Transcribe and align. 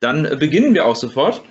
Dann 0.00 0.24
äh, 0.24 0.36
beginnen 0.36 0.74
wir 0.74 0.86
auch 0.86 0.96
sofort. 0.96 1.42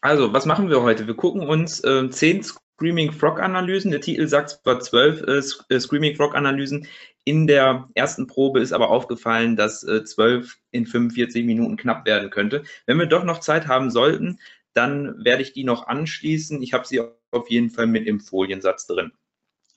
Also, 0.00 0.32
was 0.32 0.46
machen 0.46 0.68
wir 0.68 0.82
heute? 0.82 1.06
Wir 1.06 1.14
gucken 1.14 1.42
uns 1.42 1.82
äh, 1.84 2.08
zehn 2.10 2.42
Screaming 2.42 3.12
Frog 3.12 3.40
Analysen. 3.40 3.90
Der 3.90 4.00
Titel 4.00 4.26
sagt 4.28 4.50
zwar 4.50 4.80
zwölf 4.80 5.22
äh, 5.22 5.74
äh 5.74 5.80
Screaming 5.80 6.16
Frog 6.16 6.34
Analysen. 6.34 6.86
In 7.24 7.46
der 7.46 7.88
ersten 7.94 8.26
Probe 8.26 8.60
ist 8.60 8.72
aber 8.72 8.90
aufgefallen, 8.90 9.56
dass 9.56 9.82
äh, 9.82 10.04
zwölf 10.04 10.58
in 10.70 10.86
45 10.86 11.44
Minuten 11.44 11.76
knapp 11.76 12.06
werden 12.06 12.30
könnte. 12.30 12.62
Wenn 12.86 12.98
wir 12.98 13.06
doch 13.06 13.24
noch 13.24 13.40
Zeit 13.40 13.66
haben 13.66 13.90
sollten, 13.90 14.38
dann 14.74 15.24
werde 15.24 15.42
ich 15.42 15.52
die 15.52 15.64
noch 15.64 15.86
anschließen. 15.86 16.62
Ich 16.62 16.72
habe 16.72 16.86
sie 16.86 17.00
auf 17.30 17.50
jeden 17.50 17.70
Fall 17.70 17.86
mit 17.86 18.06
im 18.06 18.20
Foliensatz 18.20 18.86
drin. 18.86 19.12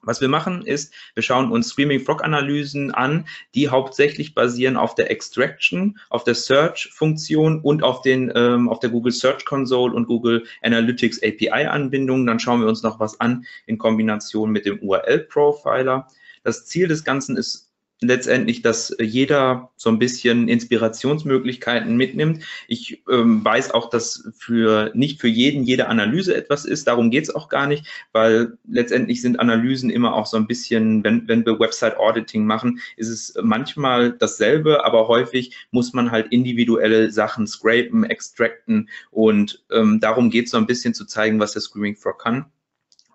Was 0.01 0.21
wir 0.21 0.29
machen 0.29 0.65
ist, 0.65 0.93
wir 1.13 1.23
schauen 1.23 1.51
uns 1.51 1.69
Screaming 1.69 1.99
Frog 1.99 2.23
Analysen 2.23 2.91
an, 2.91 3.27
die 3.53 3.67
hauptsächlich 3.67 4.33
basieren 4.33 4.77
auf 4.77 4.95
der 4.95 5.11
Extraction, 5.11 5.99
auf 6.09 6.23
der 6.23 6.35
Search 6.35 6.89
Funktion 6.93 7.59
und 7.59 7.83
auf 7.83 8.01
den 8.01 8.31
ähm, 8.33 8.69
auf 8.69 8.79
der 8.79 8.89
Google 8.89 9.11
Search 9.11 9.45
Console 9.45 9.93
und 9.93 10.07
Google 10.07 10.45
Analytics 10.61 11.21
API 11.21 11.65
Anbindungen. 11.65 12.25
Dann 12.25 12.39
schauen 12.39 12.61
wir 12.61 12.67
uns 12.67 12.81
noch 12.81 12.99
was 12.99 13.19
an 13.19 13.45
in 13.65 13.77
Kombination 13.77 14.51
mit 14.51 14.65
dem 14.65 14.79
URL 14.79 15.19
Profiler. 15.19 16.07
Das 16.43 16.65
Ziel 16.65 16.87
des 16.87 17.03
Ganzen 17.03 17.35
ist 17.35 17.68
letztendlich, 18.01 18.61
dass 18.61 18.95
jeder 18.99 19.71
so 19.75 19.89
ein 19.89 19.99
bisschen 19.99 20.47
Inspirationsmöglichkeiten 20.47 21.97
mitnimmt. 21.97 22.43
Ich 22.67 23.03
ähm, 23.09 23.43
weiß 23.43 23.71
auch, 23.71 23.89
dass 23.89 24.29
für 24.37 24.91
nicht 24.93 25.19
für 25.19 25.27
jeden 25.27 25.63
jede 25.63 25.87
Analyse 25.87 26.35
etwas 26.35 26.65
ist. 26.65 26.87
Darum 26.87 27.11
geht 27.11 27.25
es 27.25 27.35
auch 27.35 27.49
gar 27.49 27.67
nicht, 27.67 27.85
weil 28.13 28.57
letztendlich 28.67 29.21
sind 29.21 29.39
Analysen 29.39 29.89
immer 29.89 30.13
auch 30.13 30.25
so 30.25 30.37
ein 30.37 30.47
bisschen, 30.47 31.03
wenn, 31.03 31.27
wenn 31.27 31.45
wir 31.45 31.59
Website 31.59 31.97
Auditing 31.97 32.45
machen, 32.45 32.79
ist 32.95 33.09
es 33.09 33.33
manchmal 33.41 34.13
dasselbe, 34.13 34.85
aber 34.85 35.07
häufig 35.07 35.55
muss 35.71 35.93
man 35.93 36.11
halt 36.11 36.31
individuelle 36.31 37.11
Sachen 37.11 37.47
scrapen, 37.47 38.05
extracten 38.05 38.89
und 39.11 39.63
ähm, 39.71 39.99
darum 39.99 40.29
geht 40.29 40.45
es 40.45 40.51
so 40.51 40.57
ein 40.57 40.67
bisschen 40.67 40.93
zu 40.93 41.05
zeigen, 41.05 41.39
was 41.39 41.53
der 41.53 41.61
Screaming 41.61 41.95
Frog 41.97 42.19
kann 42.19 42.45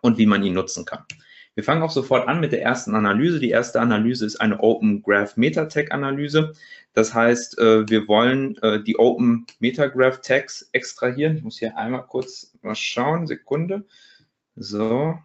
und 0.03 0.19
wie 0.19 0.27
man 0.27 0.43
ihn 0.43 0.55
nutzen 0.55 0.85
kann. 0.85 1.05
Wir 1.55 1.63
fangen 1.63 1.83
auch 1.83 1.91
sofort 1.91 2.27
an 2.27 2.41
mit 2.41 2.53
der 2.53 2.63
ersten 2.63 2.95
Analyse. 2.95 3.39
Die 3.39 3.51
erste 3.51 3.81
Analyse 3.81 4.27
ist 4.27 4.41
eine 4.41 4.61
Open 4.61 5.03
Graph 5.03 5.37
Meta-Tag 5.37 5.93
Analyse. 5.93 6.53
Das 6.95 7.15
heißt, 7.15 7.59
äh, 7.59 7.89
wir 7.89 8.09
wollen 8.09 8.57
äh, 8.59 8.83
die 8.83 8.99
Open 8.99 9.47
Metagraph 9.61 10.21
Tags 10.21 10.69
extrahieren. 10.73 11.37
Ich 11.37 11.43
muss 11.43 11.59
hier 11.59 11.77
einmal 11.77 12.07
kurz 12.07 12.53
mal 12.63 12.75
schauen, 12.75 13.27
Sekunde. 13.27 13.85
So, 14.57 15.19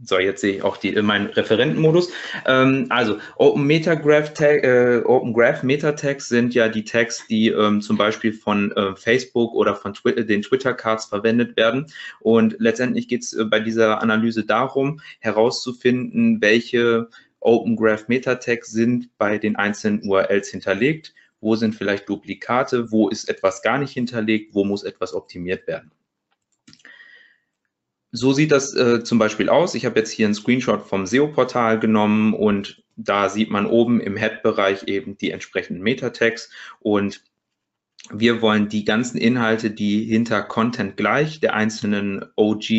so, 0.00 0.18
jetzt 0.18 0.40
sehe 0.40 0.56
ich 0.56 0.62
auch 0.62 0.76
die, 0.76 0.92
meinen 1.02 1.26
Referentenmodus. 1.26 2.10
Ähm, 2.46 2.86
also 2.88 3.18
Open 3.36 3.66
Metagraph 3.66 4.32
Tag, 4.32 4.62
äh, 4.62 5.02
Open 5.04 5.32
Graph 5.32 5.64
Meta 5.64 5.92
Tags 5.92 6.28
sind 6.28 6.54
ja 6.54 6.68
die 6.68 6.84
Tags, 6.84 7.26
die 7.26 7.48
ähm, 7.48 7.80
zum 7.80 7.96
Beispiel 7.96 8.32
von 8.32 8.70
äh, 8.72 8.94
Facebook 8.94 9.54
oder 9.54 9.74
von 9.74 9.94
Twi 9.94 10.24
den 10.24 10.42
Twitter 10.42 10.72
Cards 10.72 11.06
verwendet 11.06 11.56
werden. 11.56 11.86
Und 12.20 12.54
letztendlich 12.60 13.08
geht 13.08 13.22
es 13.22 13.32
äh, 13.32 13.44
bei 13.44 13.58
dieser 13.58 14.00
Analyse 14.00 14.44
darum, 14.44 15.00
herauszufinden, 15.18 16.40
welche 16.40 17.08
Open 17.40 17.74
Graph 17.74 18.06
Meta 18.06 18.36
Tags 18.36 18.70
sind 18.70 19.10
bei 19.18 19.38
den 19.38 19.56
einzelnen 19.56 20.02
URLs 20.08 20.48
hinterlegt. 20.48 21.12
Wo 21.40 21.56
sind 21.56 21.74
vielleicht 21.74 22.08
Duplikate? 22.08 22.92
Wo 22.92 23.08
ist 23.08 23.28
etwas 23.28 23.62
gar 23.62 23.78
nicht 23.78 23.92
hinterlegt? 23.92 24.54
Wo 24.54 24.64
muss 24.64 24.84
etwas 24.84 25.12
optimiert 25.12 25.66
werden? 25.66 25.90
So 28.10 28.32
sieht 28.32 28.52
das 28.52 28.74
äh, 28.74 29.04
zum 29.04 29.18
Beispiel 29.18 29.48
aus. 29.48 29.74
Ich 29.74 29.84
habe 29.84 29.98
jetzt 29.98 30.10
hier 30.10 30.26
einen 30.26 30.34
Screenshot 30.34 30.86
vom 30.86 31.06
SEO-Portal 31.06 31.78
genommen 31.78 32.32
und 32.32 32.82
da 32.96 33.28
sieht 33.28 33.50
man 33.50 33.66
oben 33.66 34.00
im 34.00 34.16
Head-Bereich 34.16 34.84
eben 34.88 35.16
die 35.18 35.30
entsprechenden 35.30 35.82
Meta-Tags 35.82 36.50
und 36.80 37.22
wir 38.10 38.40
wollen 38.40 38.68
die 38.68 38.84
ganzen 38.84 39.18
Inhalte, 39.18 39.70
die 39.70 40.04
hinter 40.04 40.42
Content 40.42 40.96
gleich 40.96 41.40
der 41.40 41.54
einzelnen 41.54 42.24
OG, 42.36 42.70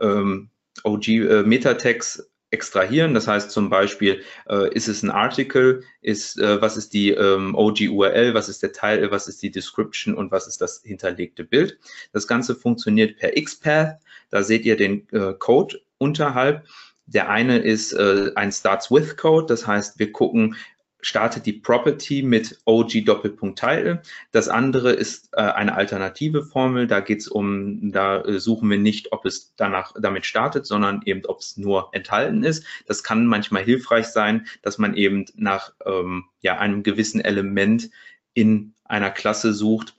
ähm, 0.00 0.50
OG 0.84 1.08
äh, 1.08 1.42
Meta-Tags 1.42 2.29
extrahieren. 2.50 3.14
Das 3.14 3.28
heißt 3.28 3.50
zum 3.50 3.70
Beispiel, 3.70 4.22
äh, 4.48 4.72
ist 4.74 4.88
es 4.88 5.02
ein 5.02 5.10
Artikel, 5.10 5.84
ist, 6.00 6.38
äh, 6.38 6.60
was 6.60 6.76
ist 6.76 6.92
die 6.92 7.10
ähm, 7.10 7.54
OG-URL, 7.54 8.34
was 8.34 8.48
ist 8.48 8.62
der 8.62 8.72
Teil, 8.72 9.10
was 9.10 9.28
ist 9.28 9.42
die 9.42 9.50
Description 9.50 10.14
und 10.14 10.30
was 10.30 10.46
ist 10.46 10.60
das 10.60 10.82
hinterlegte 10.84 11.44
Bild. 11.44 11.78
Das 12.12 12.26
Ganze 12.26 12.54
funktioniert 12.54 13.18
per 13.18 13.32
XPath. 13.32 13.98
Da 14.30 14.42
seht 14.42 14.64
ihr 14.64 14.76
den 14.76 15.08
äh, 15.10 15.34
Code 15.38 15.80
unterhalb. 15.98 16.66
Der 17.06 17.28
eine 17.28 17.58
ist 17.58 17.92
äh, 17.92 18.30
ein 18.36 18.52
Starts 18.52 18.90
with 18.90 19.16
Code, 19.16 19.46
das 19.46 19.66
heißt, 19.66 19.98
wir 19.98 20.12
gucken, 20.12 20.56
startet 21.02 21.46
die 21.46 21.52
Property 21.52 22.22
mit 22.22 22.58
OG 22.64 23.04
Doppelpunkt 23.04 23.58
Title. 23.58 24.02
Das 24.32 24.48
andere 24.48 24.92
ist 24.92 25.30
äh, 25.32 25.40
eine 25.40 25.74
alternative 25.74 26.44
Formel. 26.44 26.86
Da 26.86 27.00
geht 27.00 27.20
es 27.20 27.28
um, 27.28 27.92
da 27.92 28.22
äh, 28.22 28.38
suchen 28.38 28.70
wir 28.70 28.78
nicht, 28.78 29.12
ob 29.12 29.24
es 29.26 29.54
danach 29.56 29.94
damit 30.00 30.26
startet, 30.26 30.66
sondern 30.66 31.02
eben, 31.04 31.24
ob 31.26 31.40
es 31.40 31.56
nur 31.56 31.88
enthalten 31.92 32.44
ist. 32.44 32.64
Das 32.86 33.02
kann 33.02 33.26
manchmal 33.26 33.64
hilfreich 33.64 34.06
sein, 34.06 34.46
dass 34.62 34.78
man 34.78 34.94
eben 34.94 35.26
nach 35.34 35.72
ähm, 35.86 36.24
ja, 36.40 36.58
einem 36.58 36.82
gewissen 36.82 37.20
Element 37.20 37.90
in 38.34 38.74
einer 38.84 39.10
Klasse 39.10 39.52
sucht, 39.52 39.94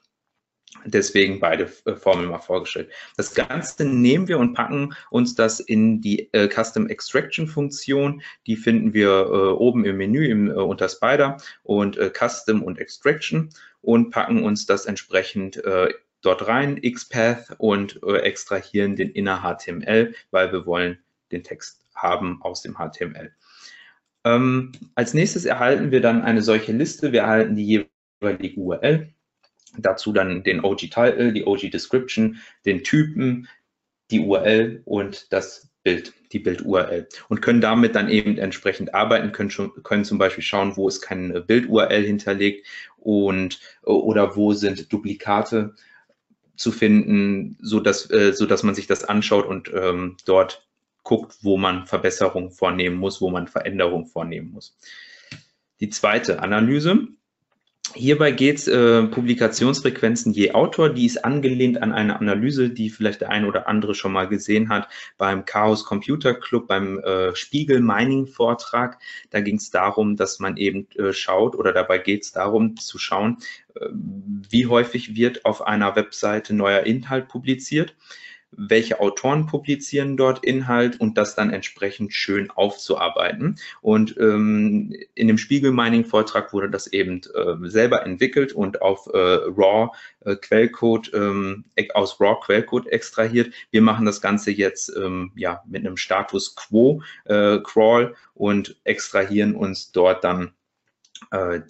Deswegen 0.85 1.39
beide 1.39 1.69
äh, 1.85 1.95
Formeln 1.95 2.29
mal 2.29 2.39
vorgestellt. 2.39 2.89
Das 3.17 3.33
Ganze 3.33 3.85
nehmen 3.85 4.27
wir 4.27 4.39
und 4.39 4.53
packen 4.53 4.93
uns 5.09 5.35
das 5.35 5.59
in 5.59 6.01
die 6.01 6.31
äh, 6.33 6.47
Custom 6.47 6.87
Extraction 6.87 7.47
Funktion. 7.47 8.21
Die 8.47 8.55
finden 8.55 8.93
wir 8.93 9.09
äh, 9.09 9.51
oben 9.51 9.85
im 9.85 9.97
Menü 9.97 10.25
im, 10.27 10.49
äh, 10.49 10.53
unter 10.53 10.89
Spider 10.89 11.37
und 11.63 11.97
äh, 11.97 12.11
Custom 12.11 12.63
und 12.63 12.79
Extraction 12.79 13.49
und 13.81 14.11
packen 14.11 14.43
uns 14.43 14.65
das 14.65 14.85
entsprechend 14.85 15.57
äh, 15.63 15.93
dort 16.21 16.47
rein, 16.47 16.79
XPath 16.79 17.55
und 17.57 17.99
extrahieren 18.03 18.95
den 18.95 19.09
inner 19.09 19.41
HTML, 19.41 20.13
weil 20.29 20.51
wir 20.51 20.67
wollen 20.67 20.99
den 21.31 21.41
Text 21.41 21.83
haben 21.95 22.39
aus 22.43 22.61
dem 22.61 22.75
HTML. 22.75 23.31
Ähm, 24.23 24.71
als 24.93 25.15
nächstes 25.15 25.45
erhalten 25.45 25.89
wir 25.89 25.99
dann 25.99 26.21
eine 26.21 26.43
solche 26.43 26.73
Liste. 26.73 27.11
Wir 27.11 27.21
erhalten 27.21 27.55
die 27.55 27.87
jeweilige 28.21 28.59
URL 28.59 29.11
Dazu 29.77 30.11
dann 30.11 30.43
den 30.43 30.63
OG-Title, 30.63 31.33
die 31.33 31.45
OG-Description, 31.45 32.39
den 32.65 32.83
Typen, 32.83 33.47
die 34.11 34.19
URL 34.19 34.81
und 34.85 35.31
das 35.31 35.71
Bild, 35.83 36.13
die 36.31 36.39
Bild-URL 36.39 37.07
und 37.29 37.41
können 37.41 37.61
damit 37.61 37.95
dann 37.95 38.09
eben 38.09 38.37
entsprechend 38.37 38.93
arbeiten, 38.93 39.31
können, 39.31 39.49
schon, 39.49 39.71
können 39.83 40.05
zum 40.05 40.17
Beispiel 40.17 40.43
schauen, 40.43 40.77
wo 40.77 40.87
ist 40.87 41.01
kein 41.01 41.43
Bild-URL 41.47 42.03
hinterlegt 42.03 42.67
und 42.97 43.59
oder 43.81 44.35
wo 44.35 44.53
sind 44.53 44.93
Duplikate 44.93 45.73
zu 46.55 46.71
finden, 46.71 47.57
so 47.61 47.79
dass, 47.79 48.09
äh, 48.11 48.33
man 48.63 48.75
sich 48.75 48.85
das 48.85 49.03
anschaut 49.03 49.47
und 49.47 49.71
ähm, 49.73 50.17
dort 50.25 50.67
guckt, 51.03 51.37
wo 51.41 51.57
man 51.57 51.87
Verbesserungen 51.87 52.51
vornehmen 52.51 52.97
muss, 52.97 53.21
wo 53.21 53.31
man 53.31 53.47
Veränderungen 53.47 54.05
vornehmen 54.05 54.51
muss. 54.51 54.77
Die 55.79 55.89
zweite 55.89 56.43
Analyse 56.43 57.07
Hierbei 57.93 58.31
geht 58.31 58.57
es 58.57 58.67
äh, 58.67 59.03
Publikationsfrequenzen 59.03 60.33
je 60.33 60.51
Autor, 60.51 60.89
die 60.89 61.05
ist 61.05 61.25
angelehnt 61.25 61.81
an 61.81 61.91
eine 61.91 62.19
Analyse, 62.19 62.69
die 62.69 62.89
vielleicht 62.89 63.21
der 63.21 63.29
eine 63.29 63.47
oder 63.47 63.67
andere 63.67 63.95
schon 63.95 64.13
mal 64.13 64.27
gesehen 64.27 64.69
hat 64.69 64.87
beim 65.17 65.45
Chaos 65.45 65.83
Computer 65.83 66.33
Club, 66.33 66.67
beim 66.67 66.99
äh, 66.99 67.35
Spiegel 67.35 67.81
Mining 67.81 68.27
Vortrag. 68.27 68.97
Da 69.29 69.41
ging 69.41 69.57
es 69.57 69.71
darum, 69.71 70.15
dass 70.15 70.39
man 70.39 70.57
eben 70.57 70.87
äh, 70.95 71.11
schaut 71.11 71.55
oder 71.55 71.73
dabei 71.73 71.97
geht 71.97 72.23
es 72.23 72.31
darum 72.31 72.77
zu 72.77 72.97
schauen, 72.97 73.37
äh, 73.75 73.87
wie 73.91 74.67
häufig 74.67 75.15
wird 75.15 75.45
auf 75.45 75.61
einer 75.61 75.95
Webseite 75.95 76.53
neuer 76.53 76.83
Inhalt 76.83 77.27
publiziert 77.27 77.95
welche 78.51 78.99
Autoren 78.99 79.45
publizieren 79.45 80.17
dort 80.17 80.43
Inhalt 80.43 80.99
und 80.99 81.17
das 81.17 81.35
dann 81.35 81.51
entsprechend 81.51 82.13
schön 82.13 82.49
aufzuarbeiten. 82.49 83.57
Und 83.81 84.17
ähm, 84.17 84.93
in 85.15 85.27
dem 85.27 85.37
Spiegel 85.37 85.71
Mining 85.71 86.05
Vortrag 86.05 86.53
wurde 86.53 86.69
das 86.69 86.87
eben 86.87 87.21
äh, 87.33 87.69
selber 87.69 88.05
entwickelt 88.05 88.53
und 88.53 88.81
auf 88.81 89.07
äh, 89.13 89.17
RAW 89.17 89.91
äh, 90.25 90.35
Quellcode 90.35 91.11
ähm, 91.13 91.65
aus 91.93 92.19
RAW 92.19 92.39
Quellcode 92.41 92.87
extrahiert. 92.87 93.53
Wir 93.71 93.81
machen 93.81 94.05
das 94.05 94.21
Ganze 94.21 94.51
jetzt 94.51 94.91
ähm, 94.95 95.31
ja 95.35 95.63
mit 95.67 95.85
einem 95.85 95.97
Status 95.97 96.55
Quo 96.55 97.01
äh, 97.25 97.59
Crawl 97.59 98.15
und 98.33 98.75
extrahieren 98.83 99.55
uns 99.55 99.91
dort 99.91 100.23
dann 100.23 100.51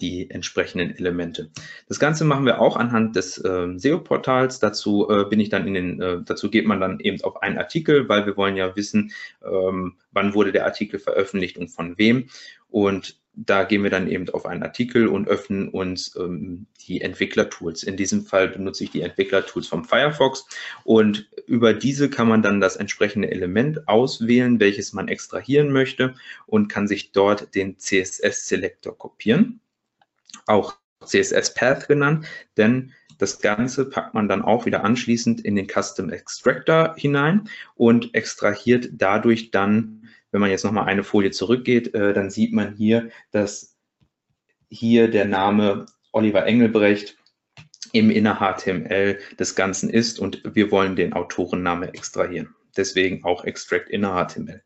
die 0.00 0.28
entsprechenden 0.28 0.96
Elemente. 0.96 1.50
Das 1.88 2.00
Ganze 2.00 2.24
machen 2.24 2.46
wir 2.46 2.60
auch 2.60 2.76
anhand 2.76 3.14
des 3.14 3.38
äh, 3.38 3.68
SEO-Portals. 3.76 4.58
Dazu 4.58 5.08
äh, 5.08 5.24
bin 5.24 5.38
ich 5.38 5.50
dann 5.50 5.68
in 5.68 5.74
den, 5.74 6.00
äh, 6.00 6.18
dazu 6.24 6.50
geht 6.50 6.66
man 6.66 6.80
dann 6.80 6.98
eben 6.98 7.22
auf 7.22 7.42
einen 7.42 7.58
Artikel, 7.58 8.08
weil 8.08 8.26
wir 8.26 8.36
wollen 8.36 8.56
ja 8.56 8.74
wissen, 8.74 9.12
ähm, 9.44 9.94
wann 10.10 10.34
wurde 10.34 10.50
der 10.50 10.64
Artikel 10.64 10.98
veröffentlicht 10.98 11.58
und 11.58 11.68
von 11.68 11.96
wem. 11.96 12.28
Und 12.70 13.21
da 13.34 13.64
gehen 13.64 13.82
wir 13.82 13.90
dann 13.90 14.08
eben 14.08 14.28
auf 14.30 14.44
einen 14.44 14.62
Artikel 14.62 15.08
und 15.08 15.26
öffnen 15.26 15.68
uns 15.68 16.14
ähm, 16.16 16.66
die 16.86 17.00
Entwicklertools. 17.00 17.82
In 17.82 17.96
diesem 17.96 18.26
Fall 18.26 18.48
benutze 18.48 18.84
ich 18.84 18.90
die 18.90 19.00
Entwicklertools 19.00 19.66
vom 19.66 19.84
Firefox 19.84 20.46
und 20.84 21.30
über 21.46 21.72
diese 21.72 22.10
kann 22.10 22.28
man 22.28 22.42
dann 22.42 22.60
das 22.60 22.76
entsprechende 22.76 23.30
Element 23.30 23.88
auswählen, 23.88 24.60
welches 24.60 24.92
man 24.92 25.08
extrahieren 25.08 25.72
möchte 25.72 26.14
und 26.46 26.68
kann 26.68 26.86
sich 26.86 27.12
dort 27.12 27.54
den 27.54 27.78
CSS-Selektor 27.78 28.96
kopieren, 28.98 29.60
auch 30.46 30.74
CSS-Path 31.04 31.88
genannt, 31.88 32.26
denn 32.56 32.92
das 33.18 33.40
Ganze 33.40 33.88
packt 33.88 34.14
man 34.14 34.28
dann 34.28 34.42
auch 34.42 34.66
wieder 34.66 34.84
anschließend 34.84 35.40
in 35.42 35.54
den 35.54 35.68
Custom 35.68 36.10
Extractor 36.10 36.94
hinein 36.96 37.48
und 37.76 38.14
extrahiert 38.14 38.90
dadurch 38.92 39.50
dann 39.52 40.01
wenn 40.32 40.40
man 40.40 40.50
jetzt 40.50 40.64
nochmal 40.64 40.86
eine 40.86 41.04
Folie 41.04 41.30
zurückgeht, 41.30 41.94
äh, 41.94 42.12
dann 42.12 42.30
sieht 42.30 42.52
man 42.52 42.74
hier, 42.74 43.10
dass 43.30 43.76
hier 44.68 45.08
der 45.08 45.26
Name 45.26 45.86
Oliver 46.10 46.46
Engelbrecht 46.46 47.16
im 47.92 48.10
Inner 48.10 48.36
HTML 48.36 49.18
des 49.38 49.54
Ganzen 49.54 49.90
ist 49.90 50.18
und 50.18 50.42
wir 50.44 50.70
wollen 50.70 50.96
den 50.96 51.12
Autorenname 51.12 51.94
extrahieren. 51.94 52.54
Deswegen 52.76 53.22
auch 53.24 53.44
Extract 53.44 53.90
Inner 53.90 54.26
HTML. 54.26 54.62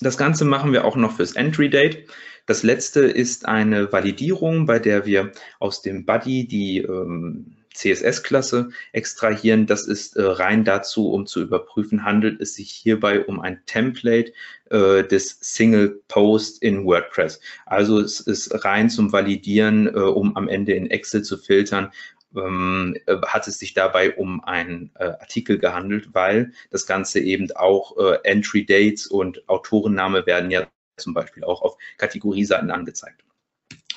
Das 0.00 0.16
Ganze 0.16 0.44
machen 0.44 0.72
wir 0.72 0.84
auch 0.84 0.94
noch 0.94 1.16
fürs 1.16 1.32
Entry 1.32 1.68
Date. 1.68 2.08
Das 2.46 2.62
letzte 2.62 3.00
ist 3.00 3.46
eine 3.46 3.92
Validierung, 3.92 4.66
bei 4.66 4.78
der 4.78 5.04
wir 5.04 5.32
aus 5.58 5.82
dem 5.82 6.06
Body 6.06 6.46
die 6.46 6.78
ähm, 6.78 7.57
CSS-Klasse 7.78 8.70
extrahieren. 8.92 9.66
Das 9.66 9.86
ist 9.86 10.16
äh, 10.16 10.22
rein 10.22 10.64
dazu, 10.64 11.12
um 11.12 11.26
zu 11.26 11.40
überprüfen, 11.40 12.04
handelt 12.04 12.40
es 12.40 12.54
sich 12.54 12.70
hierbei 12.70 13.24
um 13.24 13.40
ein 13.40 13.64
Template 13.66 14.32
äh, 14.70 15.04
des 15.04 15.38
Single 15.40 16.02
Post 16.08 16.62
in 16.62 16.84
WordPress. 16.84 17.40
Also 17.66 18.00
es 18.00 18.20
ist 18.20 18.64
rein 18.64 18.90
zum 18.90 19.12
Validieren, 19.12 19.86
äh, 19.86 19.98
um 20.00 20.36
am 20.36 20.48
Ende 20.48 20.72
in 20.74 20.90
Excel 20.90 21.22
zu 21.22 21.38
filtern, 21.38 21.92
ähm, 22.36 22.96
äh, 23.06 23.16
hat 23.26 23.48
es 23.48 23.58
sich 23.58 23.74
dabei 23.74 24.14
um 24.16 24.42
einen 24.44 24.90
äh, 24.96 25.04
Artikel 25.04 25.58
gehandelt, 25.58 26.10
weil 26.12 26.52
das 26.70 26.86
Ganze 26.86 27.20
eben 27.20 27.50
auch 27.52 27.96
äh, 27.96 28.18
Entry 28.24 28.66
Dates 28.66 29.06
und 29.06 29.48
Autorenname 29.48 30.26
werden 30.26 30.50
ja 30.50 30.66
zum 30.96 31.14
Beispiel 31.14 31.44
auch 31.44 31.62
auf 31.62 31.76
Kategorieseiten 31.96 32.70
angezeigt. 32.70 33.24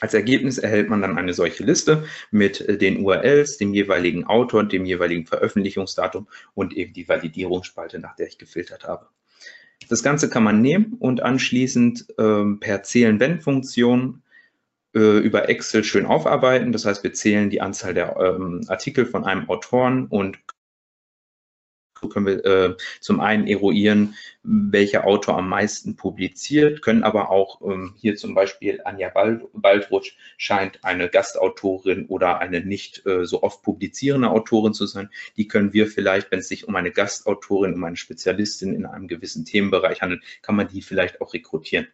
Als 0.02 0.16
Ergebnis 0.16 0.58
erhält 0.58 0.90
man 0.90 1.02
dann 1.02 1.18
eine 1.18 1.34
solche 1.34 1.64
Liste 1.64 2.04
mit 2.32 2.60
äh, 2.60 2.78
den 2.78 3.06
URLs, 3.06 3.58
dem 3.58 3.74
jeweiligen 3.74 4.26
Autor, 4.26 4.64
dem 4.64 4.84
jeweiligen 4.84 5.28
Veröffentlichungsdatum 5.28 6.28
und 6.56 6.74
eben 6.76 6.92
die 6.92 7.08
Validierungsspalte, 7.08 8.00
nach 8.00 8.16
der 8.16 8.28
ich 8.28 8.40
gefiltert 8.40 8.84
habe. 8.84 9.08
Das 9.90 10.04
Ganze 10.04 10.30
kann 10.30 10.44
man 10.44 10.62
nehmen 10.62 10.96
und 11.00 11.22
anschließend 11.22 12.08
ähm, 12.18 12.60
per 12.60 12.82
Zählen-Wenn-Funktion 12.82 14.24
äh, 14.96 15.20
über 15.20 15.50
Excel 15.50 15.84
schön 15.84 16.08
aufarbeiten. 16.08 16.72
Das 16.72 16.86
heißt, 16.86 17.04
wir 17.04 17.14
zählen 17.14 17.52
die 17.52 17.62
Anzahl 17.62 17.94
der 17.94 18.18
ähm, 18.18 18.62
Artikel 18.68 19.06
von 19.06 19.24
einem 19.24 19.50
Autoren 19.50 20.08
und 20.08 20.40
können 22.10 22.26
wir 22.26 22.46
äh, 22.46 22.76
zum 23.00 23.20
einen 23.20 23.48
eruieren, 23.48 24.16
welcher 24.44 25.06
Autor 25.06 25.38
am 25.38 25.50
meisten 25.50 25.96
publiziert, 25.96 26.82
können 26.82 27.04
aber 27.04 27.30
auch 27.30 27.62
ähm, 27.62 27.94
hier 27.98 28.16
zum 28.16 28.34
Beispiel 28.34 28.82
Anja 28.86 29.10
Bald 29.10 29.44
Baldrutsch 29.54 30.16
scheint 30.38 30.84
eine 30.84 31.10
Gastautorin 31.10 32.08
oder 32.08 32.40
eine 32.40 32.62
nicht 32.62 33.06
äh, 33.06 33.26
so 33.26 33.44
oft 33.44 33.62
publizierende 33.62 34.30
Autorin 34.30 34.74
zu 34.74 34.86
sein. 34.88 35.10
Die 35.38 35.48
können 35.48 35.74
wir 35.74 35.88
vielleicht, 35.88 36.32
wenn 36.32 36.40
es 36.40 36.48
sich 36.48 36.68
um 36.68 36.76
eine 36.76 36.92
Gastautorin, 36.92 37.74
um 37.74 37.84
eine 37.84 37.98
Spezialistin 37.98 38.74
in 38.74 38.86
einem 38.86 39.08
gewissen 39.08 39.46
Themenbereich 39.46 40.02
handelt, 40.02 40.24
kann 40.42 40.56
man 40.56 40.68
die 40.68 40.82
vielleicht 40.82 41.22
auch 41.22 41.34
rekrutieren. 41.34 41.88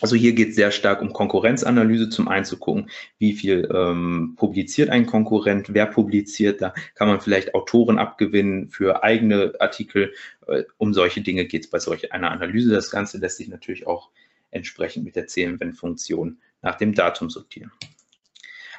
Also 0.00 0.16
hier 0.16 0.32
geht 0.32 0.50
es 0.50 0.56
sehr 0.56 0.70
stark 0.70 1.00
um 1.02 1.12
Konkurrenzanalyse, 1.12 2.08
zum 2.08 2.28
einen 2.28 2.44
zu 2.44 2.58
gucken, 2.58 2.90
wie 3.18 3.32
viel 3.32 3.68
ähm, 3.72 4.34
publiziert 4.36 4.90
ein 4.90 5.06
Konkurrent, 5.06 5.72
wer 5.72 5.86
publiziert, 5.86 6.60
da 6.60 6.74
kann 6.94 7.08
man 7.08 7.20
vielleicht 7.20 7.54
Autoren 7.54 7.98
abgewinnen 7.98 8.68
für 8.68 9.02
eigene 9.02 9.54
Artikel. 9.58 10.12
Äh, 10.46 10.64
um 10.78 10.92
solche 10.92 11.20
Dinge 11.20 11.46
geht 11.46 11.64
es 11.64 11.70
bei 11.70 11.78
solch 11.78 12.12
einer 12.12 12.30
Analyse. 12.30 12.70
Das 12.70 12.90
Ganze 12.90 13.18
lässt 13.18 13.38
sich 13.38 13.48
natürlich 13.48 13.86
auch 13.86 14.10
entsprechend 14.50 15.04
mit 15.04 15.16
der 15.16 15.26
CMWN-Funktion 15.26 16.38
nach 16.62 16.76
dem 16.76 16.94
Datum 16.94 17.30
sortieren. 17.30 17.72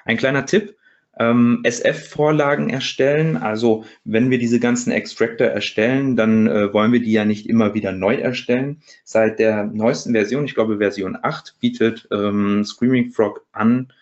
Ein 0.06 0.18
kleiner 0.18 0.46
Tipp, 0.46 0.75
ähm, 1.19 1.62
SF-Vorlagen 1.64 2.69
erstellen. 2.69 3.38
Also 3.38 3.86
wenn 4.04 4.30
wir 4.30 4.38
diese 4.38 4.60
ganzen 4.60 4.92
Extractor 4.92 5.48
erstellen, 5.48 6.16
dann 6.16 6.48
äh, 6.48 6.74
wollen 6.74 6.92
wir 6.92 7.02
die 7.02 7.12
ja 7.12 7.25
nicht 7.25 7.50
immer 7.50 7.74
wieder 7.74 7.92
neu 7.92 8.16
erstellen. 8.16 8.81
Seit 9.04 9.40
der 9.40 9.66
neuesten 9.66 10.14
Version, 10.14 10.46
ich 10.46 10.56
glaube 10.56 10.78
Version 10.78 11.18
8, 11.22 11.56
bietet 11.60 12.08
ähm, 12.12 12.64
Screaming 12.64 13.12
Frog 13.12 13.46
an, 13.52 13.94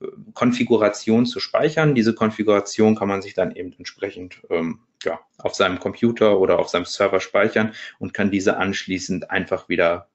äh, 0.00 0.06
Konfiguration 0.34 1.26
zu 1.26 1.40
speichern. 1.40 1.94
Diese 1.94 2.14
Konfiguration 2.14 2.94
kann 2.94 3.08
man 3.08 3.22
sich 3.22 3.34
dann 3.34 3.54
eben 3.54 3.72
entsprechend 3.78 4.42
ähm, 4.50 4.80
ja, 5.04 5.20
auf 5.38 5.54
seinem 5.54 5.78
Computer 5.78 6.38
oder 6.38 6.58
auf 6.58 6.68
seinem 6.68 6.84
Server 6.84 7.20
speichern 7.20 7.72
und 7.98 8.14
kann 8.14 8.30
diese 8.30 8.56
anschließend 8.56 9.30
einfach 9.30 9.68
wieder 9.68 10.08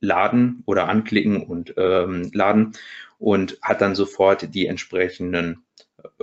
laden 0.00 0.62
oder 0.66 0.88
anklicken 0.88 1.42
und 1.42 1.74
ähm, 1.76 2.30
laden 2.32 2.72
und 3.18 3.58
hat 3.62 3.80
dann 3.80 3.96
sofort 3.96 4.54
die 4.54 4.66
entsprechenden 4.66 5.64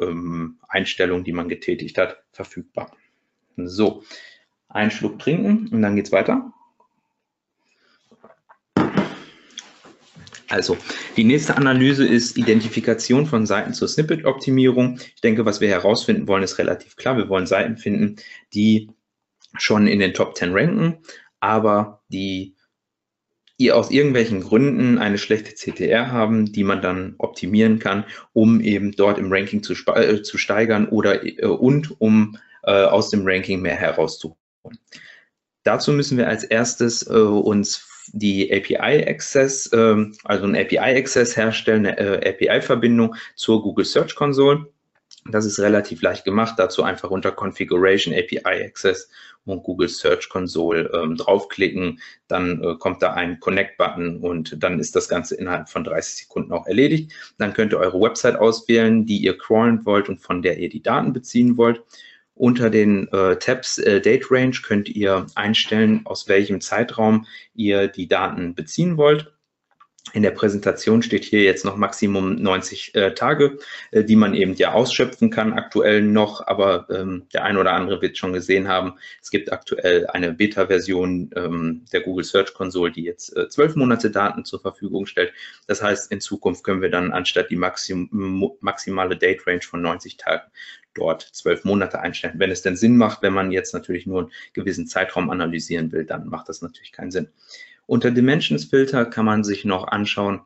ähm, 0.01 0.59
Einstellungen, 0.67 1.23
die 1.23 1.33
man 1.33 1.49
getätigt 1.49 1.97
hat, 1.97 2.23
verfügbar. 2.31 2.91
So, 3.57 4.03
einen 4.69 4.91
Schluck 4.91 5.19
trinken 5.19 5.69
und 5.71 5.81
dann 5.81 5.95
geht 5.95 6.07
es 6.07 6.11
weiter. 6.11 6.51
Also, 10.49 10.77
die 11.17 11.23
nächste 11.23 11.57
Analyse 11.57 12.05
ist 12.05 12.37
Identifikation 12.37 13.25
von 13.25 13.45
Seiten 13.45 13.73
zur 13.73 13.87
Snippet-Optimierung. 13.87 14.99
Ich 15.15 15.21
denke, 15.21 15.45
was 15.45 15.59
wir 15.59 15.69
herausfinden 15.69 16.27
wollen, 16.27 16.43
ist 16.43 16.59
relativ 16.59 16.95
klar. 16.95 17.17
Wir 17.17 17.29
wollen 17.29 17.47
Seiten 17.47 17.77
finden, 17.77 18.17
die 18.53 18.91
schon 19.57 19.87
in 19.87 19.99
den 19.99 20.13
Top 20.13 20.37
10 20.37 20.53
ranken, 20.53 20.99
aber 21.39 22.03
die 22.09 22.55
ihr 23.57 23.77
aus 23.77 23.91
irgendwelchen 23.91 24.41
Gründen 24.41 24.97
eine 24.97 25.17
schlechte 25.17 25.53
CTR 25.53 26.11
haben, 26.11 26.51
die 26.51 26.63
man 26.63 26.81
dann 26.81 27.15
optimieren 27.17 27.79
kann, 27.79 28.05
um 28.33 28.59
eben 28.59 28.91
dort 28.91 29.17
im 29.17 29.31
Ranking 29.31 29.63
zu, 29.63 29.73
äh, 29.93 30.21
zu 30.23 30.37
steigern 30.37 30.89
oder 30.89 31.25
äh, 31.25 31.45
und 31.45 31.99
um 31.99 32.37
äh, 32.63 32.71
aus 32.71 33.09
dem 33.09 33.21
Ranking 33.25 33.61
mehr 33.61 33.75
herauszuholen. 33.75 34.37
Dazu 35.63 35.91
müssen 35.91 36.17
wir 36.17 36.27
als 36.27 36.43
erstes 36.43 37.07
äh, 37.09 37.13
uns 37.13 37.87
die 38.13 38.51
API 38.53 39.07
Access, 39.07 39.69
ähm, 39.73 40.13
also 40.23 40.45
ein 40.45 40.55
API 40.55 40.77
Access 40.77 41.35
herstellen, 41.35 41.87
eine 41.87 41.97
äh, 42.23 42.29
API 42.29 42.61
Verbindung 42.61 43.15
zur 43.35 43.63
Google 43.63 43.85
Search 43.85 44.15
Console. 44.15 44.67
Das 45.31 45.45
ist 45.45 45.59
relativ 45.59 46.03
leicht 46.03 46.23
gemacht. 46.23 46.53
Dazu 46.57 46.83
einfach 46.83 47.09
unter 47.09 47.31
Configuration 47.31 48.13
API 48.13 48.63
Access 48.63 49.09
und 49.45 49.63
Google 49.63 49.89
Search 49.89 50.29
Console 50.29 50.89
ähm, 50.93 51.17
draufklicken. 51.17 51.99
Dann 52.27 52.63
äh, 52.63 52.75
kommt 52.75 53.01
da 53.01 53.13
ein 53.13 53.39
Connect-Button 53.39 54.17
und 54.19 54.61
dann 54.61 54.79
ist 54.79 54.95
das 54.95 55.09
Ganze 55.09 55.35
innerhalb 55.35 55.69
von 55.69 55.83
30 55.83 56.25
Sekunden 56.25 56.51
auch 56.51 56.67
erledigt. 56.67 57.11
Dann 57.39 57.53
könnt 57.53 57.73
ihr 57.73 57.79
eure 57.79 57.99
Website 57.99 58.35
auswählen, 58.35 59.05
die 59.07 59.17
ihr 59.17 59.35
crawlen 59.35 59.83
wollt 59.85 60.09
und 60.09 60.19
von 60.19 60.43
der 60.43 60.59
ihr 60.59 60.69
die 60.69 60.83
Daten 60.83 61.11
beziehen 61.11 61.57
wollt. 61.57 61.83
Unter 62.35 62.69
den 62.69 63.07
äh, 63.13 63.37
Tabs 63.37 63.79
äh, 63.79 64.01
Date 64.01 64.29
Range 64.29 64.55
könnt 64.61 64.89
ihr 64.89 65.25
einstellen, 65.33 66.01
aus 66.03 66.27
welchem 66.27 66.61
Zeitraum 66.61 67.25
ihr 67.55 67.87
die 67.87 68.07
Daten 68.07 68.53
beziehen 68.53 68.97
wollt. 68.97 69.34
In 70.13 70.21
der 70.21 70.31
Präsentation 70.31 71.01
steht 71.01 71.25
hier 71.25 71.43
jetzt 71.43 71.65
noch 71.65 71.77
Maximum 71.77 72.35
90 72.35 72.95
äh, 72.95 73.13
Tage, 73.15 73.57
äh, 73.91 74.03
die 74.03 74.15
man 74.15 74.35
eben 74.35 74.53
ja 74.53 74.71
ausschöpfen 74.71 75.29
kann, 75.31 75.53
aktuell 75.53 76.03
noch, 76.03 76.45
aber 76.45 76.87
ähm, 76.89 77.23
der 77.33 77.43
ein 77.43 77.57
oder 77.57 77.73
andere 77.73 78.01
wird 78.01 78.17
schon 78.17 78.31
gesehen 78.31 78.67
haben, 78.67 78.93
es 79.21 79.31
gibt 79.31 79.51
aktuell 79.51 80.07
eine 80.07 80.31
Beta-Version 80.31 81.31
ähm, 81.35 81.85
der 81.91 82.01
Google 82.01 82.23
Search 82.23 82.53
Console, 82.53 82.91
die 82.91 83.03
jetzt 83.03 83.35
äh, 83.35 83.49
zwölf 83.49 83.75
Monate 83.75 84.11
Daten 84.11 84.45
zur 84.45 84.61
Verfügung 84.61 85.07
stellt. 85.07 85.33
Das 85.67 85.81
heißt, 85.81 86.11
in 86.11 86.21
Zukunft 86.21 86.63
können 86.63 86.83
wir 86.83 86.91
dann 86.91 87.11
anstatt 87.11 87.49
die 87.49 87.55
Maxim 87.55 88.09
maximale 88.61 89.17
Date 89.17 89.45
Range 89.47 89.63
von 89.63 89.81
90 89.81 90.17
Tagen 90.17 90.43
dort 90.93 91.23
zwölf 91.23 91.63
Monate 91.65 91.99
einstellen. 91.99 92.35
Wenn 92.37 92.51
es 92.51 92.61
denn 92.61 92.77
Sinn 92.77 92.95
macht, 92.95 93.21
wenn 93.21 93.33
man 93.33 93.51
jetzt 93.51 93.73
natürlich 93.73 94.05
nur 94.05 94.21
einen 94.21 94.31
gewissen 94.53 94.87
Zeitraum 94.87 95.29
analysieren 95.29 95.91
will, 95.91 96.05
dann 96.05 96.27
macht 96.27 96.47
das 96.47 96.61
natürlich 96.61 96.91
keinen 96.91 97.11
Sinn. 97.11 97.27
Unter 97.85 98.11
Dimensions 98.11 98.65
Filter 98.65 99.05
kann 99.05 99.25
man 99.25 99.43
sich 99.43 99.65
noch 99.65 99.87
anschauen, 99.87 100.41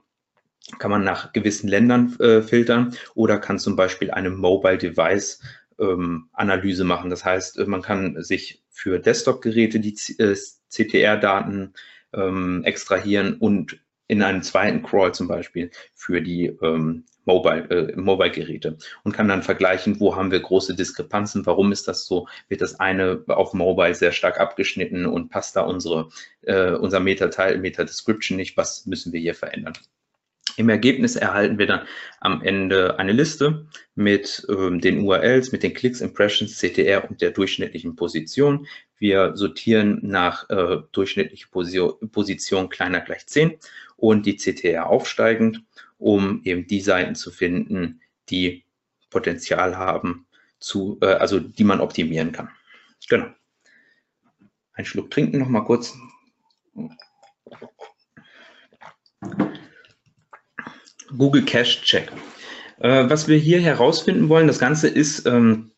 kann 0.78 0.92
man 0.92 1.04
nach 1.04 1.34
gewissen 1.34 1.68
Ländern 1.68 2.16
äh, 2.20 2.42
filtern 2.42 2.96
oder 3.16 3.40
kann 3.40 3.60
zum 3.60 3.76
Beispiel 3.76 4.12
eine 4.12 4.30
Mobile 4.30 4.78
Device 4.78 5.42
ähm, 5.80 6.30
Analyse 6.34 6.84
machen. 6.84 7.10
Das 7.10 7.26
heißt, 7.26 7.58
äh, 7.60 7.66
man 7.66 7.82
kann 7.82 8.22
sich 8.22 8.64
für 8.70 9.00
Desktop-Geräte 9.00 9.80
die 9.80 9.96
äh, 10.20 10.36
CTR-Daten 10.70 11.74
ähm, 12.14 12.64
extrahieren 12.64 13.36
und 13.36 13.80
in 14.08 14.22
einem 14.24 14.42
zweiten 14.42 14.84
Crawl 14.84 15.14
zum 15.14 15.28
Beispiel 15.28 15.72
für 15.94 16.22
die 16.22 16.48
ähm, 16.62 17.06
Mobile, 17.30 17.70
äh, 17.70 17.96
Mobile-Geräte 17.96 18.78
und 19.04 19.12
kann 19.12 19.28
dann 19.28 19.44
vergleichen, 19.44 20.00
wo 20.00 20.16
haben 20.16 20.32
wir 20.32 20.40
große 20.40 20.76
Diskrepanzen, 20.76 21.46
warum 21.46 21.72
ist 21.72 21.88
das 21.88 22.06
so, 22.08 22.28
wird 22.48 22.62
das 22.62 22.80
eine 22.80 23.24
auf 23.28 23.54
Mobile 23.54 23.94
sehr 23.94 24.12
stark 24.12 24.40
abgeschnitten 24.40 25.06
und 25.06 25.30
passt 25.30 25.56
da 25.56 25.62
unsere, 25.62 26.10
äh, 26.42 26.72
unser 26.72 27.00
Meta-Teil, 27.00 27.60
Meta-Description 27.60 28.36
nicht, 28.36 28.58
was 28.58 28.88
müssen 28.88 29.14
wir 29.14 29.20
hier 29.20 29.36
verändern. 29.36 29.74
Im 30.58 30.68
Ergebnis 30.68 31.16
erhalten 31.16 31.58
wir 31.58 31.68
dann 31.68 31.88
am 32.20 32.42
Ende 32.42 33.00
eine 33.00 33.14
Liste 33.14 33.68
mit 33.96 34.46
ähm, 34.50 34.82
den 34.82 35.06
URLs, 35.06 35.52
mit 35.52 35.64
den 35.64 35.74
Klicks, 35.74 36.02
Impressions, 36.02 36.58
CTR 36.58 37.10
und 37.10 37.22
der 37.22 37.32
durchschnittlichen 37.32 37.96
Position. 37.96 38.68
Wir 38.98 39.38
sortieren 39.38 40.00
nach 40.02 40.50
äh, 40.50 40.80
durchschnittliche 40.92 41.48
Position, 41.50 42.12
Position 42.12 42.68
kleiner 42.68 43.00
gleich 43.00 43.26
10 43.28 43.58
und 43.96 44.26
die 44.26 44.36
CTR 44.36 44.88
aufsteigend, 44.88 45.64
um 46.00 46.42
eben 46.46 46.66
die 46.66 46.82
Seiten 46.82 47.14
zu 47.14 47.30
finden, 47.30 48.02
die 48.30 48.64
Potenzial 49.12 49.78
haben, 49.78 50.26
zu, 50.60 50.98
äh, 51.02 51.06
also 51.06 51.40
die 51.40 51.64
man 51.64 51.82
optimieren 51.82 52.32
kann. 52.32 52.50
Genau. 53.08 53.28
Ein 54.74 54.86
Schluck 54.86 55.12
trinken 55.12 55.40
noch 55.40 55.50
mal 55.50 55.62
kurz. 55.62 55.96
Google 61.18 61.44
Cache 61.44 61.82
Check. 61.82 62.12
Äh, 62.80 63.10
was 63.10 63.28
wir 63.28 63.38
hier 63.38 63.60
herausfinden 63.60 64.30
wollen, 64.30 64.48
das 64.48 64.60
Ganze 64.60 64.88
ist, 64.88 65.26
ähm, 65.26 65.72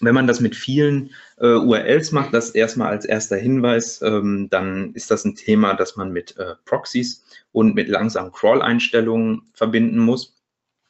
wenn 0.00 0.14
man 0.14 0.26
das 0.26 0.40
mit 0.40 0.56
vielen 0.56 1.10
äh, 1.38 1.46
URLs 1.46 2.12
macht, 2.12 2.34
das 2.34 2.50
erstmal 2.50 2.88
als 2.88 3.04
erster 3.04 3.36
Hinweis, 3.36 4.00
ähm, 4.02 4.48
dann 4.50 4.92
ist 4.94 5.10
das 5.10 5.24
ein 5.24 5.34
Thema, 5.34 5.74
das 5.74 5.96
man 5.96 6.12
mit 6.12 6.36
äh, 6.38 6.54
Proxys 6.64 7.24
und 7.52 7.74
mit 7.74 7.88
langsamen 7.88 8.32
Crawl-Einstellungen 8.32 9.42
verbinden 9.54 9.98
muss. 9.98 10.36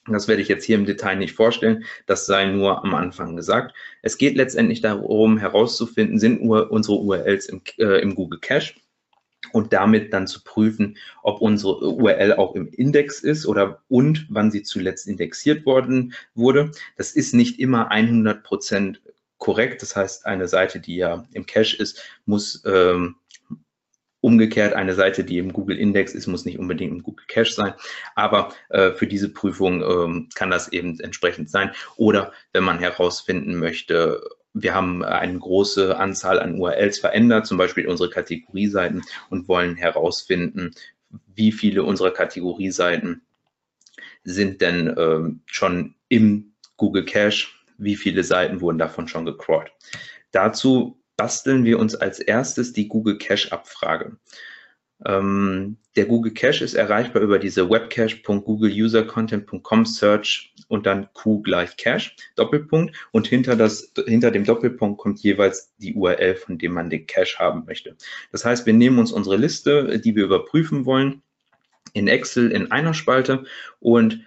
Das 0.06 0.26
werde 0.26 0.42
ich 0.42 0.48
jetzt 0.48 0.64
hier 0.64 0.76
im 0.76 0.86
Detail 0.86 1.16
nicht 1.16 1.34
vorstellen, 1.34 1.84
das 2.06 2.26
sei 2.26 2.46
nur 2.46 2.84
am 2.84 2.94
Anfang 2.94 3.36
gesagt. 3.36 3.72
Es 4.02 4.18
geht 4.18 4.34
letztendlich 4.34 4.80
darum 4.80 5.38
herauszufinden, 5.38 6.18
sind 6.18 6.40
unsere 6.40 6.98
URLs 6.98 7.46
im, 7.46 7.60
äh, 7.78 8.00
im 8.00 8.14
Google 8.16 8.40
Cache 8.40 8.74
und 9.52 9.72
damit 9.72 10.12
dann 10.12 10.26
zu 10.26 10.42
prüfen, 10.42 10.96
ob 11.22 11.40
unsere 11.40 11.78
URL 11.78 12.34
auch 12.34 12.54
im 12.54 12.68
Index 12.68 13.20
ist 13.20 13.46
oder 13.46 13.82
und 13.88 14.26
wann 14.28 14.50
sie 14.50 14.62
zuletzt 14.62 15.06
indexiert 15.06 15.66
worden 15.66 16.14
wurde. 16.34 16.72
Das 16.96 17.12
ist 17.12 17.34
nicht 17.34 17.60
immer 17.60 17.90
100 17.90 18.42
Prozent 18.42 19.00
korrekt. 19.38 19.82
Das 19.82 19.96
heißt, 19.96 20.26
eine 20.26 20.48
Seite, 20.48 20.80
die 20.80 20.96
ja 20.96 21.24
im 21.32 21.46
Cache 21.46 21.76
ist, 21.76 22.02
muss 22.26 22.62
ähm, 22.64 23.16
umgekehrt 24.22 24.72
eine 24.72 24.94
Seite, 24.94 25.24
die 25.24 25.38
im 25.38 25.52
Google 25.52 25.78
Index 25.78 26.14
ist, 26.14 26.28
muss 26.28 26.44
nicht 26.44 26.58
unbedingt 26.58 26.92
im 26.92 27.02
Google 27.02 27.26
Cache 27.26 27.52
sein. 27.52 27.74
Aber 28.14 28.54
äh, 28.70 28.92
für 28.92 29.06
diese 29.06 29.28
Prüfung 29.28 29.82
ähm, 29.82 30.28
kann 30.34 30.50
das 30.50 30.68
eben 30.68 30.98
entsprechend 31.00 31.50
sein. 31.50 31.72
Oder 31.96 32.32
wenn 32.52 32.62
man 32.64 32.78
herausfinden 32.78 33.56
möchte, 33.56 34.22
wir 34.54 34.74
haben 34.74 35.02
eine 35.02 35.38
große 35.38 35.96
Anzahl 35.96 36.38
an 36.38 36.58
URLs 36.58 36.98
verändert, 36.98 37.46
zum 37.46 37.58
Beispiel 37.58 37.86
unsere 37.86 38.10
Kategorieseiten 38.10 39.02
und 39.30 39.48
wollen 39.48 39.76
herausfinden, 39.76 40.74
wie 41.34 41.52
viele 41.52 41.84
unserer 41.84 42.10
Kategorieseiten 42.10 43.22
sind 44.24 44.60
denn 44.60 44.94
ähm, 44.96 45.40
schon 45.46 45.94
im 46.08 46.52
Google 46.76 47.04
Cache, 47.04 47.48
wie 47.78 47.96
viele 47.96 48.24
Seiten 48.24 48.60
wurden 48.60 48.78
davon 48.78 49.08
schon 49.08 49.24
gecrawlt. 49.24 49.72
Dazu 50.30 50.98
basteln 51.16 51.64
wir 51.64 51.78
uns 51.78 51.94
als 51.94 52.20
erstes 52.20 52.72
die 52.72 52.88
Google 52.88 53.18
Cache 53.18 53.52
Abfrage. 53.52 54.16
Ähm, 55.06 55.76
der 55.96 56.06
Google 56.06 56.32
Cache 56.32 56.64
ist 56.64 56.72
erreichbar 56.74 57.22
über 57.22 57.38
diese 57.38 57.68
webcache.googleusercontent.com 57.68 59.84
Search 59.84 60.54
und 60.68 60.86
dann 60.86 61.12
Q 61.12 61.42
gleich 61.42 61.76
Cache, 61.76 62.12
Doppelpunkt. 62.36 62.96
Und 63.10 63.26
hinter, 63.26 63.56
das, 63.56 63.92
hinter 64.06 64.30
dem 64.30 64.44
Doppelpunkt 64.44 64.98
kommt 64.98 65.20
jeweils 65.20 65.74
die 65.78 65.94
URL, 65.94 66.36
von 66.36 66.56
dem 66.58 66.72
man 66.72 66.88
den 66.88 67.06
Cache 67.06 67.38
haben 67.38 67.64
möchte. 67.66 67.96
Das 68.30 68.44
heißt, 68.44 68.66
wir 68.66 68.72
nehmen 68.72 68.98
uns 68.98 69.12
unsere 69.12 69.36
Liste, 69.36 70.00
die 70.00 70.16
wir 70.16 70.24
überprüfen 70.24 70.86
wollen, 70.86 71.22
in 71.92 72.08
Excel 72.08 72.50
in 72.50 72.72
einer 72.72 72.94
Spalte 72.94 73.44
und 73.80 74.26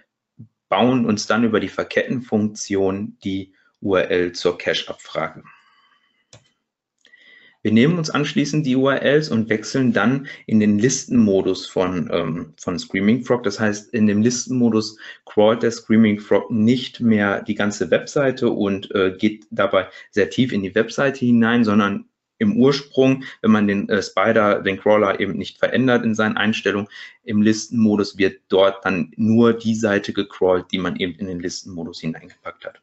bauen 0.68 1.06
uns 1.06 1.26
dann 1.26 1.44
über 1.44 1.60
die 1.60 1.68
Verkettenfunktion 1.68 3.16
die 3.24 3.54
URL 3.80 4.32
zur 4.32 4.58
Cache-Abfrage. 4.58 5.44
Wir 7.66 7.72
nehmen 7.72 7.98
uns 7.98 8.10
anschließend 8.10 8.64
die 8.64 8.76
URLs 8.76 9.28
und 9.28 9.48
wechseln 9.48 9.92
dann 9.92 10.28
in 10.46 10.60
den 10.60 10.78
Listenmodus 10.78 11.66
von, 11.66 12.08
ähm, 12.12 12.54
von 12.56 12.78
Screaming 12.78 13.24
Frog. 13.24 13.42
Das 13.42 13.58
heißt, 13.58 13.92
in 13.92 14.06
dem 14.06 14.22
Listenmodus 14.22 14.96
crawlt 15.24 15.64
der 15.64 15.72
Screaming 15.72 16.20
Frog 16.20 16.48
nicht 16.48 17.00
mehr 17.00 17.42
die 17.42 17.56
ganze 17.56 17.90
Webseite 17.90 18.50
und 18.50 18.94
äh, 18.94 19.16
geht 19.18 19.48
dabei 19.50 19.88
sehr 20.12 20.30
tief 20.30 20.52
in 20.52 20.62
die 20.62 20.76
Webseite 20.76 21.26
hinein, 21.26 21.64
sondern 21.64 22.04
im 22.38 22.56
Ursprung, 22.56 23.24
wenn 23.42 23.50
man 23.50 23.66
den 23.66 23.88
äh, 23.88 24.00
Spider, 24.00 24.62
den 24.62 24.78
Crawler 24.78 25.18
eben 25.18 25.36
nicht 25.36 25.58
verändert 25.58 26.04
in 26.04 26.14
seinen 26.14 26.36
Einstellungen, 26.36 26.86
im 27.24 27.42
Listenmodus 27.42 28.16
wird 28.16 28.42
dort 28.48 28.84
dann 28.84 29.10
nur 29.16 29.54
die 29.54 29.74
Seite 29.74 30.12
gecrawlt, 30.12 30.66
die 30.70 30.78
man 30.78 30.94
eben 30.94 31.16
in 31.16 31.26
den 31.26 31.40
Listenmodus 31.40 32.00
hineingepackt 32.00 32.64
hat. 32.64 32.80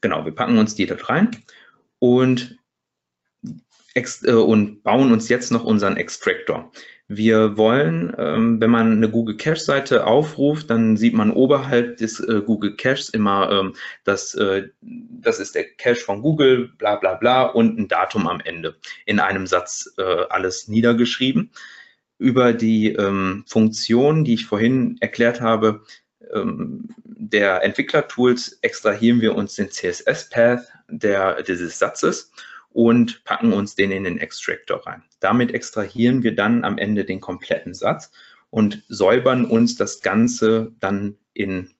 Genau, 0.00 0.24
wir 0.24 0.34
packen 0.34 0.58
uns 0.58 0.74
die 0.74 0.86
dort 0.86 1.08
rein 1.08 1.30
und 2.00 2.58
und 4.26 4.82
bauen 4.82 5.12
uns 5.12 5.28
jetzt 5.28 5.52
noch 5.52 5.64
unseren 5.64 5.96
Extractor. 5.96 6.72
Wir 7.06 7.58
wollen, 7.58 8.14
ähm, 8.16 8.60
wenn 8.62 8.70
man 8.70 8.92
eine 8.92 9.10
Google 9.10 9.36
Cache-Seite 9.36 10.06
aufruft, 10.06 10.70
dann 10.70 10.96
sieht 10.96 11.12
man 11.12 11.30
oberhalb 11.32 11.98
des 11.98 12.18
äh, 12.18 12.40
Google 12.40 12.76
Caches 12.76 13.10
immer, 13.10 13.50
ähm, 13.52 13.74
dass 14.04 14.34
äh, 14.34 14.68
das 14.80 15.38
ist 15.38 15.54
der 15.54 15.64
Cache 15.64 15.96
von 15.96 16.22
Google, 16.22 16.68
bla 16.78 16.96
bla 16.96 17.14
bla 17.14 17.42
und 17.42 17.78
ein 17.78 17.88
Datum 17.88 18.26
am 18.26 18.40
Ende. 18.40 18.76
In 19.04 19.20
einem 19.20 19.46
Satz 19.46 19.92
äh, 19.98 20.02
alles 20.02 20.66
niedergeschrieben. 20.66 21.50
Über 22.18 22.54
die 22.54 22.92
ähm, 22.92 23.44
Funktion, 23.46 24.24
die 24.24 24.34
ich 24.34 24.46
vorhin 24.46 24.96
erklärt 25.00 25.42
habe, 25.42 25.82
ähm, 26.32 26.88
der 27.04 27.62
Entwicklertools 27.62 28.58
extrahieren 28.62 29.20
wir 29.20 29.34
uns 29.34 29.56
den 29.56 29.70
CSS-Path 29.70 30.72
dieses 30.88 31.78
Satzes 31.78 32.30
und 32.74 33.22
packen 33.22 33.52
uns 33.52 33.76
den 33.76 33.92
in 33.92 34.02
den 34.04 34.18
Extractor 34.18 34.84
rein. 34.84 35.04
Damit 35.20 35.54
extrahieren 35.54 36.24
wir 36.24 36.34
dann 36.34 36.64
am 36.64 36.76
Ende 36.76 37.04
den 37.04 37.20
kompletten 37.20 37.72
Satz 37.72 38.10
und 38.50 38.82
säubern 38.88 39.44
uns 39.44 39.76
das 39.76 40.02
Ganze 40.02 40.72
dann 40.80 41.16
in, 41.32 41.70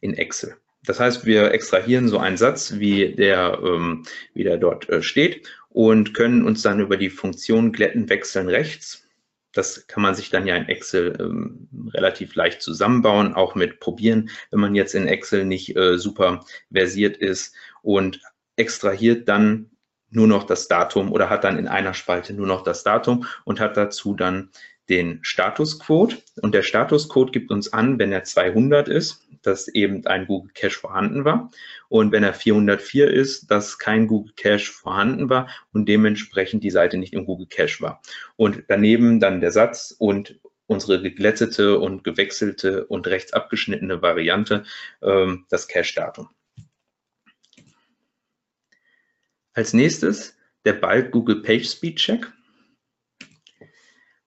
in 0.00 0.14
Excel. 0.14 0.56
Das 0.84 0.98
heißt, 0.98 1.26
wir 1.26 1.52
extrahieren 1.52 2.08
so 2.08 2.18
einen 2.18 2.36
Satz, 2.36 2.78
wie 2.78 3.14
der, 3.14 3.60
ähm, 3.64 4.04
wie 4.34 4.42
der 4.42 4.56
dort 4.56 4.88
äh, 4.88 5.00
steht 5.00 5.46
und 5.68 6.12
können 6.12 6.44
uns 6.44 6.62
dann 6.62 6.80
über 6.80 6.96
die 6.96 7.10
Funktion 7.10 7.70
glätten, 7.72 8.08
wechseln 8.08 8.48
rechts. 8.48 9.04
Das 9.52 9.86
kann 9.86 10.02
man 10.02 10.16
sich 10.16 10.28
dann 10.28 10.46
ja 10.46 10.56
in 10.56 10.68
Excel 10.68 11.16
ähm, 11.20 11.68
relativ 11.94 12.34
leicht 12.34 12.62
zusammenbauen, 12.62 13.34
auch 13.34 13.54
mit 13.54 13.78
probieren, 13.78 14.30
wenn 14.50 14.60
man 14.60 14.74
jetzt 14.74 14.94
in 14.94 15.06
Excel 15.06 15.44
nicht 15.44 15.76
äh, 15.76 15.98
super 15.98 16.44
versiert 16.72 17.16
ist 17.16 17.54
und 17.82 18.20
extrahiert 18.58 19.28
dann 19.28 19.70
nur 20.10 20.26
noch 20.26 20.44
das 20.44 20.68
Datum 20.68 21.12
oder 21.12 21.28
hat 21.30 21.44
dann 21.44 21.58
in 21.58 21.68
einer 21.68 21.94
Spalte 21.94 22.32
nur 22.32 22.46
noch 22.46 22.62
das 22.62 22.82
Datum 22.82 23.26
und 23.44 23.60
hat 23.60 23.76
dazu 23.76 24.14
dann 24.14 24.50
den 24.88 25.18
Statuscode. 25.22 26.22
Und 26.40 26.54
der 26.54 26.62
Statuscode 26.62 27.32
gibt 27.32 27.50
uns 27.50 27.72
an, 27.72 27.98
wenn 27.98 28.10
er 28.10 28.24
200 28.24 28.88
ist, 28.88 29.26
dass 29.42 29.68
eben 29.68 30.06
ein 30.06 30.26
Google 30.26 30.50
Cache 30.54 30.78
vorhanden 30.78 31.24
war. 31.24 31.50
Und 31.88 32.10
wenn 32.10 32.24
er 32.24 32.34
404 32.34 33.10
ist, 33.10 33.50
dass 33.50 33.78
kein 33.78 34.06
Google 34.06 34.32
Cache 34.36 34.72
vorhanden 34.72 35.28
war 35.28 35.48
und 35.72 35.88
dementsprechend 35.88 36.64
die 36.64 36.70
Seite 36.70 36.96
nicht 36.96 37.12
im 37.12 37.26
Google 37.26 37.46
Cache 37.48 37.80
war. 37.80 38.00
Und 38.36 38.64
daneben 38.68 39.20
dann 39.20 39.40
der 39.40 39.52
Satz 39.52 39.94
und 39.96 40.40
unsere 40.66 41.00
geglättete 41.00 41.78
und 41.78 42.04
gewechselte 42.04 42.86
und 42.86 43.06
rechts 43.06 43.32
abgeschnittene 43.32 44.02
Variante, 44.02 44.64
ähm, 45.02 45.46
das 45.48 45.66
Cache-Datum. 45.66 46.28
Als 49.58 49.72
nächstes 49.72 50.36
der 50.64 50.74
Balk 50.74 51.10
Google 51.10 51.42
PageSpeed 51.42 51.96
Check. 51.96 52.32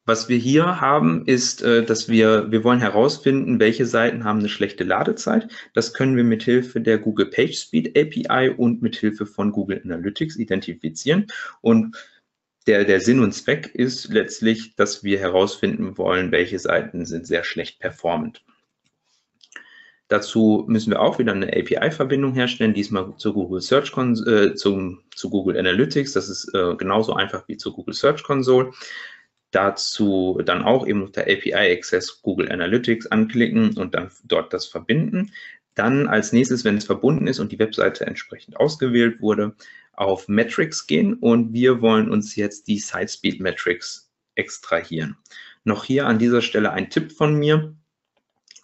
Was 0.04 0.28
wir 0.28 0.36
hier 0.36 0.82
haben, 0.82 1.26
ist, 1.26 1.62
äh, 1.62 1.86
dass 1.86 2.10
wir, 2.10 2.52
wir 2.52 2.66
wollen 2.66 2.82
herausfinden, 2.82 3.58
welche 3.58 3.86
Seiten 3.86 4.26
haben 4.26 4.40
eine 4.40 4.50
schlechte 4.50 4.84
Ladezeit. 4.84 5.48
Das 5.74 5.94
können 5.94 6.18
wir 6.18 6.26
mit 6.26 6.44
Hilfe 6.44 6.82
der 6.82 6.98
Google 6.98 7.28
PageSpeed 7.28 7.98
API 7.98 8.50
und 8.50 8.82
mit 8.82 8.98
Hilfe 8.98 9.26
von 9.26 9.54
Google 9.54 9.80
Analytics 9.82 10.36
identifizieren. 10.36 11.28
Und 11.62 11.96
der, 12.68 12.84
der 12.84 13.00
Sinn 13.00 13.22
und 13.22 13.32
Zweck 13.32 13.74
ist 13.74 14.10
letztlich, 14.10 14.76
dass 14.76 15.02
wir 15.02 15.18
herausfinden 15.18 15.98
wollen, 15.98 16.34
welche 16.34 16.60
Seiten 16.60 17.06
sind 17.06 17.26
sehr 17.26 17.46
schlecht 17.46 17.80
performant. 17.80 18.44
Dazu 20.12 20.66
müssen 20.68 20.92
wir 20.92 21.00
auch 21.00 21.20
wieder 21.20 21.32
eine 21.32 21.48
API-Verbindung 21.48 22.34
herstellen, 22.34 22.74
diesmal 22.74 23.16
zu 23.16 23.32
Google 23.32 23.62
Search 23.62 23.94
äh, 24.28 24.56
zum, 24.56 25.00
zu 25.16 25.30
Google 25.30 25.58
Analytics. 25.58 26.12
Das 26.12 26.28
ist 26.28 26.54
äh, 26.54 26.76
genauso 26.76 27.14
einfach 27.14 27.48
wie 27.48 27.56
zur 27.56 27.74
Google 27.74 27.94
Search 27.94 28.22
Console. 28.22 28.74
dazu 29.52 30.42
dann 30.44 30.64
auch 30.64 30.86
eben 30.86 31.04
unter 31.04 31.22
API 31.22 31.54
Access 31.54 32.22
Google 32.24 32.52
Analytics 32.52 33.08
anklicken 33.08 33.78
und 33.78 33.96
dann 33.96 34.12
dort 34.26 34.52
das 34.52 34.66
verbinden. 34.66 35.32
Dann 35.76 36.10
als 36.10 36.34
nächstes, 36.34 36.66
wenn 36.66 36.76
es 36.76 36.84
verbunden 36.84 37.28
ist 37.28 37.40
und 37.40 37.54
die 37.54 37.60
Webseite 37.60 38.06
entsprechend 38.06 38.58
ausgewählt 38.58 39.22
wurde, 39.22 39.56
auf 39.94 40.28
Metrics 40.28 40.88
gehen 40.88 41.14
und 41.14 41.54
wir 41.54 41.82
wollen 41.82 42.12
uns 42.12 42.36
jetzt 42.36 42.68
die 42.68 42.80
Sitespeed 42.80 43.40
Metrics 43.40 44.12
extrahieren. 44.36 45.16
Noch 45.64 45.86
hier 45.86 46.06
an 46.06 46.20
dieser 46.20 46.42
Stelle 46.42 46.74
ein 46.74 46.90
Tipp 46.90 47.14
von 47.14 47.40
mir. 47.40 47.78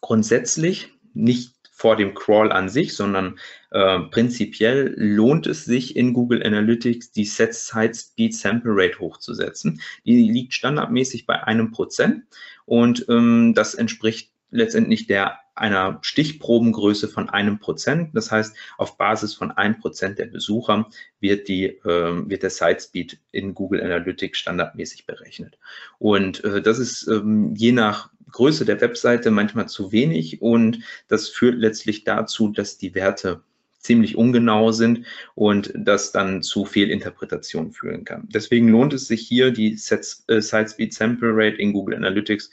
Grundsätzlich 0.02 0.97
nicht 1.18 1.54
vor 1.72 1.96
dem 1.96 2.16
Crawl 2.16 2.52
an 2.52 2.70
sich, 2.70 2.96
sondern 2.96 3.38
äh, 3.70 4.00
prinzipiell 4.10 4.96
lohnt 4.98 5.46
es 5.46 5.66
sich 5.66 5.96
in 5.96 6.14
Google 6.14 6.44
Analytics 6.44 7.12
die 7.12 7.26
Set 7.26 7.54
Site 7.54 7.94
Speed 7.94 8.34
Sample 8.34 8.72
Rate 8.74 9.00
hochzusetzen. 9.00 9.80
Die 10.04 10.28
liegt 10.28 10.56
standardmäßig 10.56 11.28
bei 11.28 11.44
einem 11.44 11.72
Prozent 11.72 12.24
und 12.66 13.06
ähm, 13.10 13.54
das 13.54 13.76
entspricht 13.76 14.32
letztendlich 14.50 15.06
der 15.06 15.38
einer 15.54 16.00
Stichprobengröße 16.02 17.08
von 17.08 17.30
einem 17.30 17.60
Prozent. 17.60 18.16
Das 18.16 18.32
heißt, 18.32 18.56
auf 18.78 18.98
Basis 18.98 19.34
von 19.34 19.52
ein 19.52 19.80
Prozent 19.80 20.20
der 20.20 20.28
Besucher 20.28 20.88
wird, 21.20 21.48
die, 21.48 21.66
äh, 21.66 22.30
wird 22.30 22.44
der 22.44 22.50
Site 22.50 22.80
Speed 22.80 23.20
in 23.32 23.54
Google 23.54 23.84
Analytics 23.84 24.40
standardmäßig 24.40 25.06
berechnet. 25.06 25.58
Und 26.00 26.44
äh, 26.44 26.62
das 26.62 26.80
ist 26.80 27.08
ähm, 27.08 27.54
je 27.56 27.72
nach 27.72 28.10
Größe 28.32 28.66
der 28.66 28.82
Webseite 28.82 29.32
manchmal 29.32 29.68
zu 29.68 29.92
wenig 29.92 30.42
und 30.42 30.80
das 31.08 31.30
führt 31.30 31.56
letztlich 31.56 32.04
dazu, 32.04 32.50
dass 32.50 32.78
die 32.78 32.94
Werte 32.96 33.42
ziemlich 33.80 34.18
ungenau 34.18 34.72
sind 34.72 35.06
und 35.36 35.72
das 35.76 36.12
dann 36.12 36.44
zu 36.44 36.66
Fehlinterpretationen 36.66 37.72
führen 37.72 38.04
kann. 38.04 38.28
Deswegen 38.34 38.70
lohnt 38.70 38.94
es 38.94 39.08
sich 39.08 39.26
hier, 39.26 39.52
die 39.52 39.74
äh, 39.74 40.42
Site 40.42 40.70
Speed 40.70 40.94
Sample 40.94 41.30
Rate 41.32 41.58
in 41.58 41.74
Google 41.74 41.96
Analytics 41.96 42.50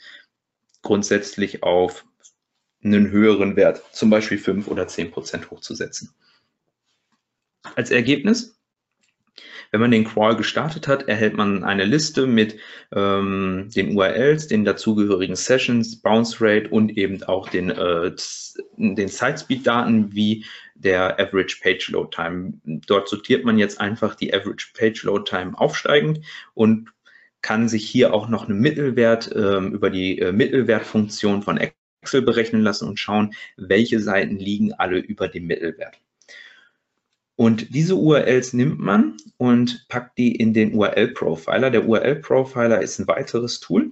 grundsätzlich 0.81 1.63
auf 1.63 2.05
einen 2.83 3.09
höheren 3.09 3.55
Wert, 3.55 3.83
zum 3.91 4.09
Beispiel 4.09 4.37
5 4.37 4.67
oder 4.67 4.87
10 4.87 5.11
Prozent 5.11 5.49
hochzusetzen. 5.49 6.13
Als 7.75 7.89
Ergebnis 7.89 8.54
wenn 9.75 9.81
man 9.81 9.91
den 9.91 10.05
Crawl 10.05 10.37
gestartet 10.37 10.87
hat, 10.87 11.09
erhält 11.09 11.35
man 11.35 11.65
eine 11.65 11.83
Liste 11.83 12.27
mit 12.27 12.55
ähm, 12.95 13.69
den 13.75 13.97
URLs, 13.97 14.47
den 14.47 14.63
dazugehörigen 14.63 15.35
Sessions, 15.35 16.01
Bounce 16.01 16.37
Rate 16.39 16.69
und 16.69 16.97
eben 16.97 17.21
auch 17.23 17.49
den, 17.49 17.71
äh, 17.71 18.15
den 18.77 19.09
Sitespeed-Daten 19.09 20.15
wie 20.15 20.45
der 20.75 21.19
Average 21.19 21.57
Page 21.61 21.89
Load 21.89 22.15
Time. 22.15 22.53
Dort 22.63 23.09
sortiert 23.09 23.43
man 23.43 23.57
jetzt 23.57 23.81
einfach 23.81 24.15
die 24.15 24.33
Average 24.33 24.67
Page 24.77 25.03
Load 25.03 25.29
Time 25.29 25.51
aufsteigend 25.59 26.21
und 26.53 26.93
kann 27.41 27.67
sich 27.67 27.85
hier 27.85 28.13
auch 28.13 28.29
noch 28.29 28.47
einen 28.47 28.61
Mittelwert 28.61 29.29
äh, 29.33 29.57
über 29.57 29.89
die 29.89 30.19
äh, 30.19 30.31
Mittelwertfunktion 30.31 31.43
von 31.43 31.57
Excel 31.57 32.21
berechnen 32.21 32.61
lassen 32.61 32.87
und 32.87 32.97
schauen, 32.97 33.33
welche 33.57 33.99
Seiten 33.99 34.37
liegen 34.37 34.71
alle 34.71 34.99
über 34.99 35.27
dem 35.27 35.47
Mittelwert. 35.47 35.99
Und 37.35 37.73
diese 37.75 37.95
URLs 37.95 38.53
nimmt 38.53 38.79
man 38.79 39.17
und 39.37 39.87
packt 39.89 40.17
die 40.17 40.35
in 40.35 40.53
den 40.53 40.73
URL-Profiler. 40.73 41.69
Der 41.69 41.87
URL-Profiler 41.87 42.81
ist 42.81 42.99
ein 42.99 43.07
weiteres 43.07 43.59
Tool. 43.59 43.91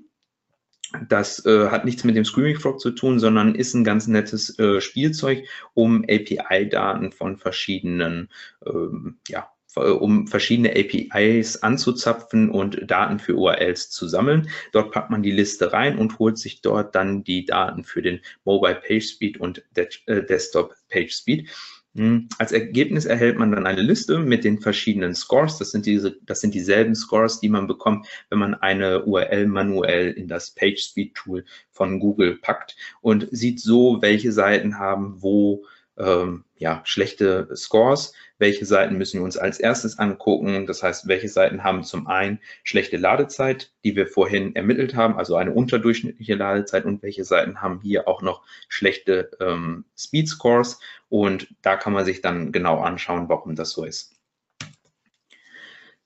Das 1.10 1.44
äh, 1.46 1.70
hat 1.70 1.86
nichts 1.86 2.04
mit 2.04 2.16
dem 2.16 2.24
Screaming 2.24 2.60
Frog 2.60 2.80
zu 2.80 2.92
tun, 2.92 3.20
sondern 3.20 3.56
ist 3.56 3.74
ein 3.74 3.84
ganz 3.84 4.08
nettes 4.08 4.58
äh, 4.60 4.80
Spielzeug, 4.80 5.46
um 5.74 6.04
API-Daten 6.04 7.12
von 7.12 7.38
verschiedenen, 7.38 8.30
ähm, 8.66 9.18
ja, 9.28 9.50
um 9.76 10.28
verschiedene 10.28 10.70
APIs 10.70 11.58
anzuzapfen 11.58 12.52
und 12.52 12.80
Daten 12.90 13.18
für 13.18 13.36
URLs 13.36 13.90
zu 13.90 14.08
sammeln. 14.08 14.50
Dort 14.72 14.92
packt 14.92 15.10
man 15.10 15.24
die 15.24 15.32
Liste 15.32 15.74
rein 15.74 15.98
und 15.98 16.20
holt 16.20 16.38
sich 16.38 16.62
dort 16.62 16.94
dann 16.94 17.24
die 17.24 17.46
Daten 17.46 17.84
für 17.84 18.04
den 18.04 18.20
Mobile 18.46 18.76
Page 18.76 19.04
Speed 19.04 19.40
und 19.40 19.64
äh, 19.76 20.24
Desktop 20.24 20.76
Page 20.90 21.12
Speed. 21.12 21.50
Hm, 21.96 22.28
als 22.40 22.52
Ergebnis 22.52 23.06
erhält 23.06 23.38
man 23.38 23.52
dann 23.52 23.68
eine 23.68 23.82
Liste 23.82 24.18
mit 24.18 24.44
den 24.44 24.60
verschiedenen 24.60 25.14
Scores. 25.14 25.60
Das 25.60 25.70
sind, 25.72 25.86
diese, 25.86 26.18
das 26.26 26.42
sind 26.42 26.56
dieselben 26.56 26.96
Scores, 26.96 27.40
die 27.40 27.50
man 27.50 27.68
bekommt, 27.68 28.08
wenn 28.30 28.40
man 28.40 28.56
eine 28.56 29.04
URL 29.06 29.46
manuell 29.46 30.12
in 30.12 30.28
das 30.28 30.52
PageSpeed 30.52 31.14
Tool 31.14 31.46
von 31.70 32.00
Google 32.00 32.38
packt 32.38 32.76
und 33.02 33.28
sieht 33.32 33.60
so, 33.60 34.02
welche 34.02 34.32
Seiten 34.32 34.80
haben 34.80 35.22
wo 35.22 35.66
ähm, 35.98 36.44
ja, 36.58 36.82
schlechte 36.86 37.50
Scores. 37.56 38.14
Welche 38.40 38.66
Seiten 38.66 38.98
müssen 38.98 39.20
wir 39.20 39.26
uns 39.26 39.38
als 39.38 39.60
erstes 39.60 40.00
angucken? 40.00 40.66
Das 40.66 40.82
heißt, 40.82 41.08
welche 41.08 41.30
Seiten 41.30 41.64
haben 41.64 41.84
zum 41.84 42.08
einen 42.08 42.40
schlechte 42.64 42.98
Ladezeit, 42.98 43.72
die 43.84 43.96
wir 43.96 44.08
vorhin 44.08 44.56
ermittelt 44.56 44.96
haben, 44.96 45.18
also 45.18 45.36
eine 45.36 45.52
unterdurchschnittliche 45.52 46.36
Ladezeit 46.36 46.86
und 46.86 47.04
welche 47.04 47.26
Seiten 47.26 47.62
haben 47.62 47.80
hier 47.82 48.08
auch 48.08 48.22
noch 48.22 48.44
schlechte 48.68 49.32
ähm, 49.40 49.86
Speed 49.98 50.28
Scores 50.28 50.80
und 51.10 51.48
da 51.62 51.76
kann 51.76 51.94
man 51.94 52.06
sich 52.06 52.22
dann 52.22 52.52
genau 52.52 52.80
anschauen, 52.80 53.30
warum 53.30 53.56
das 53.56 53.72
so 53.72 53.86
ist. 53.86 54.14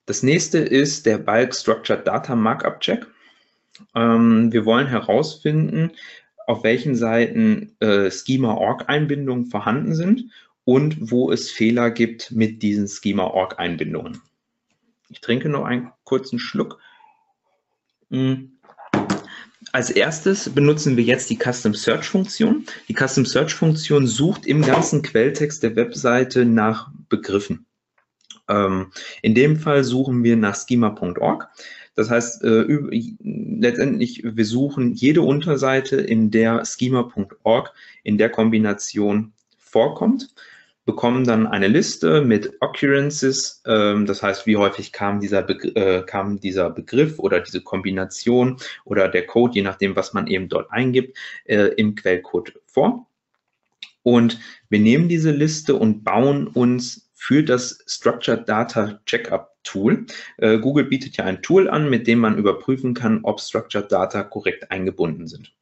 Das 0.06 0.24
nächste 0.24 0.60
ist 0.60 1.06
der 1.06 1.18
Bulk 1.18 1.54
Structured 1.54 2.08
Data 2.08 2.36
Markup 2.36 2.80
Check. 2.80 3.08
Ähm, 3.96 4.52
wir 4.52 4.66
wollen 4.66 4.88
herausfinden, 4.88 5.92
auf 6.48 6.64
welchen 6.64 6.96
Seiten 6.96 7.76
äh, 7.80 8.10
Schema-Org-Einbindungen 8.10 9.48
vorhanden 9.48 9.94
sind 9.94 10.32
und 10.64 11.12
wo 11.12 11.32
es 11.32 11.52
Fehler 11.52 11.92
gibt 11.92 12.32
mit 12.32 12.64
diesen 12.64 12.88
Schema-Org-Einbindungen. 12.88 14.22
Ich 15.10 15.22
trinke 15.22 15.50
noch 15.50 15.66
einen 15.66 15.92
kurzen 16.06 16.40
Schluck. 16.40 16.80
Mm. 18.10 18.46
Als 19.74 19.90
erstes 19.90 20.50
benutzen 20.50 20.96
wir 20.96 21.04
jetzt 21.04 21.30
die 21.30 21.38
Custom 21.38 21.74
Search 21.74 22.06
Funktion. 22.06 22.66
Die 22.88 22.96
Custom 22.96 23.26
Search 23.26 23.54
Funktion 23.54 24.08
sucht 24.08 24.46
im 24.46 24.62
ganzen 24.62 25.02
Quelltext 25.02 25.62
der 25.62 25.76
Webseite 25.76 26.46
nach 26.46 26.90
Begriffen. 27.10 27.66
Ähm, 28.48 28.92
in 29.22 29.36
dem 29.36 29.58
Fall 29.58 29.84
suchen 29.84 30.24
wir 30.24 30.38
nach 30.38 30.56
schema.org. 30.56 31.50
Das 31.98 32.12
heißt, 32.12 32.44
äh, 32.44 32.64
letztendlich, 33.24 34.22
wir 34.24 34.46
suchen 34.46 34.94
jede 34.94 35.24
Unterseite, 35.24 35.96
in 35.96 36.30
der 36.30 36.64
schema.org 36.64 37.74
in 38.04 38.20
der 38.20 38.30
Kombination 38.30 39.34
vorkommt, 39.58 40.36
bekommen 40.86 41.24
dann 41.26 41.48
eine 41.48 41.68
Liste 41.68 42.22
mit 42.22 42.54
Occurrences, 42.62 43.64
ähm, 43.66 44.06
das 44.06 44.22
heißt, 44.22 44.46
wie 44.46 44.58
häufig 44.58 44.92
kam 44.92 45.20
dieser, 45.20 45.42
Begr 45.42 45.76
äh, 45.76 46.04
kam 46.04 46.40
dieser 46.40 46.70
Begriff 46.70 47.18
oder 47.18 47.40
diese 47.40 47.62
Kombination 47.62 48.58
oder 48.86 49.10
der 49.10 49.26
Code, 49.26 49.56
je 49.56 49.64
nachdem, 49.64 49.96
was 49.96 50.14
man 50.14 50.28
eben 50.28 50.50
dort 50.50 50.72
eingibt, 50.72 51.18
äh, 51.46 51.70
im 51.78 51.96
Quellcode 51.96 52.62
vor. 52.68 53.08
Und 54.04 54.40
wir 54.70 54.80
nehmen 54.80 55.10
diese 55.10 55.32
Liste 55.32 55.76
und 55.76 56.04
bauen 56.04 56.46
uns 56.46 57.10
für 57.16 57.44
das 57.44 57.84
Structured 57.88 58.48
Data 58.48 59.02
Checkup 59.08 59.57
Tool. 59.68 60.06
Äh, 60.38 60.60
Google 60.60 60.86
bietet 60.86 61.18
ja 61.18 61.26
ein 61.26 61.42
Tool 61.42 61.70
an, 61.70 61.90
mit 61.90 62.08
dem 62.08 62.20
man 62.20 62.38
überprüfen 62.38 62.94
kann, 62.94 63.20
ob 63.24 63.42
Structured 63.42 63.92
Data 63.92 64.24
korrekt 64.24 64.72
eingebunden 64.72 65.28
sind. 65.28 65.54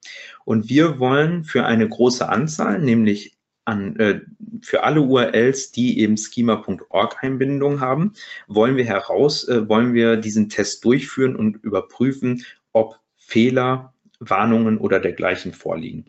Und 0.46 0.70
wir 0.70 1.00
wollen 1.00 1.44
für 1.44 1.66
eine 1.66 1.90
große 1.90 2.30
Anzahl, 2.30 2.80
nämlich 2.80 3.36
an, 3.66 3.96
äh, 3.98 4.22
für 4.62 4.84
alle 4.84 5.02
URLs, 5.02 5.72
die 5.72 6.00
eben 6.00 6.18
schema.org 6.18 7.24
Einbindung 7.24 7.82
haben, 7.82 8.14
wollen 8.48 8.78
wir 8.78 8.86
heraus, 8.86 9.48
äh, 9.48 9.68
wollen 9.68 9.94
wir 9.96 10.18
diesen 10.18 10.50
Test 10.50 10.86
durchführen 10.86 11.36
und 11.36 11.64
überprüfen, 11.64 12.46
ob 12.74 13.00
Fehler, 13.18 13.94
Warnungen 14.20 14.78
oder 14.78 15.00
dergleichen 15.00 15.52
vorliegen. 15.52 16.06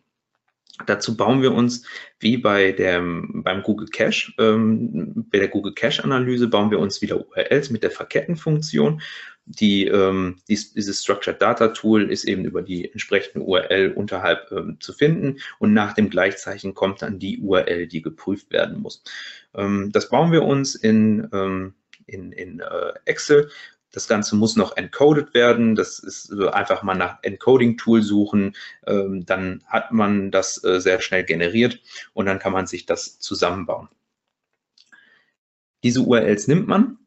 Dazu 0.85 1.17
bauen 1.17 1.41
wir 1.41 1.53
uns, 1.53 1.85
wie 2.21 2.37
bei 2.37 2.73
dem, 2.73 3.43
beim 3.43 3.63
Google 3.63 3.89
Cache, 3.89 4.33
ähm, 4.39 5.27
bei 5.31 5.39
der 5.39 5.49
Google 5.49 5.73
Cache 5.73 6.05
Analyse 6.05 6.49
bauen 6.49 6.71
wir 6.71 6.79
uns 6.79 7.01
wieder 7.01 7.19
URLs 7.19 7.71
mit 7.71 7.83
der 7.83 7.91
Verkettenfunktion. 7.91 9.01
Die, 9.47 9.87
ähm, 9.87 10.41
dies, 10.49 10.75
dieses 10.75 11.03
Structured 11.03 11.41
Data 11.41 11.69
Tool 11.69 12.11
ist 12.11 12.25
eben 12.25 12.45
über 12.45 12.63
die 12.63 12.91
entsprechende 12.91 13.47
URL 13.47 13.93
unterhalb 13.93 14.51
ähm, 14.51 14.77
zu 14.81 14.93
finden 14.93 15.39
und 15.61 15.73
nach 15.73 15.95
dem 15.95 16.11
Gleichzeichen 16.11 16.75
kommt 16.75 17.01
dann 17.01 17.21
die 17.21 17.39
URL, 17.39 17.87
die 17.87 18.03
geprüft 18.03 18.51
werden 18.51 18.81
muss. 18.81 19.05
Ähm, 19.55 19.91
das 19.93 20.11
bauen 20.11 20.33
wir 20.33 20.43
uns 20.43 20.75
in, 20.75 21.29
ähm, 21.33 21.75
in, 22.07 22.33
in 22.33 22.61
äh, 22.61 22.93
Excel 23.05 23.49
das 23.93 24.09
Ganze 24.09 24.37
muss 24.37 24.57
noch 24.57 24.77
encoded 24.77 25.35
werden. 25.35 25.75
Das 25.75 25.99
ist 25.99 26.33
einfach 26.33 26.83
mal 26.83 26.95
nach 26.95 27.19
Encoding-Tool 27.23 28.03
suchen. 28.03 28.55
Ähm, 28.87 29.25
dann 29.25 29.65
hat 29.67 29.93
man 29.93 30.31
das 30.31 30.63
äh, 30.65 30.81
sehr 30.81 31.01
schnell 31.01 31.25
generiert 31.25 31.81
und 32.13 32.27
dann 32.27 32.39
kann 32.39 32.53
man 32.53 32.67
sich 32.67 32.87
das 32.87 33.19
zusammenbauen. 33.19 33.89
Diese 35.83 36.01
URLs 36.01 36.49
nimmt 36.49 36.69
man, 36.69 36.99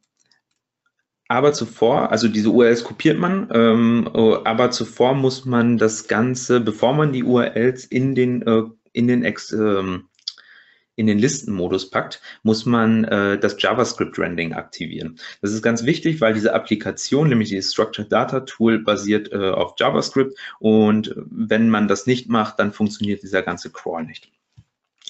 aber 1.28 1.54
zuvor, 1.54 2.12
also 2.12 2.28
diese 2.28 2.50
URLs 2.50 2.84
kopiert 2.84 3.20
man, 3.20 3.50
ähm, 3.54 4.10
aber 4.14 4.72
zuvor 4.72 5.14
muss 5.14 5.46
man 5.46 5.78
das 5.78 6.08
Ganze, 6.08 6.60
bevor 6.60 6.94
man 6.94 7.14
die 7.14 7.24
URLs 7.24 7.86
in 7.86 8.16
den, 8.16 8.42
äh, 8.42 8.64
in 8.94 9.08
den 9.08 9.24
Ex, 9.24 9.52
ähm, 9.52 10.09
in 11.00 11.08
den 11.08 11.18
Listenmodus 11.18 11.90
packt, 11.90 12.22
muss 12.44 12.66
man 12.66 13.06
äh, 13.06 13.40
das 13.40 13.56
JavaScript-Rendering 13.58 14.52
aktivieren. 14.52 15.18
Das 15.42 15.54
ist 15.54 15.62
ganz 15.62 15.86
wichtig, 15.86 16.20
weil 16.20 16.34
diese 16.34 16.54
Applikation, 16.54 17.30
nämlich 17.30 17.48
dieses 17.48 17.72
Structured 17.72 18.12
Data 18.12 18.42
Tool, 18.42 18.80
basiert 18.80 19.32
äh, 19.32 19.50
auf 19.50 19.76
JavaScript 19.78 20.38
und 20.60 21.16
wenn 21.16 21.70
man 21.70 21.88
das 21.88 22.06
nicht 22.06 22.28
macht, 22.28 22.60
dann 22.60 22.74
funktioniert 22.74 23.24
dieser 23.24 23.42
ganze 23.44 23.72
Crawl 23.72 24.04
nicht. 24.04 24.30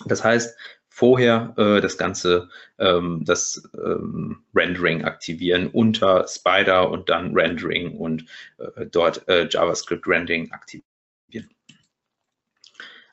Das 0.05 0.23
heißt, 0.23 0.55
vorher 0.89 1.55
äh, 1.57 1.81
das 1.81 1.97
ganze 1.97 2.49
ähm, 2.77 3.23
das 3.25 3.67
ähm, 3.73 4.43
Rendering 4.53 5.05
aktivieren 5.05 5.67
unter 5.67 6.27
Spider 6.27 6.91
und 6.91 7.09
dann 7.09 7.33
Rendering 7.33 7.97
und 7.97 8.25
äh, 8.59 8.85
dort 8.85 9.27
äh, 9.27 9.47
JavaScript 9.49 10.07
Rendering 10.07 10.51
aktivieren. 10.51 10.88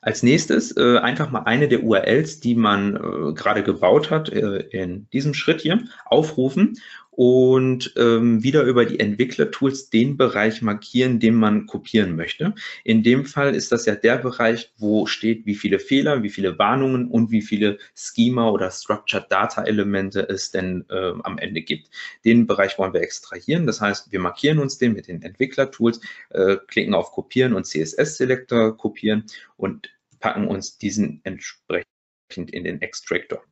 Als 0.07 0.23
nächstes 0.23 0.71
äh, 0.77 0.99
einfach 0.99 1.31
mal 1.31 1.41
eine 1.41 1.67
der 1.67 1.83
URLs, 1.83 2.39
die 2.39 2.55
man 2.55 2.95
äh, 2.95 3.33
gerade 3.33 3.61
gebaut 3.61 4.09
hat, 4.09 4.29
äh, 4.29 4.59
in 4.71 5.05
diesem 5.11 5.33
Schritt 5.33 5.59
hier 5.59 5.83
aufrufen 6.05 6.77
und 7.11 7.93
ähm, 7.97 8.41
wieder 8.41 8.63
über 8.63 8.85
die 8.85 9.01
Entwicklertools 9.01 9.89
den 9.89 10.15
Bereich 10.15 10.61
markieren, 10.61 11.19
den 11.19 11.35
man 11.35 11.65
kopieren 11.65 12.15
möchte. 12.15 12.55
In 12.85 13.03
dem 13.03 13.25
Fall 13.25 13.53
ist 13.53 13.73
das 13.73 13.85
ja 13.85 13.95
der 13.95 14.17
Bereich, 14.19 14.71
wo 14.77 15.07
steht, 15.07 15.45
wie 15.45 15.55
viele 15.55 15.79
Fehler, 15.79 16.23
wie 16.23 16.29
viele 16.29 16.57
Warnungen 16.57 17.09
und 17.09 17.29
wie 17.29 17.41
viele 17.41 17.77
Schema 17.93 18.49
oder 18.49 18.71
Structured 18.71 19.29
Data 19.29 19.63
Elemente 19.63 20.21
es 20.29 20.51
denn 20.51 20.85
äh, 20.89 21.11
am 21.23 21.37
Ende 21.37 21.63
gibt. 21.63 21.89
Den 22.23 22.47
Bereich 22.47 22.77
wollen 22.77 22.93
wir 22.93 23.01
extrahieren. 23.01 23.67
Das 23.67 23.81
heißt, 23.81 24.09
wir 24.09 24.21
markieren 24.21 24.59
uns 24.59 24.77
den 24.77 24.93
mit 24.93 25.09
den 25.09 25.21
Entwicklertools, 25.21 25.99
äh, 26.29 26.55
klicken 26.67 26.93
auf 26.93 27.11
Kopieren 27.11 27.53
und 27.55 27.65
CSS 27.65 28.15
Selector 28.15 28.77
kopieren 28.77 29.25
und 29.57 29.89
packen 30.19 30.47
uns 30.47 30.77
diesen 30.77 31.21
entsprechend 31.23 32.51
in 32.51 32.63
den 32.63 32.81
Extractor. 32.81 33.43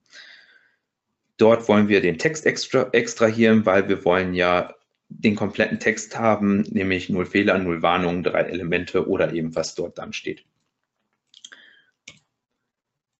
Dort 1.38 1.68
wollen 1.68 1.90
wir 1.90 2.02
den 2.02 2.18
Text 2.18 2.46
extra, 2.46 2.90
extrahieren, 2.92 3.66
weil 3.66 3.90
wir 3.90 4.06
wollen 4.06 4.34
ja 4.34 4.74
den 5.10 5.36
kompletten 5.36 5.80
Text 5.80 6.18
haben, 6.18 6.62
nämlich 6.62 7.10
null 7.10 7.26
Fehler, 7.26 7.58
null 7.58 7.82
Warnungen, 7.82 8.24
drei 8.24 8.42
Elemente 8.42 9.08
oder 9.08 9.34
eben 9.34 9.56
was 9.56 9.76
dort 9.76 9.98
dann 9.98 10.14
steht. 10.14 10.46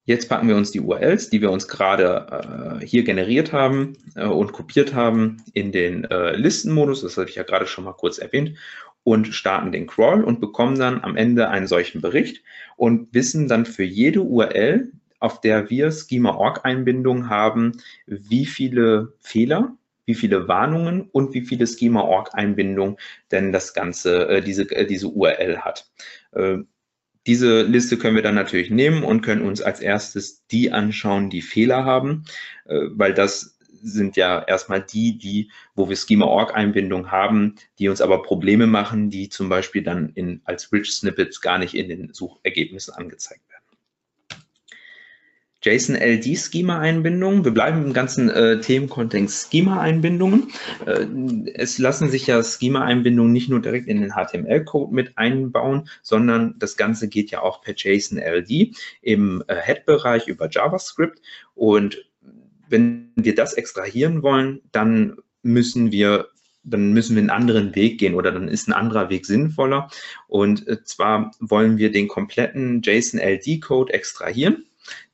Jetzt 0.08 0.30
packen 0.30 0.48
wir 0.48 0.56
uns 0.56 0.70
die 0.70 0.82
URLs, 0.82 1.32
die 1.32 1.42
wir 1.42 1.50
uns 1.50 1.68
gerade 1.68 2.80
äh, 2.80 2.86
hier 2.86 3.04
generiert 3.04 3.52
haben 3.52 3.98
äh, 4.16 4.26
und 4.26 4.52
kopiert 4.52 4.94
haben, 4.94 5.44
in 5.54 5.72
den 5.72 6.04
äh, 6.06 6.36
Listenmodus, 6.36 7.02
das 7.02 7.18
habe 7.18 7.28
ich 7.28 7.36
ja 7.36 7.44
gerade 7.44 7.66
schon 7.66 7.86
mal 7.86 7.94
kurz 7.94 8.20
erwähnt, 8.20 8.56
und 9.06 9.28
starten 9.28 9.72
den 9.72 9.86
Crawl 9.86 10.24
und 10.24 10.42
bekommen 10.42 10.80
dann 10.80 11.02
am 11.04 11.16
Ende 11.16 11.48
einen 11.50 11.68
solchen 11.68 12.02
Bericht 12.02 12.44
und 12.76 13.14
wissen 13.14 13.48
dann 13.48 13.68
für 13.68 13.84
jede 13.84 14.22
URL, 14.22 14.92
auf 15.20 15.40
der 15.42 15.70
wir 15.70 15.92
Schema-Org-Einbindungen 15.92 17.30
haben, 17.30 17.74
wie 18.08 18.48
viele 18.48 19.14
Fehler, 19.20 19.78
wie 20.06 20.16
viele 20.16 20.48
Warnungen 20.48 21.08
und 21.12 21.36
wie 21.36 21.42
viele 21.42 21.68
Schema-Org-Einbindungen 21.68 22.98
denn 23.32 23.52
das 23.52 23.76
Ganze, 23.76 24.28
äh, 24.28 24.42
diese, 24.42 24.64
äh, 24.72 24.88
diese 24.88 25.08
URL 25.08 25.60
hat. 25.60 25.88
Äh, 26.32 26.58
diese 27.28 27.62
Liste 27.62 27.98
können 27.98 28.16
wir 28.16 28.24
dann 28.24 28.36
natürlich 28.36 28.72
nehmen 28.72 29.04
und 29.04 29.22
können 29.22 29.44
uns 29.44 29.62
als 29.62 29.82
erstes 29.82 30.46
die 30.48 30.72
anschauen, 30.72 31.30
die 31.30 31.44
Fehler 31.44 31.86
haben, 31.86 32.26
äh, 32.66 32.80
weil 32.92 33.14
das 33.14 33.55
sind 33.82 34.16
ja 34.16 34.42
erstmal 34.42 34.82
die, 34.82 35.18
die, 35.18 35.52
wo 35.76 35.90
wir 35.90 35.96
Schema-Org-Einbindung 35.96 37.12
haben, 37.12 37.56
die 37.80 37.90
uns 37.90 38.02
aber 38.02 38.22
Probleme 38.24 38.68
machen, 38.68 39.10
die 39.10 39.30
zum 39.30 39.50
Beispiel 39.50 39.84
dann 39.84 40.10
in, 40.16 40.42
als 40.46 40.72
Rich 40.72 40.92
Snippets 40.92 41.42
gar 41.42 41.58
nicht 41.58 41.76
in 41.76 41.90
den 41.90 42.14
Suchergebnissen 42.14 42.94
angezeigt 42.94 43.50
werden. 43.50 43.56
JSON-LD-Schema-Einbindungen. 45.66 47.44
Wir 47.44 47.52
bleiben 47.52 47.86
im 47.86 47.94
ganzen 47.94 48.30
äh, 48.30 48.60
Themenkontext 48.60 49.52
Schema-Einbindungen. 49.52 50.52
Äh, 50.86 51.08
es 51.56 51.80
lassen 51.80 52.10
sich 52.10 52.28
ja 52.28 52.44
Schema-Einbindungen 52.44 53.34
nicht 53.34 53.50
nur 53.50 53.62
direkt 53.62 53.88
in 53.88 54.02
den 54.02 54.12
HTML-Code 54.12 54.94
mit 54.94 55.18
einbauen, 55.18 55.90
sondern 56.04 56.56
das 56.60 56.78
Ganze 56.78 57.08
geht 57.08 57.32
ja 57.32 57.42
auch 57.42 57.62
per 57.62 57.74
JSON-LD 57.76 58.76
im 59.02 59.44
äh, 59.48 59.56
Head-Bereich 59.56 60.28
über 60.28 60.50
JavaScript. 60.50 61.20
Und 61.56 62.06
wenn 62.70 63.12
wir 63.16 63.36
das 63.36 63.54
extrahieren 63.54 64.24
wollen, 64.24 64.62
dann 64.72 65.18
müssen 65.42 65.92
wir 65.92 66.28
dann 66.66 66.94
müssen 66.94 67.16
wir 67.16 67.22
einen 67.22 67.30
anderen 67.30 67.76
Weg 67.76 68.00
gehen 68.00 68.16
oder 68.16 68.32
dann 68.32 68.48
ist 68.48 68.68
ein 68.68 68.74
anderer 68.74 69.10
Weg 69.10 69.26
sinnvoller. 69.26 69.90
Und 70.28 70.68
äh, 70.68 70.84
zwar 70.84 71.32
wollen 71.40 71.78
wir 71.78 71.92
den 71.92 72.08
kompletten 72.08 72.82
JSON-LD-Code 72.82 73.94
extrahieren. 73.94 74.66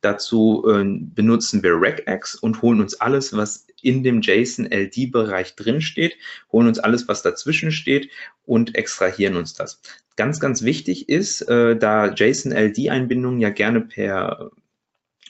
Dazu 0.02 0.66
äh, 0.68 0.84
benutzen 0.86 1.62
wir 1.62 1.80
regex 1.80 2.36
und 2.36 2.62
holen 2.62 2.82
uns 2.82 3.00
alles, 3.00 3.36
was 3.36 3.68
in 3.82 4.04
dem 4.04 4.22
JSON-LD-Bereich 4.22 5.56
drin 5.56 5.82
steht, 5.82 6.16
holen 6.52 6.68
uns 6.68 6.80
alles, 6.80 7.08
was 7.08 7.22
dazwischen 7.22 7.72
steht 7.72 8.10
und 8.46 8.76
extrahieren 8.76 9.36
uns 9.36 9.54
das. 9.54 9.82
Ganz, 10.16 10.40
ganz 10.40 10.62
wichtig 10.62 11.10
ist, 11.10 11.42
äh, 11.44 11.76
da 11.78 12.14
JSON-LD-Einbindungen 12.14 13.40
ja 13.40 13.50
gerne 13.50 13.82
per 13.82 14.52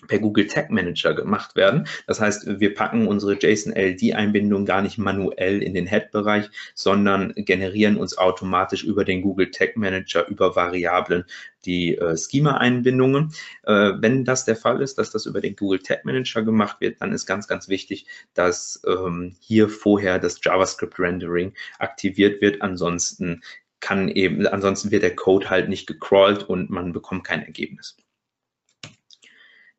per 0.07 0.19
Google 0.19 0.47
Tag 0.47 0.71
Manager 0.71 1.13
gemacht 1.13 1.55
werden. 1.55 1.87
Das 2.07 2.19
heißt, 2.19 2.59
wir 2.59 2.73
packen 2.73 3.07
unsere 3.07 3.37
JSON-LD-Einbindung 3.39 4.65
gar 4.65 4.81
nicht 4.81 4.97
manuell 4.97 5.61
in 5.61 5.73
den 5.73 5.87
Head-Bereich, 5.87 6.49
sondern 6.75 7.33
generieren 7.35 7.97
uns 7.97 8.17
automatisch 8.17 8.83
über 8.83 9.05
den 9.05 9.21
Google 9.21 9.51
Tag 9.51 9.77
Manager 9.77 10.27
über 10.27 10.55
Variablen 10.55 11.25
die 11.65 11.97
äh, 11.97 12.17
Schema-Einbindungen. 12.17 13.33
Äh, 13.63 13.93
wenn 13.99 14.25
das 14.25 14.45
der 14.45 14.55
Fall 14.55 14.81
ist, 14.81 14.97
dass 14.97 15.11
das 15.11 15.25
über 15.25 15.41
den 15.41 15.55
Google 15.55 15.79
Tag 15.79 16.05
Manager 16.05 16.41
gemacht 16.41 16.77
wird, 16.79 17.01
dann 17.01 17.13
ist 17.13 17.25
ganz, 17.25 17.47
ganz 17.47 17.69
wichtig, 17.69 18.07
dass 18.33 18.81
ähm, 18.87 19.35
hier 19.39 19.69
vorher 19.69 20.19
das 20.19 20.39
JavaScript 20.43 20.99
Rendering 20.99 21.53
aktiviert 21.79 22.41
wird. 22.41 22.61
Ansonsten 22.61 23.41
kann 23.79 24.09
eben, 24.09 24.45
ansonsten 24.47 24.91
wird 24.91 25.03
der 25.03 25.15
Code 25.15 25.49
halt 25.49 25.69
nicht 25.69 25.87
gecrawlt 25.87 26.43
und 26.43 26.69
man 26.69 26.93
bekommt 26.93 27.23
kein 27.23 27.43
Ergebnis. 27.43 27.97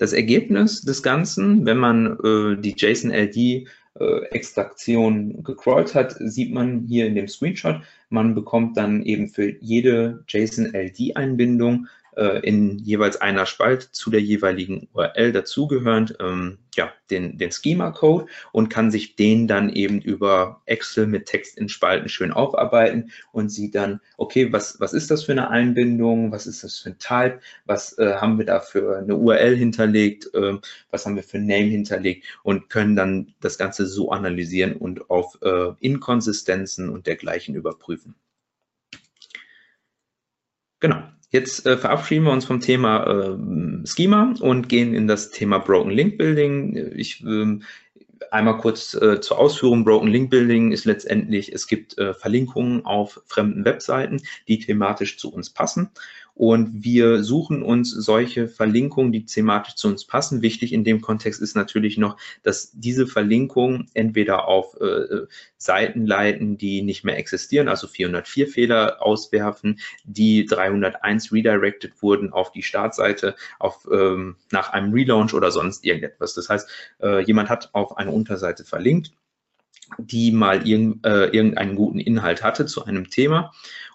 Das 0.02 0.12
Ergebnis 0.12 0.82
des 0.82 1.02
Ganzen, 1.04 1.64
wenn 1.64 1.76
man 1.76 2.18
äh, 2.24 2.56
die 2.60 2.74
JSON-LD-Extraktion 2.76 5.30
äh, 5.30 5.42
gecrawlt 5.42 5.94
hat, 5.94 6.16
sieht 6.18 6.52
man 6.52 6.86
hier 6.88 7.06
in 7.06 7.14
dem 7.14 7.28
Screenshot. 7.28 7.80
Man 8.10 8.34
bekommt 8.34 8.76
dann 8.76 9.04
eben 9.04 9.28
für 9.28 9.54
jede 9.60 10.24
JSON-LD-Einbindung 10.26 11.86
in 12.14 12.78
jeweils 12.78 13.16
einer 13.20 13.46
Spalte 13.46 13.90
zu 13.90 14.10
der 14.10 14.20
jeweiligen 14.20 14.88
URL 14.92 15.32
dazugehörend 15.32 16.16
ähm, 16.20 16.58
ja, 16.74 16.92
den, 17.10 17.36
den 17.38 17.52
Schema-Code 17.52 18.26
und 18.52 18.68
kann 18.68 18.90
sich 18.90 19.16
den 19.16 19.46
dann 19.46 19.68
eben 19.70 20.00
über 20.00 20.62
Excel 20.66 21.06
mit 21.06 21.26
Text 21.26 21.58
in 21.58 21.68
Spalten 21.68 22.08
schön 22.08 22.32
aufarbeiten 22.32 23.10
und 23.32 23.50
sieht 23.50 23.74
dann, 23.74 24.00
okay, 24.16 24.52
was, 24.52 24.80
was 24.80 24.92
ist 24.92 25.10
das 25.10 25.24
für 25.24 25.32
eine 25.32 25.50
Einbindung, 25.50 26.32
was 26.32 26.46
ist 26.46 26.64
das 26.64 26.78
für 26.78 26.90
ein 26.90 26.98
Type, 26.98 27.40
was 27.66 27.98
äh, 27.98 28.14
haben 28.14 28.38
wir 28.38 28.46
da 28.46 28.60
für 28.60 28.98
eine 28.98 29.16
URL 29.16 29.56
hinterlegt, 29.56 30.32
äh, 30.34 30.58
was 30.90 31.04
haben 31.04 31.16
wir 31.16 31.22
für 31.22 31.38
ein 31.38 31.46
Name 31.46 31.68
hinterlegt 31.68 32.26
und 32.42 32.70
können 32.70 32.96
dann 32.96 33.34
das 33.40 33.58
Ganze 33.58 33.86
so 33.86 34.10
analysieren 34.10 34.74
und 34.74 35.10
auf 35.10 35.38
äh, 35.42 35.72
Inkonsistenzen 35.80 36.88
und 36.88 37.06
dergleichen 37.06 37.54
überprüfen. 37.54 38.14
Genau. 40.80 41.02
Jetzt 41.32 41.64
äh, 41.64 41.78
verabschieden 41.78 42.24
wir 42.26 42.32
uns 42.32 42.44
vom 42.44 42.60
Thema 42.60 43.06
äh, 43.06 43.86
Schema 43.86 44.34
und 44.40 44.68
gehen 44.68 44.94
in 44.94 45.08
das 45.08 45.30
Thema 45.30 45.58
Broken 45.58 45.90
Link 45.90 46.18
Building. 46.18 46.92
Ich 46.94 47.24
äh, 47.24 47.58
einmal 48.30 48.58
kurz 48.58 48.92
äh, 48.92 49.18
zur 49.22 49.38
Ausführung. 49.38 49.82
Broken 49.82 50.08
Link 50.08 50.28
Building 50.28 50.72
ist 50.72 50.84
letztendlich, 50.84 51.50
es 51.50 51.66
gibt 51.66 51.96
äh, 51.96 52.12
Verlinkungen 52.12 52.84
auf 52.84 53.22
fremden 53.24 53.64
Webseiten, 53.64 54.20
die 54.46 54.58
thematisch 54.58 55.16
zu 55.16 55.32
uns 55.32 55.48
passen. 55.48 55.90
Und 56.34 56.82
wir 56.82 57.22
suchen 57.22 57.62
uns 57.62 57.90
solche 57.90 58.48
Verlinkungen, 58.48 59.12
die 59.12 59.26
thematisch 59.26 59.74
zu 59.74 59.88
uns 59.88 60.06
passen. 60.06 60.40
Wichtig 60.40 60.72
in 60.72 60.82
dem 60.82 61.02
Kontext 61.02 61.42
ist 61.42 61.54
natürlich 61.54 61.98
noch, 61.98 62.16
dass 62.42 62.70
diese 62.72 63.06
Verlinkungen 63.06 63.90
entweder 63.92 64.48
auf 64.48 64.80
äh, 64.80 65.26
Seiten 65.58 66.06
leiten, 66.06 66.56
die 66.56 66.82
nicht 66.82 67.04
mehr 67.04 67.18
existieren, 67.18 67.68
also 67.68 67.86
404 67.86 68.48
Fehler 68.48 69.02
auswerfen, 69.02 69.78
die 70.04 70.46
301 70.46 71.32
redirected 71.32 72.02
wurden 72.02 72.32
auf 72.32 72.50
die 72.50 72.62
Startseite 72.62 73.36
auf, 73.58 73.86
ähm, 73.92 74.36
nach 74.50 74.70
einem 74.70 74.92
Relaunch 74.92 75.34
oder 75.34 75.50
sonst 75.50 75.84
irgendetwas. 75.84 76.34
Das 76.34 76.48
heißt, 76.48 76.68
äh, 77.02 77.22
jemand 77.24 77.50
hat 77.50 77.70
auf 77.74 77.98
eine 77.98 78.10
Unterseite 78.10 78.64
verlinkt, 78.64 79.12
die 79.98 80.32
mal 80.32 80.66
äh, 80.66 81.26
irgendeinen 81.26 81.76
guten 81.76 81.98
Inhalt 81.98 82.42
hatte 82.42 82.64
zu 82.64 82.84
einem 82.84 83.10
Thema 83.10 83.52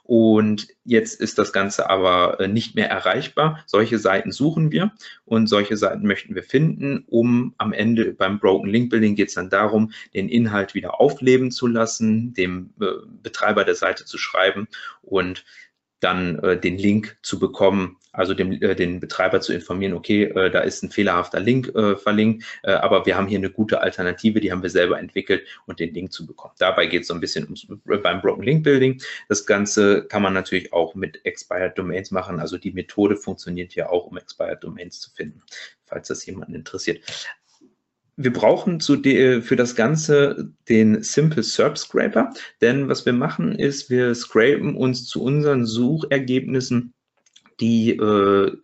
und 0.07 0.69
jetzt 0.85 1.19
ist 1.19 1.37
das 1.37 1.51
Ganze 1.51 1.89
aber 1.89 2.39
äh, 2.39 2.47
nicht 2.47 2.75
mehr 2.75 2.89
erreichbar. 2.89 3.61
Solche 3.65 3.99
Seiten 3.99 4.31
suchen 4.31 4.71
wir 4.71 4.93
und 5.25 5.47
solche 5.47 5.75
Seiten 5.75 6.07
möchten 6.07 6.33
wir 6.33 6.43
finden, 6.43 7.03
um 7.07 7.53
am 7.57 7.73
Ende 7.73 8.13
beim 8.13 8.39
Broken 8.39 8.69
Link 8.69 8.89
Building 8.89 9.15
geht 9.15 9.27
es 9.27 9.33
dann 9.33 9.49
darum, 9.49 9.91
den 10.13 10.29
Inhalt 10.29 10.75
wieder 10.75 11.01
aufleben 11.01 11.51
zu 11.51 11.67
lassen, 11.67 12.33
dem 12.33 12.69
äh, 12.79 12.85
Betreiber 13.21 13.65
der 13.65 13.75
Seite 13.75 14.05
zu 14.05 14.17
schreiben 14.17 14.69
und 15.01 15.43
dann 15.99 16.39
äh, 16.39 16.59
den 16.59 16.77
Link 16.77 17.17
zu 17.21 17.39
bekommen, 17.39 17.97
also 18.11 18.33
dem, 18.33 18.51
äh, 18.51 18.75
den 18.75 18.99
Betreiber 18.99 19.41
zu 19.41 19.53
informieren, 19.53 19.93
okay, 19.93 20.23
äh, 20.23 20.51
da 20.51 20.59
ist 20.59 20.83
ein 20.83 20.91
fehlerhafter 20.91 21.39
Link 21.39 21.73
äh, 21.75 21.95
verlinkt, 21.95 22.45
äh, 22.63 22.71
aber 22.71 23.05
wir 23.05 23.15
haben 23.17 23.27
hier 23.27 23.39
eine 23.39 23.49
gute 23.49 23.81
Alternative, 23.81 24.39
die 24.39 24.51
haben 24.51 24.61
wir 24.61 24.69
selber 24.69 24.99
entwickelt 24.99 25.47
und 25.65 25.79
den 25.79 25.93
Link 25.93 26.11
zu 26.11 26.25
bekommen. 26.25 26.53
Dabei 26.59 26.85
geht 26.85 27.01
es 27.01 27.07
so 27.07 27.13
ein 27.13 27.19
bisschen 27.19 27.45
ums, 27.45 27.67
beim 28.03 28.21
Broken 28.21 28.43
Link 28.43 28.63
Building. 28.63 29.01
Das 29.29 29.45
Ganze 29.45 30.05
kann 30.05 30.21
man 30.21 30.33
natürlich 30.33 30.73
auch 30.73 30.95
mit 30.95 31.25
Expired 31.25 31.77
Domains 31.77 32.11
machen. 32.11 32.39
Also 32.39 32.57
die 32.57 32.71
Methode 32.71 33.15
funktioniert 33.15 33.75
ja 33.75 33.89
auch, 33.89 34.05
um 34.05 34.17
Expired 34.17 34.63
Domains 34.63 34.99
zu 34.99 35.11
finden, 35.11 35.41
falls 35.85 36.07
das 36.07 36.25
jemanden 36.25 36.55
interessiert 36.55 37.01
wir 38.17 38.33
brauchen 38.33 38.79
de, 38.79 39.41
für 39.41 39.55
das 39.55 39.75
Ganze 39.75 40.51
den 40.67 41.03
Simple 41.03 41.43
SERP 41.43 41.77
Scraper, 41.77 42.33
denn 42.61 42.89
was 42.89 43.05
wir 43.05 43.13
machen 43.13 43.53
ist, 43.53 43.91
wir 43.91 44.13
scrapen 44.15 44.75
uns 44.75 45.05
zu 45.05 45.23
unseren 45.23 45.65
Suchergebnissen 45.65 46.93
die, 47.59 47.91
äh, 47.91 48.57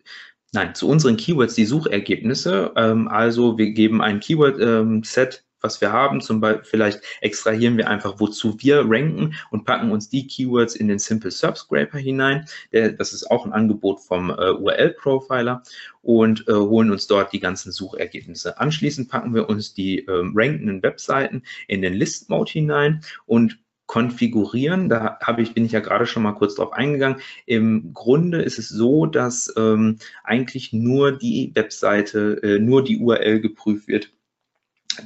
nein, 0.54 0.76
zu 0.76 0.88
unseren 0.88 1.18
Keywords 1.18 1.54
die 1.54 1.66
Suchergebnisse. 1.66 2.72
Ähm, 2.76 3.08
also 3.08 3.58
wir 3.58 3.72
geben 3.72 4.02
ein 4.02 4.20
Keyword-Set, 4.20 5.36
ähm, 5.36 5.53
was 5.64 5.82
wir 5.82 5.92
haben. 5.92 6.22
Zum 6.22 6.42
Beispiel 6.42 6.66
vielleicht 6.66 7.02
extrahieren 7.22 7.78
wir 7.78 7.90
einfach, 7.90 8.20
wozu 8.20 8.56
wir 8.60 8.84
ranken 8.86 9.34
und 9.50 9.66
packen 9.66 9.92
uns 9.92 10.10
die 10.10 10.28
Keywords 10.28 10.76
in 10.76 10.90
den 10.90 11.00
Simple 11.00 11.32
Serp 11.32 11.58
Scraper 11.58 11.98
hinein. 11.98 12.46
Der, 12.72 12.92
das 12.92 13.14
ist 13.14 13.32
auch 13.32 13.46
ein 13.46 13.54
Angebot 13.54 14.02
vom 14.02 14.30
äh, 14.30 14.52
URL-Profiler 14.52 15.64
und 16.02 16.48
äh, 16.48 16.54
holen 16.54 16.92
uns 16.92 17.08
dort 17.08 17.32
die 17.32 17.40
ganzen 17.40 17.72
Suchergebnisse. 17.72 18.60
Anschließend 18.60 19.10
packen 19.10 19.34
wir 19.34 19.50
uns 19.50 19.74
die 19.74 20.00
ähm, 20.00 20.34
rankenden 20.36 20.84
Webseiten 20.84 21.44
in 21.68 21.82
den 21.82 21.94
List-Mode 21.94 22.52
hinein 22.52 23.02
und 23.26 23.58
konfigurieren. 23.86 24.90
Da 24.90 25.18
habe 25.22 25.42
ich, 25.42 25.54
bin 25.54 25.66
ich 25.66 25.72
ja 25.72 25.80
gerade 25.80 26.06
schon 26.06 26.24
mal 26.24 26.34
kurz 26.34 26.56
drauf 26.56 26.74
eingegangen. 26.74 27.22
Im 27.46 27.94
Grunde 27.94 28.42
ist 28.42 28.60
es 28.60 28.68
so, 28.68 29.06
dass 29.06 29.54
ähm, 29.56 29.98
eigentlich 30.24 30.74
nur 30.74 31.12
die 31.14 31.52
Webseite, 31.54 32.42
äh, 32.44 32.60
nur 32.60 32.84
die 32.84 32.98
URL 32.98 33.40
geprüft 33.40 33.88
wird, 33.88 34.12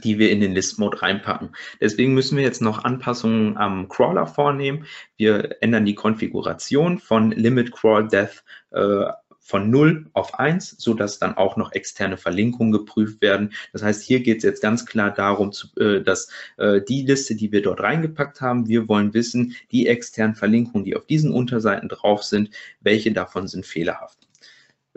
die 0.04 0.20
wir 0.20 0.32
in 0.32 0.42
den 0.42 0.54
List-Mode 0.54 1.02
reinpacken. 1.02 1.50
Deswegen 1.82 2.14
müssen 2.14 2.38
wir 2.38 2.44
jetzt 2.44 2.62
noch 2.62 2.84
Anpassungen 2.84 3.58
am 3.58 3.90
Crawler 3.90 4.28
vornehmen. 4.28 4.86
Wir 5.18 5.62
ändern 5.62 5.86
die 5.86 5.96
Konfiguration 5.96 7.00
von 7.00 7.32
Limit 7.32 7.72
Crawl 7.72 8.08
Death 8.08 8.44
äh, 8.72 9.06
von 9.48 9.70
0 9.70 10.08
auf 10.12 10.38
1, 10.38 10.76
sodass 10.78 11.20
dann 11.20 11.38
auch 11.38 11.56
noch 11.56 11.72
externe 11.72 12.18
Verlinkungen 12.18 12.74
geprüft 12.74 13.22
werden. 13.22 13.54
Das 13.72 13.82
heißt, 13.82 14.04
hier 14.04 14.20
geht 14.20 14.40
es 14.40 14.44
jetzt 14.44 14.62
ganz 14.62 14.86
klar 14.86 15.10
darum, 15.10 15.54
äh, 15.78 16.02
dass 16.02 16.30
äh, 16.58 16.82
die 16.82 17.04
Liste, 17.04 17.34
die 17.36 17.54
wir 17.54 17.62
dort 17.62 17.80
reingepackt 17.80 18.42
haben, 18.42 18.68
wir 18.68 18.90
wollen 18.90 19.14
wissen, 19.14 19.56
die 19.72 19.88
externen 19.88 20.36
Verlinkungen, 20.36 20.84
die 20.84 20.98
auf 20.98 21.06
diesen 21.06 21.32
Unterseiten 21.32 21.88
drauf 21.88 22.24
sind, 22.24 22.50
welche 22.82 23.14
davon 23.14 23.48
sind 23.48 23.66
fehlerhaft. 23.66 24.17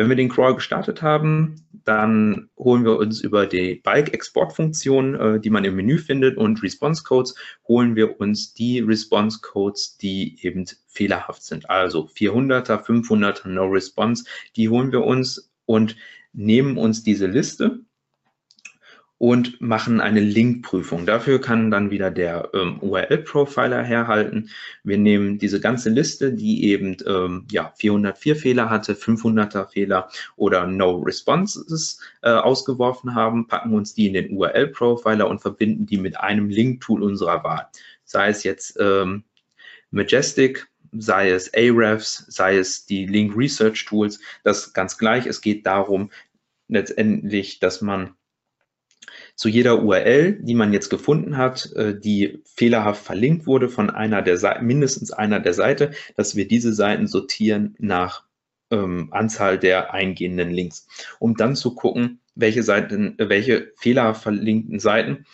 Wenn 0.00 0.08
wir 0.08 0.16
den 0.16 0.30
Crawl 0.30 0.54
gestartet 0.54 1.02
haben, 1.02 1.56
dann 1.84 2.48
holen 2.56 2.86
wir 2.86 2.96
uns 2.96 3.20
über 3.20 3.46
die 3.46 3.82
Bulk-Export-Funktion, 3.84 5.14
äh, 5.14 5.40
die 5.40 5.50
man 5.50 5.66
im 5.66 5.76
Menü 5.76 5.98
findet, 5.98 6.38
und 6.38 6.62
Response-Codes, 6.62 7.34
holen 7.68 7.96
wir 7.96 8.18
uns 8.18 8.54
die 8.54 8.80
Response-Codes, 8.80 9.98
die 9.98 10.38
eben 10.40 10.64
fehlerhaft 10.88 11.42
sind. 11.42 11.68
Also 11.68 12.06
400er, 12.06 12.82
500er 12.82 13.48
No-Response, 13.48 14.24
die 14.56 14.70
holen 14.70 14.90
wir 14.90 15.04
uns 15.04 15.52
und 15.66 15.96
nehmen 16.32 16.78
uns 16.78 17.02
diese 17.02 17.26
Liste 17.26 17.80
und 19.20 19.60
machen 19.60 20.00
eine 20.00 20.20
Linkprüfung. 20.20 21.04
Dafür 21.04 21.42
kann 21.42 21.70
dann 21.70 21.90
wieder 21.90 22.10
der 22.10 22.48
ähm, 22.54 22.78
URL-Profiler 22.80 23.82
herhalten. 23.82 24.48
Wir 24.82 24.96
nehmen 24.96 25.38
diese 25.38 25.60
ganze 25.60 25.90
Liste, 25.90 26.32
die 26.32 26.64
eben 26.64 26.96
ähm, 27.06 27.46
ja, 27.50 27.70
404 27.76 28.34
Fehler 28.34 28.70
hatte, 28.70 28.94
500er 28.94 29.68
Fehler 29.68 30.08
oder 30.36 30.66
No 30.66 31.00
Responses 31.00 32.00
äh, 32.22 32.30
ausgeworfen 32.30 33.14
haben, 33.14 33.46
packen 33.46 33.74
uns 33.74 33.92
die 33.92 34.06
in 34.06 34.14
den 34.14 34.34
URL-Profiler 34.34 35.28
und 35.28 35.42
verbinden 35.42 35.84
die 35.84 35.98
mit 35.98 36.18
einem 36.18 36.48
Link-Tool 36.48 37.02
unserer 37.02 37.44
Wahl. 37.44 37.66
Sei 38.04 38.30
es 38.30 38.42
jetzt 38.42 38.78
ähm, 38.80 39.24
Majestic, 39.90 40.66
sei 40.92 41.28
es 41.28 41.52
Ahrefs, 41.52 42.24
sei 42.28 42.56
es 42.56 42.86
die 42.86 43.04
Link 43.04 43.36
Research 43.36 43.84
Tools, 43.84 44.18
das 44.44 44.72
ganz 44.72 44.96
gleich. 44.96 45.26
Es 45.26 45.42
geht 45.42 45.66
darum, 45.66 46.10
letztendlich, 46.68 47.60
dass 47.60 47.82
man 47.82 48.14
zu 49.40 49.48
jeder 49.48 49.82
URL, 49.82 50.34
die 50.42 50.54
man 50.54 50.74
jetzt 50.74 50.90
gefunden 50.90 51.38
hat, 51.38 51.72
äh, 51.72 51.98
die 51.98 52.42
fehlerhaft 52.44 53.02
verlinkt 53.02 53.46
wurde 53.46 53.70
von 53.70 53.88
einer 53.88 54.20
der 54.20 54.36
Seiten, 54.36 54.66
mindestens 54.66 55.12
einer 55.12 55.40
der 55.40 55.54
Seite, 55.54 55.92
dass 56.14 56.36
wir 56.36 56.46
diese 56.46 56.74
Seiten 56.74 57.06
sortieren 57.06 57.74
nach 57.78 58.24
ähm, 58.70 59.08
Anzahl 59.12 59.58
der 59.58 59.94
eingehenden 59.94 60.50
Links, 60.50 60.86
um 61.20 61.38
dann 61.38 61.56
zu 61.56 61.74
gucken, 61.74 62.20
welche 62.34 62.62
Seiten, 62.62 63.18
äh, 63.18 63.30
welche 63.30 63.72
fehlerhaft 63.78 64.24
verlinkten 64.24 64.78
Seiten, 64.78 65.24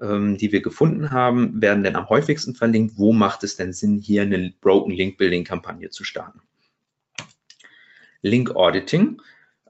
ähm, 0.00 0.38
die 0.38 0.52
wir 0.52 0.62
gefunden 0.62 1.10
haben, 1.10 1.60
werden 1.60 1.82
denn 1.82 1.96
am 1.96 2.08
häufigsten 2.08 2.54
verlinkt. 2.54 2.96
Wo 2.96 3.12
macht 3.12 3.42
es 3.42 3.56
denn 3.56 3.72
Sinn, 3.72 3.98
hier 3.98 4.22
eine 4.22 4.54
Broken 4.60 4.92
Link 4.92 5.18
Building 5.18 5.42
Kampagne 5.42 5.90
zu 5.90 6.04
starten? 6.04 6.40
Link 8.22 8.54
Auditing 8.54 9.20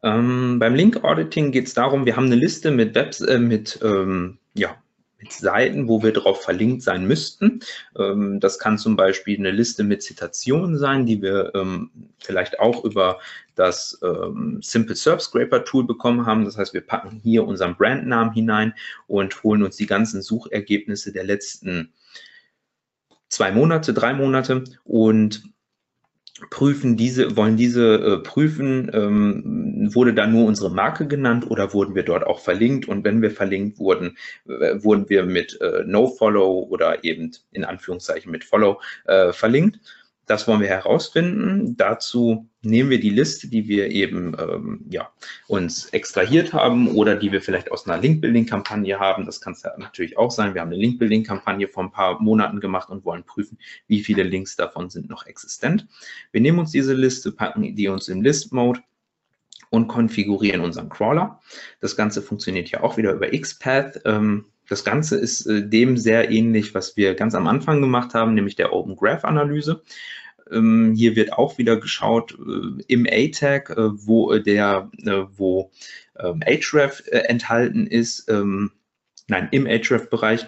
ähm, 0.02 0.58
beim 0.58 0.74
Link 0.74 1.02
Auditing 1.04 1.52
geht 1.52 1.66
es 1.66 1.74
darum, 1.74 2.06
wir 2.06 2.16
haben 2.16 2.26
eine 2.26 2.36
Liste 2.36 2.70
mit 2.70 2.94
Webs, 2.94 3.20
äh, 3.20 3.38
mit, 3.38 3.78
ähm, 3.82 4.38
ja, 4.54 4.76
mit 5.18 5.32
Seiten, 5.32 5.88
wo 5.88 6.02
wir 6.02 6.12
drauf 6.12 6.42
verlinkt 6.42 6.82
sein 6.82 7.06
müssten. 7.06 7.60
Ähm, 7.98 8.38
das 8.38 8.58
kann 8.58 8.78
zum 8.78 8.96
Beispiel 8.96 9.38
eine 9.38 9.50
Liste 9.50 9.82
mit 9.82 10.02
Zitationen 10.02 10.78
sein, 10.78 11.06
die 11.06 11.22
wir 11.22 11.52
ähm, 11.54 11.90
vielleicht 12.18 12.60
auch 12.60 12.84
über 12.84 13.18
das 13.54 13.98
ähm, 14.02 14.60
Simple 14.62 14.94
Serp 14.94 15.22
Scraper 15.22 15.64
Tool 15.64 15.86
bekommen 15.86 16.26
haben. 16.26 16.44
Das 16.44 16.58
heißt, 16.58 16.74
wir 16.74 16.82
packen 16.82 17.20
hier 17.22 17.46
unseren 17.46 17.76
Brandnamen 17.76 18.34
hinein 18.34 18.74
und 19.06 19.42
holen 19.42 19.62
uns 19.62 19.76
die 19.76 19.86
ganzen 19.86 20.20
Suchergebnisse 20.20 21.12
der 21.12 21.24
letzten 21.24 21.92
zwei 23.28 23.50
Monate, 23.52 23.94
drei 23.94 24.12
Monate 24.12 24.64
und 24.84 25.42
prüfen 26.50 26.96
diese, 26.96 27.36
wollen 27.36 27.56
diese 27.56 27.94
äh, 27.94 28.18
prüfen, 28.18 28.90
ähm, 28.92 29.90
wurde 29.94 30.14
da 30.14 30.26
nur 30.26 30.46
unsere 30.46 30.70
Marke 30.70 31.06
genannt 31.06 31.50
oder 31.50 31.72
wurden 31.72 31.94
wir 31.94 32.02
dort 32.02 32.26
auch 32.26 32.40
verlinkt? 32.40 32.88
Und 32.88 33.04
wenn 33.04 33.22
wir 33.22 33.30
verlinkt 33.30 33.78
wurden, 33.78 34.16
äh, 34.46 34.82
wurden 34.82 35.08
wir 35.08 35.24
mit 35.24 35.60
äh, 35.60 35.84
No-Follow 35.86 36.66
oder 36.70 37.04
eben 37.04 37.32
in 37.52 37.64
Anführungszeichen 37.64 38.30
mit 38.30 38.44
Follow 38.44 38.80
äh, 39.06 39.32
verlinkt. 39.32 39.80
Das 40.26 40.48
wollen 40.48 40.60
wir 40.60 40.68
herausfinden. 40.68 41.76
Dazu 41.76 42.48
nehmen 42.66 42.90
wir 42.90 43.00
die 43.00 43.10
Liste, 43.10 43.48
die 43.48 43.68
wir 43.68 43.90
eben 43.90 44.36
ähm, 44.38 44.84
ja, 44.90 45.10
uns 45.46 45.86
extrahiert 45.86 46.52
haben 46.52 46.88
oder 46.88 47.16
die 47.16 47.32
wir 47.32 47.40
vielleicht 47.40 47.70
aus 47.72 47.86
einer 47.86 48.00
Link-Building-Kampagne 48.00 48.98
haben. 48.98 49.26
Das 49.26 49.40
kann 49.40 49.54
es 49.54 49.62
ja 49.62 49.72
natürlich 49.78 50.18
auch 50.18 50.30
sein. 50.30 50.54
Wir 50.54 50.60
haben 50.60 50.68
eine 50.68 50.80
Link-Building-Kampagne 50.80 51.68
vor 51.68 51.84
ein 51.84 51.92
paar 51.92 52.20
Monaten 52.20 52.60
gemacht 52.60 52.90
und 52.90 53.04
wollen 53.04 53.24
prüfen, 53.24 53.58
wie 53.86 54.02
viele 54.02 54.22
Links 54.22 54.56
davon 54.56 54.90
sind 54.90 55.08
noch 55.08 55.26
existent. 55.26 55.86
Wir 56.32 56.40
nehmen 56.40 56.58
uns 56.58 56.70
diese 56.72 56.94
Liste, 56.94 57.32
packen 57.32 57.74
die 57.74 57.88
uns 57.88 58.08
im 58.08 58.22
List-Mode 58.22 58.80
und 59.70 59.88
konfigurieren 59.88 60.60
unseren 60.60 60.88
Crawler. 60.88 61.40
Das 61.80 61.96
Ganze 61.96 62.22
funktioniert 62.22 62.70
ja 62.70 62.82
auch 62.82 62.96
wieder 62.96 63.12
über 63.12 63.28
XPath. 63.28 64.00
Ähm, 64.04 64.46
das 64.68 64.84
Ganze 64.84 65.16
ist 65.16 65.46
äh, 65.46 65.66
dem 65.68 65.96
sehr 65.96 66.30
ähnlich, 66.30 66.74
was 66.74 66.96
wir 66.96 67.14
ganz 67.14 67.34
am 67.34 67.46
Anfang 67.46 67.80
gemacht 67.80 68.14
haben, 68.14 68.34
nämlich 68.34 68.56
der 68.56 68.72
Open 68.72 68.96
Graph 68.96 69.24
Analyse. 69.24 69.82
Ähm, 70.50 70.94
hier 70.96 71.16
wird 71.16 71.32
auch 71.32 71.58
wieder 71.58 71.76
geschaut 71.78 72.38
äh, 72.38 72.82
im 72.88 73.06
A-Tag, 73.10 73.70
äh, 73.70 73.74
wo 73.76 74.32
äh, 74.32 74.42
der, 74.42 74.90
äh, 75.04 75.24
wo 75.36 75.70
ähm, 76.18 76.40
Href 76.40 77.02
äh, 77.06 77.18
enthalten 77.18 77.86
ist, 77.86 78.28
ähm, 78.28 78.72
nein, 79.28 79.48
im 79.52 79.66
Href-Bereich 79.66 80.46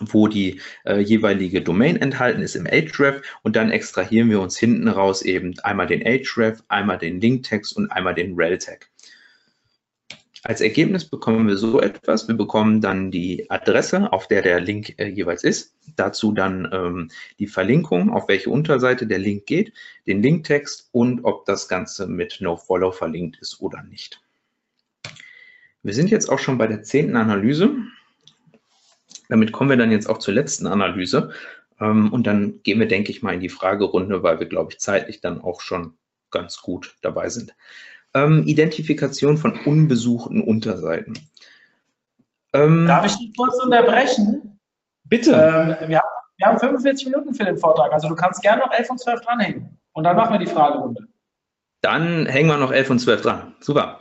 wo 0.00 0.28
die 0.28 0.60
äh, 0.84 0.98
jeweilige 0.98 1.62
Domain 1.62 1.96
enthalten 1.96 2.42
ist 2.42 2.56
im 2.56 2.66
Href 2.66 3.22
und 3.42 3.54
dann 3.54 3.70
extrahieren 3.70 4.30
wir 4.30 4.40
uns 4.40 4.58
hinten 4.58 4.88
raus 4.88 5.22
eben 5.22 5.54
einmal 5.60 5.86
den 5.86 6.02
Href, 6.02 6.62
einmal 6.68 6.98
den 6.98 7.20
Linktext 7.20 7.76
und 7.76 7.90
einmal 7.90 8.14
den 8.14 8.34
Rel-Tag. 8.34 8.90
Als 10.46 10.60
Ergebnis 10.60 11.06
bekommen 11.06 11.48
wir 11.48 11.56
so 11.56 11.80
etwas. 11.80 12.28
Wir 12.28 12.34
bekommen 12.34 12.82
dann 12.82 13.10
die 13.10 13.50
Adresse, 13.50 14.12
auf 14.12 14.28
der 14.28 14.42
der 14.42 14.60
Link 14.60 14.94
äh, 14.98 15.08
jeweils 15.08 15.42
ist. 15.42 15.74
Dazu 15.96 16.32
dann 16.32 16.68
ähm, 16.70 17.10
die 17.38 17.46
Verlinkung, 17.46 18.10
auf 18.10 18.28
welche 18.28 18.50
Unterseite 18.50 19.06
der 19.06 19.18
Link 19.18 19.46
geht, 19.46 19.72
den 20.06 20.22
Linktext 20.22 20.90
und 20.92 21.24
ob 21.24 21.46
das 21.46 21.66
Ganze 21.66 22.06
mit 22.06 22.42
NoFollow 22.42 22.92
verlinkt 22.92 23.38
ist 23.40 23.62
oder 23.62 23.82
nicht. 23.84 24.20
Wir 25.82 25.94
sind 25.94 26.10
jetzt 26.10 26.28
auch 26.28 26.38
schon 26.38 26.58
bei 26.58 26.66
der 26.66 26.82
zehnten 26.82 27.16
Analyse. 27.16 27.74
Damit 29.30 29.50
kommen 29.50 29.70
wir 29.70 29.78
dann 29.78 29.90
jetzt 29.90 30.10
auch 30.10 30.18
zur 30.18 30.34
letzten 30.34 30.66
Analyse. 30.66 31.32
Ähm, 31.80 32.12
und 32.12 32.26
dann 32.26 32.62
gehen 32.62 32.80
wir, 32.80 32.88
denke 32.88 33.10
ich 33.10 33.22
mal, 33.22 33.32
in 33.32 33.40
die 33.40 33.48
Fragerunde, 33.48 34.22
weil 34.22 34.40
wir, 34.40 34.46
glaube 34.46 34.72
ich, 34.72 34.78
zeitlich 34.78 35.22
dann 35.22 35.40
auch 35.40 35.62
schon 35.62 35.94
ganz 36.30 36.60
gut 36.60 36.96
dabei 37.00 37.30
sind 37.30 37.54
ähm, 38.14 38.44
Identifikation 38.46 39.36
von 39.36 39.58
unbesuchten 39.64 40.40
Unterseiten. 40.40 41.18
Ähm, 42.52 42.86
Darf 42.86 43.06
ich 43.06 43.16
dich 43.16 43.36
kurz 43.36 43.54
unterbrechen? 43.62 44.58
Bitte. 45.04 45.32
Ähm, 45.32 45.88
wir, 45.88 45.98
haben, 45.98 46.08
wir, 46.36 46.46
haben, 46.46 46.58
45 46.58 47.06
Minuten 47.06 47.34
für 47.34 47.44
den 47.44 47.58
Vortrag, 47.58 47.92
also 47.92 48.08
du 48.08 48.14
kannst 48.14 48.42
gerne 48.42 48.62
noch 48.62 48.72
11 48.72 48.90
und 48.90 49.00
12 49.00 49.20
dranhängen. 49.20 49.78
Und 49.92 50.04
dann 50.04 50.16
machen 50.16 50.32
wir 50.32 50.38
die 50.38 50.46
Fragerunde. 50.46 51.06
Dann 51.82 52.26
hängen 52.26 52.48
wir 52.48 52.56
noch 52.56 52.72
11 52.72 52.90
und 52.90 52.98
12 53.00 53.22
dran. 53.22 53.54
Super. 53.60 54.00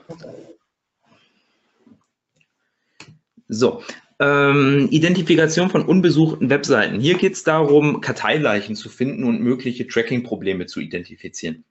So, 3.49 3.83
ähm, 4.19 4.87
Identifikation 4.89 5.69
von 5.69 5.85
unbesuchten 5.85 6.49
Webseiten. 6.49 6.99
Hier 6.99 7.17
geht 7.17 7.33
es 7.33 7.43
darum, 7.43 7.99
Karteileichen 7.99 8.75
zu 8.75 8.89
finden 8.89 9.25
und 9.25 9.41
mögliche 9.41 9.87
Tracking-Probleme 9.87 10.65
zu 10.65 10.79
identifizieren. 10.79 11.65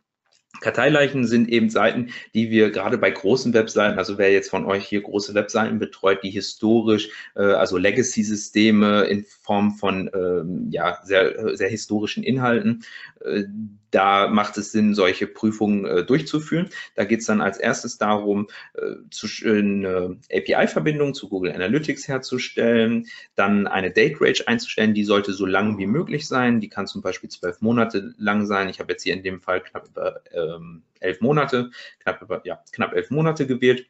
Karteileichen 0.61 1.27
sind 1.27 1.49
eben 1.49 1.71
Seiten, 1.71 2.11
die 2.35 2.51
wir 2.51 2.71
gerade 2.71 2.99
bei 2.99 3.11
großen 3.11 3.53
Webseiten, 3.55 3.99
also 3.99 4.19
wer 4.19 4.33
jetzt 4.33 4.51
von 4.51 4.65
euch 4.65 4.87
hier 4.87 5.01
große 5.01 5.35
Webseiten 5.35 5.79
betreut, 5.79 6.23
die 6.23 6.31
historisch, 6.31 7.09
äh, 7.35 7.43
also 7.43 7.79
Legacy-Systeme 7.79 9.05
in 9.05 9.25
Form 9.25 9.73
von 9.73 10.11
ähm, 10.15 10.69
ja, 10.71 11.01
sehr, 11.05 11.57
sehr 11.57 11.69
historischen 11.69 12.23
Inhalten, 12.23 12.85
äh, 13.25 13.45
da 13.93 14.29
macht 14.29 14.57
es 14.57 14.73
Sinn, 14.73 14.95
solche 14.95 15.27
Prüfungen 15.27 15.85
äh, 15.85 16.05
durchzuführen. 16.05 16.71
Da 16.95 17.05
geht 17.05 17.21
es 17.21 17.27
dann 17.27 17.43
als 17.43 17.59
erstes 17.59 17.99
darum, 17.99 18.49
eine 18.75 20.17
API-Verbindung 20.33 21.13
zu 21.15 21.29
Google 21.29 21.53
Analytics 21.53 22.09
herzustellen, 22.09 23.07
dann 23.35 23.67
eine 23.67 23.91
Date 23.91 24.21
Range 24.21 24.39
einzustellen, 24.47 24.95
die 24.95 25.05
sollte 25.05 25.35
so 25.35 25.45
lang 25.45 25.79
wie 25.79 25.87
möglich 25.87 26.27
sein. 26.27 26.61
Die 26.61 26.69
kann 26.69 26.87
zum 26.87 27.03
Beispiel 27.03 27.29
zwölf 27.29 27.61
Monate 27.61 28.15
lang 28.17 28.47
sein. 28.47 28.71
Ich 28.71 28.81
habe 28.81 28.93
jetzt 28.93 29.03
hier 29.03 29.13
in 29.13 29.23
dem 29.23 29.41
Fall 29.41 29.61
knapp 29.61 29.89
über 29.89 30.23
ähm, 30.43 30.83
elf 31.01 31.21
Monate, 31.21 31.71
knapp 32.01 32.43
ja, 32.45 32.63
knapp 32.73 32.93
elf 32.95 33.11
Monate 33.11 33.47
gewählt 33.47 33.87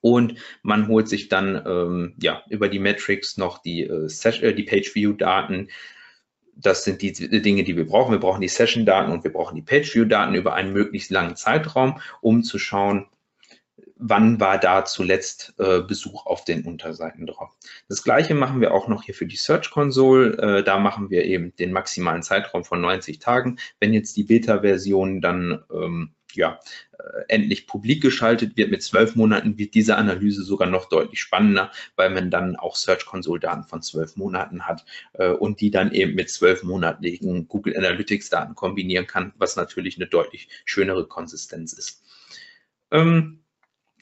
und 0.00 0.34
man 0.62 0.88
holt 0.88 1.08
sich 1.08 1.28
dann 1.28 1.62
ähm, 1.66 2.14
ja 2.20 2.42
über 2.50 2.68
die 2.68 2.78
Metrics 2.78 3.36
noch 3.36 3.58
die, 3.62 3.82
äh, 3.82 4.06
äh 4.06 4.52
die 4.54 4.64
Page 4.64 4.94
View 4.94 5.12
Daten, 5.12 5.68
das 6.56 6.84
sind 6.84 7.02
die 7.02 7.12
Dinge, 7.12 7.64
die 7.64 7.76
wir 7.76 7.86
brauchen. 7.86 8.12
Wir 8.12 8.20
brauchen 8.20 8.40
die 8.40 8.48
Session-Daten 8.48 9.10
und 9.10 9.24
wir 9.24 9.32
brauchen 9.32 9.56
die 9.56 9.62
Page-View-Daten 9.62 10.34
über 10.34 10.54
einen 10.54 10.72
möglichst 10.72 11.10
langen 11.10 11.36
Zeitraum, 11.36 12.00
um 12.20 12.42
zu 12.42 12.58
schauen, 12.58 13.06
wann 14.06 14.38
war 14.38 14.58
da 14.58 14.84
zuletzt 14.84 15.54
äh, 15.58 15.80
Besuch 15.80 16.26
auf 16.26 16.44
den 16.44 16.64
Unterseiten 16.64 17.26
drauf. 17.26 17.56
Das 17.88 18.02
gleiche 18.02 18.34
machen 18.34 18.60
wir 18.60 18.74
auch 18.74 18.86
noch 18.86 19.02
hier 19.02 19.14
für 19.14 19.26
die 19.26 19.36
Search 19.36 19.70
Console. 19.70 20.36
Äh, 20.36 20.62
da 20.62 20.78
machen 20.78 21.08
wir 21.08 21.24
eben 21.24 21.56
den 21.56 21.72
maximalen 21.72 22.22
Zeitraum 22.22 22.64
von 22.64 22.82
90 22.82 23.18
Tagen. 23.18 23.58
Wenn 23.80 23.94
jetzt 23.94 24.16
die 24.18 24.24
Beta-Version 24.24 25.22
dann 25.22 25.64
ähm, 25.72 26.10
ja, 26.34 26.60
äh, 26.98 27.22
endlich 27.28 27.66
publik 27.66 28.02
geschaltet 28.02 28.58
wird 28.58 28.70
mit 28.70 28.82
zwölf 28.82 29.16
Monaten, 29.16 29.56
wird 29.56 29.74
diese 29.74 29.96
Analyse 29.96 30.42
sogar 30.42 30.68
noch 30.68 30.90
deutlich 30.90 31.20
spannender, 31.20 31.72
weil 31.96 32.10
man 32.10 32.30
dann 32.30 32.56
auch 32.56 32.76
Search 32.76 33.06
Console 33.06 33.40
Daten 33.40 33.64
von 33.64 33.80
zwölf 33.80 34.16
Monaten 34.16 34.66
hat 34.66 34.84
äh, 35.14 35.28
und 35.28 35.62
die 35.62 35.70
dann 35.70 35.92
eben 35.92 36.14
mit 36.14 36.28
zwölf 36.28 36.62
monatlichen 36.62 37.48
Google 37.48 37.74
Analytics 37.74 38.28
Daten 38.28 38.54
kombinieren 38.54 39.06
kann, 39.06 39.32
was 39.38 39.56
natürlich 39.56 39.96
eine 39.96 40.08
deutlich 40.08 40.48
schönere 40.66 41.06
Konsistenz 41.06 41.72
ist. 41.72 42.02
Ähm, 42.90 43.43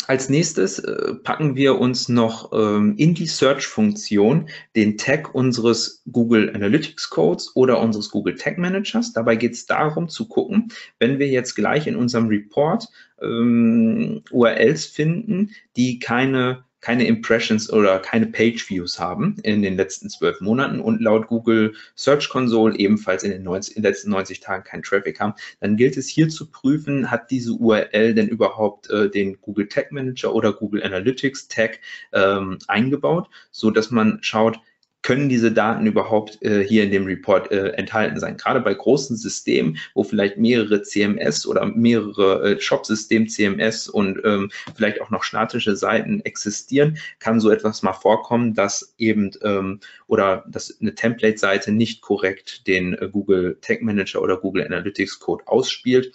als 0.08 0.28
nächstes 0.28 0.78
äh, 0.78 1.14
packen 1.14 1.54
wir 1.54 1.78
uns 1.78 2.08
noch 2.08 2.52
ähm, 2.52 2.94
in 2.96 3.14
die 3.14 3.26
Search-Funktion 3.26 4.48
den 4.74 4.98
Tag 4.98 5.34
unseres 5.34 6.02
Google 6.10 6.50
Analytics 6.54 7.10
Codes 7.10 7.54
oder 7.54 7.80
unseres 7.80 8.10
Google 8.10 8.36
Tag 8.36 8.58
Managers. 8.58 9.12
Dabei 9.12 9.36
geht 9.36 9.52
es 9.52 9.66
darum 9.66 10.08
zu 10.08 10.28
gucken, 10.28 10.72
wenn 10.98 11.18
wir 11.18 11.28
jetzt 11.28 11.54
gleich 11.54 11.86
in 11.86 11.96
unserem 11.96 12.28
Report 12.28 12.86
ähm, 13.20 14.22
URLs 14.30 14.86
finden, 14.86 15.50
die 15.76 15.98
keine 15.98 16.64
keine 16.82 17.06
Impressions 17.06 17.72
oder 17.72 18.00
keine 18.00 18.26
Page 18.26 18.68
Views 18.68 18.98
haben 18.98 19.36
in 19.44 19.62
den 19.62 19.76
letzten 19.76 20.10
zwölf 20.10 20.40
Monaten 20.40 20.80
und 20.80 21.00
laut 21.00 21.28
Google 21.28 21.74
Search 21.94 22.28
Console 22.28 22.76
ebenfalls 22.76 23.22
in 23.22 23.30
den, 23.30 23.44
90, 23.44 23.76
in 23.76 23.82
letzten 23.84 24.10
90 24.10 24.40
Tagen 24.40 24.64
keinen 24.64 24.82
Traffic 24.82 25.18
haben, 25.20 25.34
dann 25.60 25.76
gilt 25.76 25.96
es 25.96 26.08
hier 26.08 26.28
zu 26.28 26.50
prüfen, 26.50 27.10
hat 27.10 27.30
diese 27.30 27.52
URL 27.52 28.14
denn 28.14 28.28
überhaupt 28.28 28.90
äh, 28.90 29.08
den 29.08 29.40
Google 29.40 29.68
Tag 29.68 29.92
Manager 29.92 30.34
oder 30.34 30.52
Google 30.52 30.82
Analytics 30.82 31.48
Tag 31.48 31.78
ähm, 32.12 32.58
eingebaut, 32.66 33.30
so 33.52 33.70
dass 33.70 33.90
man 33.92 34.18
schaut, 34.20 34.58
können 35.02 35.28
diese 35.28 35.52
Daten 35.52 35.86
überhaupt 35.86 36.40
äh, 36.42 36.64
hier 36.64 36.84
in 36.84 36.90
dem 36.90 37.06
Report 37.06 37.50
äh, 37.50 37.70
enthalten 37.70 38.18
sein. 38.18 38.36
Gerade 38.36 38.60
bei 38.60 38.72
großen 38.72 39.16
Systemen, 39.16 39.76
wo 39.94 40.04
vielleicht 40.04 40.38
mehrere 40.38 40.82
CMS 40.82 41.46
oder 41.46 41.66
mehrere 41.66 42.52
äh, 42.52 42.60
Shop-System 42.60 43.28
CMS 43.28 43.88
und 43.88 44.20
ähm, 44.24 44.50
vielleicht 44.74 45.00
auch 45.00 45.10
noch 45.10 45.24
statische 45.24 45.76
Seiten 45.76 46.20
existieren, 46.20 46.98
kann 47.18 47.40
so 47.40 47.50
etwas 47.50 47.82
mal 47.82 47.92
vorkommen, 47.92 48.54
dass 48.54 48.94
eben 48.98 49.32
ähm, 49.42 49.80
oder 50.06 50.44
dass 50.48 50.78
eine 50.80 50.94
Template-Seite 50.94 51.72
nicht 51.72 52.02
korrekt 52.02 52.66
den 52.66 52.94
äh, 52.94 53.08
Google 53.10 53.58
Tag 53.60 53.82
Manager 53.82 54.22
oder 54.22 54.36
Google 54.36 54.64
Analytics 54.64 55.18
Code 55.18 55.46
ausspielt 55.46 56.12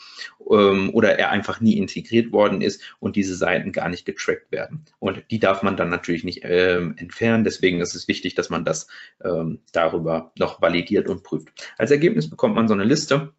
ähm, 0.51 0.91
oder 0.93 1.17
er 1.17 1.31
einfach 1.31 1.59
nie 1.61 1.77
integriert 1.77 2.31
worden 2.31 2.61
ist 2.61 2.81
und 2.99 3.15
diese 3.15 3.35
Seiten 3.35 3.71
gar 3.71 3.89
nicht 3.89 4.05
getrackt 4.05 4.51
werden. 4.51 4.85
Und 4.99 5.23
die 5.31 5.39
darf 5.39 5.63
man 5.63 5.77
dann 5.77 5.89
natürlich 5.89 6.23
nicht 6.23 6.41
ähm, 6.43 6.95
entfernen. 6.97 7.43
Deswegen 7.43 7.81
ist 7.81 7.95
es 7.95 8.07
wichtig, 8.07 8.35
dass 8.35 8.49
man 8.49 8.65
das 8.65 8.86
das 9.19 9.31
ähm, 9.31 9.59
darüber 9.71 10.31
noch 10.37 10.61
validiert 10.61 11.07
und 11.07 11.23
prüft. 11.23 11.49
Als 11.77 11.91
Ergebnis 11.91 12.29
bekommt 12.29 12.55
man 12.55 12.67
so 12.67 12.73
eine 12.73 12.83
Liste 12.83 13.33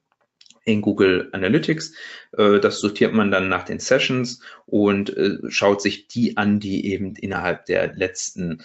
in 0.65 0.83
Google 0.83 1.31
Analytics. 1.33 1.95
Äh, 2.37 2.61
das 2.61 2.81
sortiert 2.81 3.15
man 3.15 3.31
dann 3.31 3.49
nach 3.49 3.65
den 3.65 3.79
Sessions 3.79 4.41
und 4.67 5.17
äh, 5.17 5.39
schaut 5.49 5.83
sich 5.83 6.09
die 6.09 6.37
an, 6.37 6.61
die 6.61 6.87
eben 6.93 7.15
innerhalb 7.17 7.67
der 7.67 7.95
letzten 7.95 8.63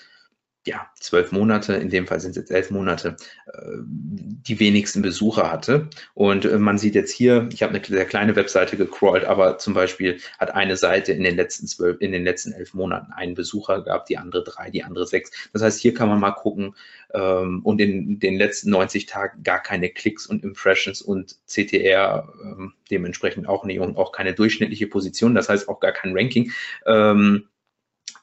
ja, 0.65 0.87
zwölf 0.99 1.31
Monate, 1.31 1.73
in 1.73 1.89
dem 1.89 2.07
Fall 2.07 2.19
sind 2.19 2.31
es 2.31 2.37
jetzt 2.37 2.51
elf 2.51 2.71
Monate, 2.71 3.17
äh, 3.47 3.59
die 3.81 4.59
wenigsten 4.59 5.01
Besucher 5.01 5.51
hatte. 5.51 5.89
Und 6.13 6.45
äh, 6.45 6.57
man 6.57 6.77
sieht 6.77 6.95
jetzt 6.95 7.11
hier, 7.11 7.49
ich 7.51 7.63
habe 7.63 7.73
eine 7.73 7.83
sehr 7.85 8.05
kleine 8.05 8.35
Webseite 8.35 8.77
gecrawlt, 8.77 9.25
aber 9.25 9.57
zum 9.57 9.73
Beispiel 9.73 10.19
hat 10.39 10.53
eine 10.53 10.77
Seite 10.77 11.11
in 11.11 11.23
den 11.23 11.35
letzten 11.35 11.67
zwölf, 11.67 11.99
in 11.99 12.13
den 12.13 12.23
letzten 12.23 12.53
elf 12.53 12.73
Monaten 12.73 13.11
einen 13.11 13.35
Besucher 13.35 13.81
gehabt, 13.81 14.09
die 14.09 14.17
andere 14.17 14.43
drei, 14.43 14.69
die 14.69 14.83
andere 14.83 15.05
sechs. 15.05 15.31
Das 15.51 15.61
heißt, 15.61 15.81
hier 15.81 15.93
kann 15.93 16.07
man 16.07 16.19
mal 16.19 16.31
gucken 16.31 16.75
ähm, 17.13 17.61
und 17.63 17.81
in 17.81 18.19
den 18.19 18.37
letzten 18.37 18.69
90 18.69 19.05
Tagen 19.05 19.43
gar 19.43 19.61
keine 19.61 19.89
Klicks 19.89 20.25
und 20.25 20.43
Impressions 20.43 21.01
und 21.01 21.35
CTR 21.45 22.31
ähm, 22.41 22.73
dementsprechend 22.89 23.49
auch 23.49 23.65
nicht 23.65 23.79
und 23.79 23.97
auch 23.97 24.13
keine 24.13 24.33
durchschnittliche 24.33 24.87
Position, 24.87 25.35
das 25.35 25.49
heißt 25.49 25.67
auch 25.67 25.81
gar 25.81 25.91
kein 25.91 26.15
Ranking. 26.15 26.51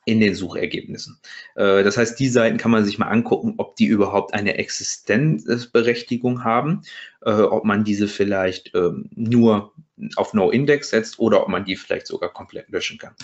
In 0.07 0.21
den 0.21 0.35
Suchergebnissen. 0.35 1.19
Äh, 1.57 1.85
das 1.85 1.99
heißt, 1.99 2.19
die 2.19 2.29
Seiten 2.29 2.57
kann 2.57 2.71
man 2.71 2.85
sich 2.85 2.99
mal 2.99 3.09
angucken, 3.09 3.55
ob 3.59 3.77
die 3.77 3.85
überhaupt 3.85 4.33
eine 4.33 4.57
Existenzberechtigung 4.57 6.43
haben, 6.43 6.83
äh, 7.21 7.33
ob 7.33 7.65
man 7.65 7.85
diese 7.85 8.09
vielleicht 8.09 8.75
ähm, 8.75 9.11
nur 9.15 9.75
auf 10.17 10.33
No-Index 10.33 10.91
setzt 10.91 11.19
oder 11.19 11.43
ob 11.43 11.49
man 11.49 11.65
die 11.65 11.77
vielleicht 11.77 12.07
sogar 12.07 12.33
komplett 12.33 12.71
löschen 12.71 12.99
kann. 12.99 13.15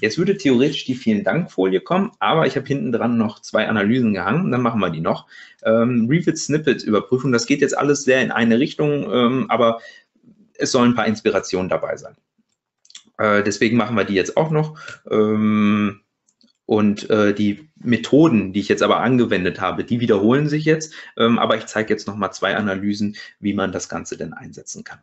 Jetzt 0.00 0.18
würde 0.18 0.36
theoretisch 0.36 0.84
die 0.84 0.94
Vielen 0.94 1.24
Dank-Folie 1.24 1.80
kommen, 1.80 2.12
aber 2.18 2.46
ich 2.46 2.56
habe 2.56 2.66
hinten 2.66 2.92
dran 2.92 3.16
noch 3.16 3.40
zwei 3.40 3.66
Analysen 3.66 4.12
gehangen, 4.12 4.50
dann 4.50 4.60
machen 4.60 4.80
wir 4.80 4.90
die 4.90 5.00
noch. 5.00 5.26
Ähm, 5.64 6.06
Refit 6.10 6.38
Snippet 6.38 6.82
Überprüfung, 6.82 7.32
das 7.32 7.46
geht 7.46 7.62
jetzt 7.62 7.76
alles 7.76 8.04
sehr 8.04 8.20
in 8.20 8.30
eine 8.30 8.58
Richtung, 8.58 9.10
ähm, 9.10 9.46
aber 9.48 9.80
es 10.58 10.72
sollen 10.72 10.92
ein 10.92 10.96
paar 10.96 11.06
Inspirationen 11.06 11.68
dabei 11.68 11.96
sein. 11.96 12.16
Äh, 13.18 13.42
deswegen 13.42 13.76
machen 13.76 13.96
wir 13.96 14.04
die 14.04 14.14
jetzt 14.14 14.36
auch 14.36 14.50
noch. 14.50 14.78
Und 16.66 17.08
äh, 17.10 17.32
die 17.32 17.68
Methoden, 17.82 18.52
die 18.52 18.60
ich 18.60 18.68
jetzt 18.68 18.82
aber 18.82 19.00
angewendet 19.00 19.60
habe, 19.60 19.84
die 19.84 20.00
wiederholen 20.00 20.48
sich 20.48 20.64
jetzt. 20.64 20.94
Ähm, 21.16 21.38
aber 21.38 21.56
ich 21.56 21.66
zeige 21.66 21.92
jetzt 21.92 22.06
nochmal 22.06 22.32
zwei 22.32 22.56
Analysen, 22.56 23.16
wie 23.38 23.52
man 23.52 23.72
das 23.72 23.88
Ganze 23.88 24.16
denn 24.16 24.32
einsetzen 24.32 24.82
kann. 24.82 24.98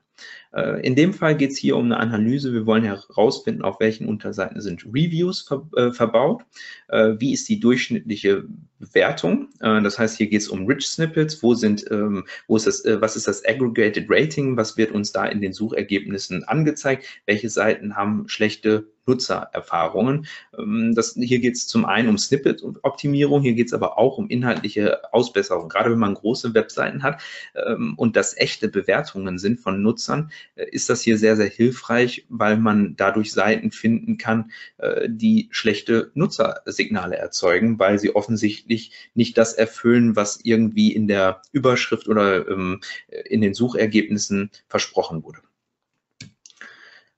Äh, 0.53 0.85
in 0.85 0.95
dem 0.95 1.13
Fall 1.13 1.35
geht 1.37 1.51
es 1.51 1.57
hier 1.57 1.77
um 1.77 1.85
eine 1.85 1.97
Analyse. 1.97 2.53
Wir 2.53 2.65
wollen 2.65 2.83
herausfinden, 2.83 3.61
auf 3.61 3.79
welchen 3.79 4.07
Unterseiten 4.07 4.59
sind 4.61 4.85
Reviews 4.85 5.41
ver 5.41 5.67
äh, 5.75 5.91
verbaut. 5.91 6.43
Äh, 6.89 7.13
wie 7.19 7.33
ist 7.33 7.47
die 7.49 7.59
durchschnittliche 7.59 8.45
Bewertung? 8.79 9.49
Äh, 9.59 9.81
das 9.81 9.99
heißt, 9.99 10.17
hier 10.17 10.27
geht 10.27 10.41
es 10.41 10.47
um 10.47 10.65
Rich 10.65 10.87
Snippets. 10.87 11.43
Wo 11.43 11.53
sind, 11.53 11.85
ähm, 11.91 12.25
wo 12.47 12.55
ist 12.55 12.67
das, 12.67 12.83
äh, 12.85 12.99
was 13.01 13.15
ist 13.15 13.27
das 13.27 13.45
Aggregated 13.45 14.05
Rating? 14.09 14.57
Was 14.57 14.77
wird 14.77 14.91
uns 14.91 15.11
da 15.11 15.25
in 15.25 15.41
den 15.41 15.53
Suchergebnissen 15.53 16.43
angezeigt? 16.43 17.05
Welche 17.25 17.49
Seiten 17.49 17.95
haben 17.95 18.27
schlechte 18.27 18.87
Nutzererfahrungen. 19.05 20.27
Ähm, 20.57 20.93
das, 20.95 21.13
hier 21.13 21.39
geht 21.39 21.55
es 21.55 21.67
zum 21.67 21.85
einen 21.85 22.09
um 22.09 22.17
Snippet-Optimierung, 22.63 23.41
hier 23.41 23.53
geht 23.53 23.67
es 23.67 23.73
aber 23.73 23.97
auch 23.97 24.17
um 24.17 24.27
inhaltliche 24.29 25.13
Ausbesserung. 25.13 25.69
Gerade 25.69 25.91
wenn 25.91 25.99
man 25.99 26.13
große 26.13 26.53
Webseiten 26.53 27.03
hat 27.03 27.21
ähm, 27.55 27.93
und 27.97 28.15
das 28.15 28.37
echte 28.37 28.67
Bewertungen 28.67 29.37
sind 29.37 29.59
von 29.59 29.81
Nutzern, 29.81 30.31
äh, 30.55 30.65
ist 30.69 30.89
das 30.89 31.01
hier 31.01 31.17
sehr, 31.17 31.35
sehr 31.35 31.49
hilfreich, 31.49 32.25
weil 32.29 32.57
man 32.57 32.95
dadurch 32.95 33.33
Seiten 33.33 33.71
finden 33.71 34.17
kann, 34.17 34.51
äh, 34.77 35.07
die 35.09 35.49
schlechte 35.51 36.11
Nutzersignale 36.13 37.17
erzeugen, 37.17 37.79
weil 37.79 37.99
sie 37.99 38.15
offensichtlich 38.15 38.91
nicht 39.13 39.37
das 39.37 39.53
erfüllen, 39.53 40.15
was 40.15 40.39
irgendwie 40.43 40.93
in 40.93 41.07
der 41.07 41.41
Überschrift 41.51 42.07
oder 42.07 42.47
ähm, 42.47 42.81
in 43.25 43.41
den 43.41 43.53
Suchergebnissen 43.53 44.51
versprochen 44.67 45.23
wurde. 45.23 45.39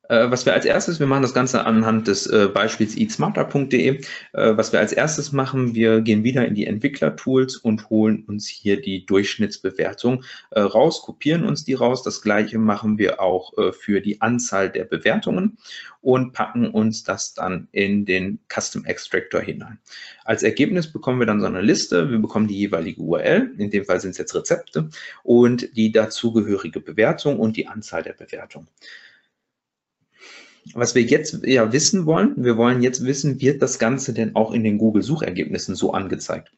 Äh, 0.10 0.30
was 0.30 0.46
wir 0.46 0.54
als 0.54 0.66
erstes, 0.66 1.00
wir 1.00 1.08
machen 1.08 1.22
das 1.22 1.34
Ganze 1.34 1.66
anhand 1.66 2.08
des 2.08 2.28
äh, 2.28 2.50
Beispiels 2.54 2.96
eatsmarter.de. 2.96 4.02
Äh, 4.34 4.58
was 4.58 4.72
wir 4.72 4.80
als 4.80 4.94
erstes 4.94 5.32
machen, 5.32 5.76
wir 5.76 6.02
gehen 6.02 6.24
wieder 6.24 6.46
in 6.46 6.56
die 6.56 6.68
Entwicklertools 6.68 7.58
und 7.58 7.90
holen 7.90 8.24
uns 8.28 8.48
hier 8.48 8.82
die 8.82 9.06
Durchschnittsbewertung 9.06 10.24
äh, 10.52 10.62
raus, 10.62 11.02
kopieren 11.02 11.46
uns 11.46 11.66
die 11.66 11.74
raus. 11.74 12.04
Das 12.04 12.22
gleiche 12.22 12.58
machen 12.58 12.98
wir 12.98 13.20
auch 13.22 13.58
äh, 13.58 13.72
für 13.72 14.02
die 14.02 14.22
Anzahl 14.22 14.70
der 14.70 14.86
Bewertungen 14.86 15.58
und 16.02 16.34
packen 16.34 16.70
uns 16.70 17.04
das 17.04 17.34
dann 17.34 17.68
in 17.72 18.06
den 18.06 18.40
Custom 18.48 18.86
Extractor 18.86 19.42
hinein. 19.42 19.80
Als 20.24 20.44
Ergebnis 20.44 20.92
bekommen 20.92 21.20
wir 21.20 21.26
dann 21.26 21.42
so 21.42 21.48
eine 21.48 21.62
Liste. 21.62 22.12
Wir 22.12 22.20
bekommen 22.20 22.48
die 22.48 22.58
jeweilige 22.58 23.02
URL, 23.02 23.54
in 23.58 23.72
dem 23.72 23.86
Fall 23.86 24.00
sind 24.00 24.12
es 24.12 24.20
jetzt 24.20 24.36
Rezepte 24.36 24.90
und 25.24 25.76
die 25.76 25.92
dazugehörige 25.92 26.80
Bewertung 26.80 27.40
und 27.40 27.58
die 27.58 27.68
Anzahl 27.68 28.04
der 28.04 28.14
Bewertungen 28.14 28.68
was 30.74 30.96
wir 30.96 31.04
jetzt 31.04 31.46
ja 31.46 31.72
wissen 31.72 32.06
wollen, 32.06 32.34
wir 32.38 32.58
wollen 32.58 32.82
jetzt 32.82 33.04
wissen, 33.06 33.40
wird 33.40 33.62
das 33.62 33.80
Ganze 33.80 34.14
denn 34.14 34.36
auch 34.36 34.52
in 34.52 34.64
den 34.64 34.78
Google-Suchergebnissen 34.78 35.76
so 35.76 35.94
angezeigt? 35.94 36.52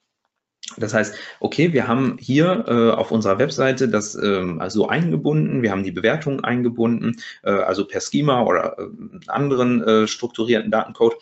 Das 0.77 0.93
heißt, 0.93 1.15
okay, 1.39 1.73
wir 1.73 1.87
haben 1.87 2.17
hier 2.19 2.65
äh, 2.67 2.91
auf 2.91 3.11
unserer 3.11 3.39
Webseite 3.39 3.89
das 3.89 4.15
ähm, 4.15 4.61
also 4.61 4.87
eingebunden, 4.87 5.61
wir 5.61 5.71
haben 5.71 5.83
die 5.83 5.91
Bewertungen 5.91 6.43
eingebunden, 6.43 7.17
äh, 7.43 7.49
also 7.49 7.85
per 7.85 8.01
Schema 8.01 8.43
oder 8.43 8.77
äh, 8.77 8.85
anderen 9.27 9.83
äh, 9.83 10.07
strukturierten 10.07 10.71
Datencode 10.71 11.17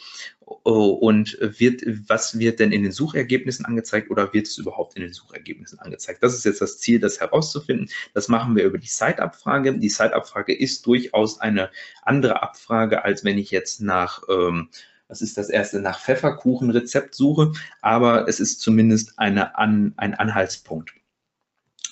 Oh, 0.64 0.90
und 0.90 1.38
wird, 1.42 1.82
was 2.08 2.38
wird 2.38 2.60
denn 2.60 2.72
in 2.72 2.84
den 2.84 2.92
Suchergebnissen 2.92 3.66
angezeigt 3.66 4.12
oder 4.12 4.32
wird 4.32 4.46
es 4.46 4.60
überhaupt 4.60 4.96
in 4.96 5.02
den 5.02 5.12
Suchergebnissen 5.12 5.80
angezeigt? 5.80 6.22
Das 6.22 6.36
ist 6.36 6.46
jetzt 6.46 6.62
das 6.62 6.78
Ziel, 6.78 7.00
das 7.00 7.20
herauszufinden. 7.20 7.90
Das 8.14 8.28
machen 8.28 8.56
wir 8.56 8.64
über 8.64 8.78
die 8.78 8.88
Site-Abfrage. 8.88 9.76
Die 9.80 9.90
Site-Abfrage 9.90 10.54
ist 10.54 10.86
durchaus 10.86 11.40
eine 11.40 11.72
andere 12.04 12.44
Abfrage, 12.44 13.04
als 13.04 13.24
wenn 13.24 13.40
ich 13.40 13.50
jetzt 13.50 13.82
nach, 13.82 14.22
ähm, 14.30 14.70
was 15.08 15.22
ist 15.22 15.38
das 15.38 15.50
erste, 15.50 15.82
nach 15.82 16.00
Pfefferkuchenrezept 16.00 17.16
suche, 17.16 17.52
aber 17.82 18.28
es 18.28 18.40
ist 18.40 18.62
zumindest 18.62 19.18
eine, 19.18 19.58
an, 19.58 19.94
ein 19.98 20.14
Anhaltspunkt. 20.14 20.94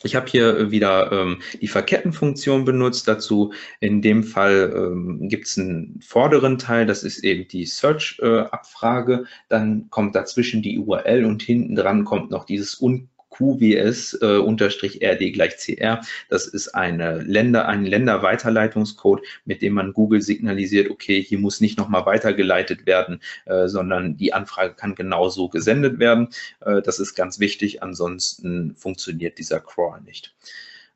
Ich 0.05 0.15
habe 0.15 0.27
hier 0.27 0.69
wieder 0.69 1.11
ähm, 1.13 1.41
die 1.61 1.69
Verkettenfunktion 1.69 2.65
benutzt. 2.65 3.07
Dazu 3.07 3.53
in 3.79 4.01
dem 4.01 4.23
Fall 4.23 4.73
ähm, 4.75 5.29
gibt 5.29 5.47
es 5.47 5.57
einen 5.57 6.01
vorderen 6.01 6.57
Teil, 6.57 6.85
das 6.85 7.03
ist 7.03 7.23
eben 7.23 7.47
die 7.47 7.65
Search-Abfrage. 7.65 9.13
Äh, 9.13 9.25
Dann 9.47 9.89
kommt 9.89 10.15
dazwischen 10.15 10.61
die 10.61 10.77
URL 10.77 11.23
und 11.23 11.41
hinten 11.41 11.75
dran 11.75 12.03
kommt 12.03 12.31
noch 12.31 12.43
dieses 12.43 12.81
un 12.81 13.09
QWS 13.33 14.13
äh, 14.21 15.31
gleich 15.31 15.57
CR. 15.57 16.01
Das 16.29 16.47
ist 16.47 16.69
eine 16.69 17.19
Länder, 17.21 17.67
ein 17.67 17.85
Länderweiterleitungscode, 17.85 19.21
mit 19.45 19.61
dem 19.61 19.73
man 19.73 19.93
Google 19.93 20.21
signalisiert, 20.21 20.89
okay, 20.89 21.21
hier 21.21 21.39
muss 21.39 21.61
nicht 21.61 21.77
nochmal 21.77 22.05
weitergeleitet 22.05 22.85
werden, 22.85 23.19
äh, 23.45 23.67
sondern 23.67 24.17
die 24.17 24.33
Anfrage 24.33 24.75
kann 24.75 24.95
genauso 24.95 25.49
gesendet 25.49 25.99
werden. 25.99 26.29
Äh, 26.61 26.81
das 26.81 26.99
ist 26.99 27.15
ganz 27.15 27.39
wichtig, 27.39 27.83
ansonsten 27.83 28.75
funktioniert 28.75 29.37
dieser 29.37 29.59
Crawl 29.59 30.01
nicht. 30.01 30.35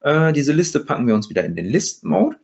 Äh, 0.01 0.33
diese 0.33 0.53
Liste 0.53 0.79
packen 0.79 1.07
wir 1.07 1.15
uns 1.15 1.29
wieder 1.29 1.43
in 1.43 1.55
den 1.55 1.65
List-Mode. 1.65 2.37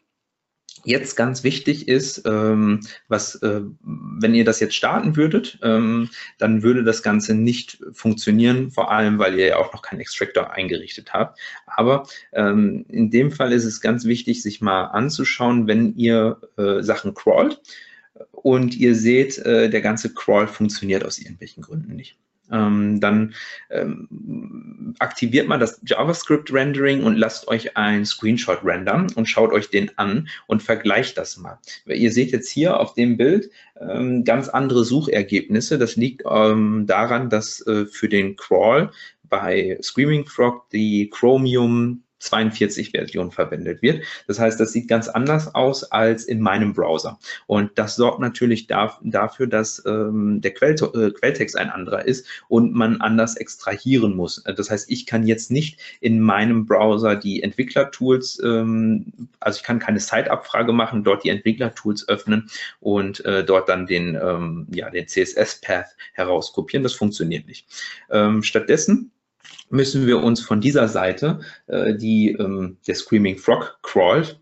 Jetzt 0.85 1.15
ganz 1.15 1.43
wichtig 1.43 1.87
ist, 1.87 2.23
ähm, 2.25 2.81
was, 3.07 3.35
äh, 3.35 3.61
wenn 3.81 4.35
ihr 4.35 4.43
das 4.43 4.59
jetzt 4.59 4.75
starten 4.75 5.15
würdet, 5.15 5.57
ähm, 5.63 6.09
dann 6.37 6.61
würde 6.61 6.83
das 6.83 7.01
Ganze 7.03 7.35
nicht 7.35 7.81
funktionieren, 7.93 8.69
vor 8.69 8.91
allem, 8.91 9.17
weil 9.17 9.39
ihr 9.39 9.47
ja 9.47 9.57
auch 9.57 9.73
noch 9.73 9.81
keinen 9.81 10.01
Extractor 10.01 10.51
eingerichtet 10.51 11.13
habt. 11.13 11.39
Aber 11.65 12.05
ähm, 12.33 12.85
in 12.89 13.11
dem 13.11 13.31
Fall 13.31 13.53
ist 13.53 13.65
es 13.65 13.79
ganz 13.79 14.05
wichtig, 14.05 14.41
sich 14.41 14.59
mal 14.59 14.85
anzuschauen, 14.85 15.67
wenn 15.67 15.95
ihr 15.95 16.41
äh, 16.57 16.81
Sachen 16.83 17.13
crawlt 17.13 17.61
und 18.31 18.75
ihr 18.75 18.95
seht, 18.95 19.37
äh, 19.39 19.69
der 19.69 19.81
ganze 19.81 20.13
Crawl 20.13 20.47
funktioniert 20.47 21.05
aus 21.05 21.17
irgendwelchen 21.17 21.63
Gründen 21.63 21.95
nicht 21.95 22.17
ähm, 22.53 22.99
dann 22.99 23.33
ähm, 23.69 24.95
aktiviert 24.99 25.47
man 25.47 25.59
das 25.59 25.81
JavaScript-Rendering 25.85 27.03
und 27.03 27.17
lasst 27.17 27.47
euch 27.47 27.75
ein 27.75 28.05
Screenshot 28.05 28.63
rendern 28.63 29.11
und 29.15 29.27
schaut 29.27 29.51
euch 29.51 29.69
den 29.69 29.91
an 29.97 30.29
und 30.47 30.63
vergleicht 30.63 31.17
das 31.17 31.37
mal. 31.37 31.59
Ihr 31.85 32.11
seht 32.11 32.31
jetzt 32.31 32.49
hier 32.49 32.79
auf 32.79 32.93
dem 32.93 33.17
Bild 33.17 33.49
ähm, 33.81 34.23
ganz 34.23 34.49
andere 34.49 34.85
Suchergebnisse. 34.85 35.77
Das 35.77 35.95
liegt 35.95 36.23
ähm, 36.29 36.85
daran, 36.87 37.29
dass 37.29 37.65
äh, 37.65 37.85
für 37.87 38.07
den 38.07 38.35
Crawl 38.35 38.91
bei 39.23 39.79
Screaming 39.81 40.25
Frog 40.27 40.69
die 40.69 41.09
Chromium 41.09 42.02
42 42.23 42.91
Version 42.91 43.31
verwendet 43.31 43.81
wird. 43.81 44.03
Das 44.27 44.39
heißt, 44.39 44.59
das 44.59 44.71
sieht 44.71 44.87
ganz 44.87 45.07
anders 45.07 45.53
aus 45.53 45.83
als 45.83 46.25
in 46.25 46.39
meinem 46.39 46.73
Browser. 46.73 47.19
Und 47.47 47.71
das 47.75 47.95
sorgt 47.95 48.19
natürlich 48.19 48.67
dafür, 48.67 49.47
dass 49.47 49.83
ähm, 49.85 50.41
der 50.41 50.53
Quell, 50.53 50.73
äh, 50.73 51.11
Quelltext 51.11 51.57
ein 51.57 51.69
anderer 51.69 52.05
ist 52.05 52.25
und 52.47 52.73
man 52.73 53.01
anders 53.01 53.35
extrahieren 53.35 54.15
muss. 54.15 54.43
Das 54.43 54.69
heißt, 54.69 54.89
ich 54.89 55.05
kann 55.05 55.27
jetzt 55.27 55.51
nicht 55.51 55.79
in 55.99 56.19
meinem 56.19 56.65
Browser 56.65 57.15
die 57.15 57.43
Entwicklertools, 57.43 58.41
ähm, 58.43 59.29
also 59.39 59.57
ich 59.57 59.63
kann 59.63 59.79
keine 59.79 59.99
Site-Abfrage 59.99 60.73
machen, 60.73 61.03
dort 61.03 61.23
die 61.23 61.29
Entwicklertools 61.29 62.07
öffnen 62.07 62.49
und 62.79 63.23
äh, 63.25 63.43
dort 63.43 63.69
dann 63.69 63.85
den, 63.85 64.15
ähm, 64.15 64.67
ja, 64.73 64.89
den 64.89 65.07
CSS-Path 65.07 65.95
herauskopieren. 66.13 66.83
Das 66.83 66.93
funktioniert 66.93 67.47
nicht. 67.47 67.67
Ähm, 68.09 68.43
stattdessen 68.43 69.11
müssen 69.73 70.05
wir 70.05 70.21
uns 70.21 70.39
von 70.39 70.61
dieser 70.61 70.87
Seite, 70.87 71.39
äh, 71.67 71.95
die 71.95 72.31
ähm, 72.39 72.77
der 72.87 72.95
Screaming 72.95 73.37
Frog 73.37 73.79
crawlt, 73.81 74.39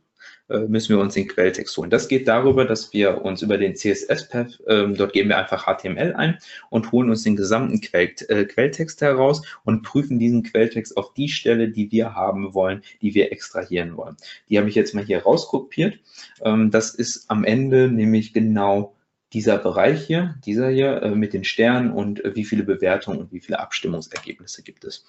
äh, 0.50 0.60
müssen 0.68 0.90
wir 0.90 1.00
uns 1.02 1.14
den 1.14 1.30
Quelltext 1.30 1.78
holen. 1.78 1.90
Das 1.90 2.10
geht 2.10 2.28
darüber, 2.28 2.66
dass 2.66 2.92
wir 2.92 3.24
uns 3.24 3.42
über 3.42 3.58
den 3.58 3.76
CSS-Path, 3.76 4.62
ähm, 4.68 4.96
dort 4.96 5.14
geben 5.14 5.30
wir 5.30 5.38
einfach 5.38 5.66
HTML 5.66 6.14
ein 6.14 6.38
und 6.70 6.92
holen 6.92 7.10
uns 7.10 7.24
den 7.24 7.38
gesamten 7.38 7.80
Quell, 7.80 8.14
äh, 8.28 8.44
Quelltext 8.44 9.00
heraus 9.00 9.42
und 9.64 9.84
prüfen 9.84 10.20
diesen 10.20 10.44
Quelltext 10.44 10.98
auf 10.98 11.14
die 11.14 11.30
Stelle, 11.30 11.70
die 11.70 11.90
wir 11.92 12.14
haben 12.14 12.54
wollen, 12.54 12.84
die 13.02 13.16
wir 13.16 13.32
extrahieren 13.32 13.96
wollen. 13.96 14.18
Die 14.50 14.58
habe 14.58 14.68
ich 14.68 14.76
jetzt 14.76 14.94
mal 14.94 15.06
hier 15.06 15.24
rauskopiert. 15.24 15.98
Ähm, 16.44 16.72
das 16.72 16.94
ist 16.94 17.30
am 17.30 17.46
Ende 17.46 17.90
nämlich 17.90 18.34
genau 18.34 18.96
dieser 19.34 19.58
Bereich 19.58 20.06
hier, 20.06 20.36
dieser 20.46 20.70
hier 20.70 21.02
äh, 21.02 21.16
mit 21.16 21.34
den 21.34 21.44
Sternen 21.44 21.92
und 21.92 22.24
äh, 22.24 22.36
wie 22.36 22.46
viele 22.46 22.64
Bewertungen 22.64 23.20
und 23.20 23.32
wie 23.32 23.40
viele 23.40 23.60
Abstimmungsergebnisse 23.60 24.64
gibt 24.64 24.84
es. 24.84 25.06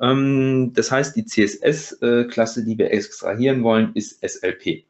Ähm, 0.00 0.72
das 0.74 0.90
heißt, 0.90 1.16
die 1.16 1.24
CSS-Klasse, 1.24 2.60
äh, 2.60 2.64
die 2.64 2.78
wir 2.78 2.90
extrahieren 2.92 3.62
wollen, 3.62 3.92
ist 3.94 4.22
SLP. 4.22 4.84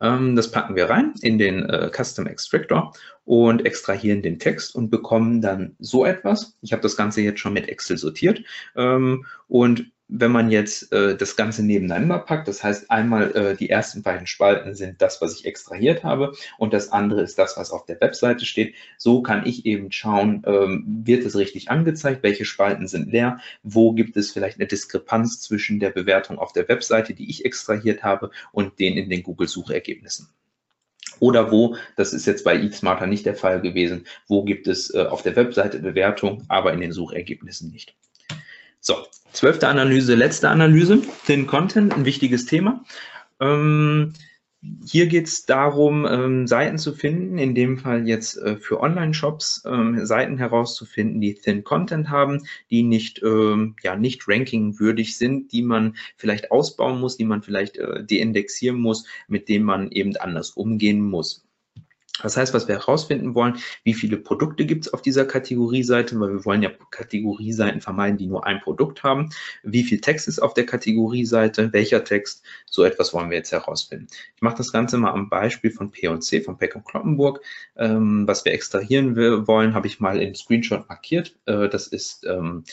Ähm, 0.00 0.36
das 0.36 0.50
packen 0.50 0.76
wir 0.76 0.88
rein 0.88 1.14
in 1.20 1.38
den 1.38 1.68
äh, 1.68 1.90
Custom 1.94 2.26
Extractor 2.26 2.92
und 3.24 3.64
extrahieren 3.66 4.22
den 4.22 4.38
Text 4.38 4.74
und 4.74 4.90
bekommen 4.90 5.40
dann 5.40 5.76
so 5.78 6.04
etwas. 6.04 6.58
Ich 6.62 6.72
habe 6.72 6.82
das 6.82 6.96
Ganze 6.96 7.20
jetzt 7.20 7.40
schon 7.40 7.52
mit 7.52 7.68
Excel 7.68 7.98
sortiert 7.98 8.42
ähm, 8.76 9.26
und 9.48 9.92
wenn 10.12 10.32
man 10.32 10.50
jetzt 10.50 10.92
äh, 10.92 11.16
das 11.16 11.36
Ganze 11.36 11.64
nebeneinander 11.64 12.18
packt, 12.18 12.48
das 12.48 12.64
heißt 12.64 12.90
einmal 12.90 13.30
äh, 13.36 13.56
die 13.56 13.70
ersten 13.70 14.02
beiden 14.02 14.26
Spalten 14.26 14.74
sind 14.74 15.00
das, 15.00 15.20
was 15.20 15.38
ich 15.38 15.46
extrahiert 15.46 16.02
habe 16.02 16.32
und 16.58 16.72
das 16.72 16.90
andere 16.90 17.22
ist 17.22 17.38
das, 17.38 17.56
was 17.56 17.70
auf 17.70 17.86
der 17.86 18.00
Webseite 18.00 18.44
steht. 18.44 18.74
So 18.98 19.22
kann 19.22 19.46
ich 19.46 19.66
eben 19.66 19.92
schauen, 19.92 20.42
ähm, 20.46 20.84
wird 21.04 21.24
es 21.24 21.36
richtig 21.36 21.70
angezeigt, 21.70 22.22
welche 22.22 22.44
Spalten 22.44 22.88
sind 22.88 23.12
leer, 23.12 23.38
wo 23.62 23.92
gibt 23.92 24.16
es 24.16 24.32
vielleicht 24.32 24.58
eine 24.58 24.66
Diskrepanz 24.66 25.40
zwischen 25.40 25.78
der 25.78 25.90
Bewertung 25.90 26.38
auf 26.38 26.52
der 26.52 26.68
Webseite, 26.68 27.14
die 27.14 27.30
ich 27.30 27.44
extrahiert 27.44 28.02
habe 28.02 28.30
und 28.52 28.78
den 28.80 28.96
in 28.96 29.10
den 29.10 29.22
Google-Suchergebnissen. 29.22 30.28
Oder 31.20 31.52
wo, 31.52 31.76
das 31.96 32.12
ist 32.12 32.26
jetzt 32.26 32.44
bei 32.44 32.56
eSmarter 32.56 33.06
nicht 33.06 33.26
der 33.26 33.34
Fall 33.34 33.60
gewesen, 33.60 34.06
wo 34.26 34.42
gibt 34.42 34.66
es 34.66 34.92
äh, 34.92 35.04
auf 35.04 35.22
der 35.22 35.36
Webseite 35.36 35.78
Bewertung, 35.78 36.44
aber 36.48 36.72
in 36.72 36.80
den 36.80 36.92
Suchergebnissen 36.92 37.70
nicht. 37.70 37.94
So, 38.80 38.96
zwölfte 39.32 39.68
Analyse, 39.68 40.14
letzte 40.14 40.48
Analyse. 40.48 41.02
Thin 41.26 41.46
Content, 41.46 41.94
ein 41.94 42.06
wichtiges 42.06 42.46
Thema. 42.46 42.82
Ähm, 43.38 44.14
hier 44.84 45.06
geht 45.06 45.26
es 45.26 45.44
darum, 45.44 46.06
ähm, 46.06 46.46
Seiten 46.46 46.78
zu 46.78 46.94
finden, 46.94 47.38
in 47.38 47.54
dem 47.54 47.78
Fall 47.78 48.06
jetzt 48.08 48.36
äh, 48.38 48.56
für 48.56 48.80
Online-Shops, 48.80 49.64
ähm, 49.66 50.04
Seiten 50.06 50.38
herauszufinden, 50.38 51.20
die 51.20 51.34
Thin 51.34 51.62
Content 51.62 52.08
haben, 52.08 52.42
die 52.70 52.82
nicht, 52.82 53.22
ähm, 53.22 53.76
ja, 53.82 53.96
nicht 53.96 54.26
rankingwürdig 54.26 55.16
sind, 55.16 55.52
die 55.52 55.62
man 55.62 55.96
vielleicht 56.16 56.50
ausbauen 56.50 57.00
muss, 57.00 57.18
die 57.18 57.24
man 57.24 57.42
vielleicht 57.42 57.76
äh, 57.76 58.04
deindexieren 58.04 58.80
muss, 58.80 59.06
mit 59.28 59.48
denen 59.48 59.64
man 59.64 59.90
eben 59.90 60.16
anders 60.16 60.50
umgehen 60.50 61.02
muss. 61.02 61.44
Das 62.22 62.36
heißt, 62.36 62.54
was 62.54 62.68
wir 62.68 62.76
herausfinden 62.76 63.34
wollen, 63.34 63.58
wie 63.84 63.94
viele 63.94 64.16
Produkte 64.16 64.66
gibt 64.66 64.86
es 64.86 64.92
auf 64.92 65.02
dieser 65.02 65.24
Kategorieseite, 65.24 66.18
weil 66.18 66.32
wir 66.32 66.44
wollen 66.44 66.62
ja 66.62 66.70
Kategorieseiten 66.90 67.80
vermeiden, 67.80 68.18
die 68.18 68.26
nur 68.26 68.46
ein 68.46 68.60
Produkt 68.60 69.02
haben. 69.02 69.30
Wie 69.62 69.82
viel 69.82 70.00
Text 70.00 70.28
ist 70.28 70.40
auf 70.40 70.54
der 70.54 70.66
Kategorieseite, 70.66 71.72
welcher 71.72 72.04
Text, 72.04 72.44
so 72.66 72.84
etwas 72.84 73.12
wollen 73.14 73.30
wir 73.30 73.38
jetzt 73.38 73.52
herausfinden. 73.52 74.06
Ich 74.36 74.42
mache 74.42 74.56
das 74.56 74.72
Ganze 74.72 74.98
mal 74.98 75.12
am 75.12 75.28
Beispiel 75.28 75.70
von 75.70 75.90
P&C, 75.90 76.40
von 76.42 76.58
Peck 76.58 76.76
und 76.76 76.84
Kloppenburg. 76.84 77.40
Ähm, 77.76 78.26
was 78.26 78.44
wir 78.44 78.52
extrahieren 78.52 79.16
wollen, 79.16 79.74
habe 79.74 79.86
ich 79.86 80.00
mal 80.00 80.20
in 80.20 80.34
Screenshot 80.34 80.88
markiert. 80.88 81.36
Äh, 81.46 81.68
das 81.68 81.86
ist 81.86 82.24
ähm, 82.26 82.64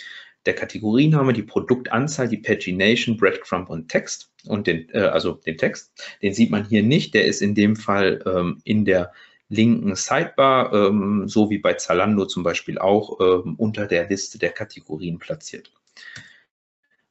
der 0.47 0.55
Kategoriename, 0.55 1.33
die 1.33 1.43
Produktanzahl, 1.43 2.27
die 2.27 2.37
Pagination, 2.37 3.17
Breadcrumb 3.17 3.69
und 3.69 3.89
Text 3.89 4.31
und 4.47 4.65
den, 4.65 4.89
äh, 4.93 4.99
also 4.99 5.33
den 5.33 5.57
Text. 5.57 5.91
Den 6.21 6.33
sieht 6.33 6.49
man 6.49 6.65
hier 6.65 6.83
nicht. 6.83 7.13
Der 7.13 7.25
ist 7.25 7.41
in 7.41 7.53
dem 7.53 7.75
Fall 7.75 8.23
ähm, 8.25 8.59
in 8.63 8.85
der 8.85 9.11
linken 9.49 9.95
Sidebar, 9.95 10.73
ähm, 10.73 11.27
so 11.27 11.49
wie 11.49 11.57
bei 11.59 11.73
Zalando 11.73 12.25
zum 12.25 12.43
Beispiel 12.43 12.77
auch, 12.77 13.19
ähm, 13.19 13.55
unter 13.57 13.87
der 13.87 14.07
Liste 14.09 14.37
der 14.39 14.51
Kategorien 14.51 15.19
platziert. 15.19 15.71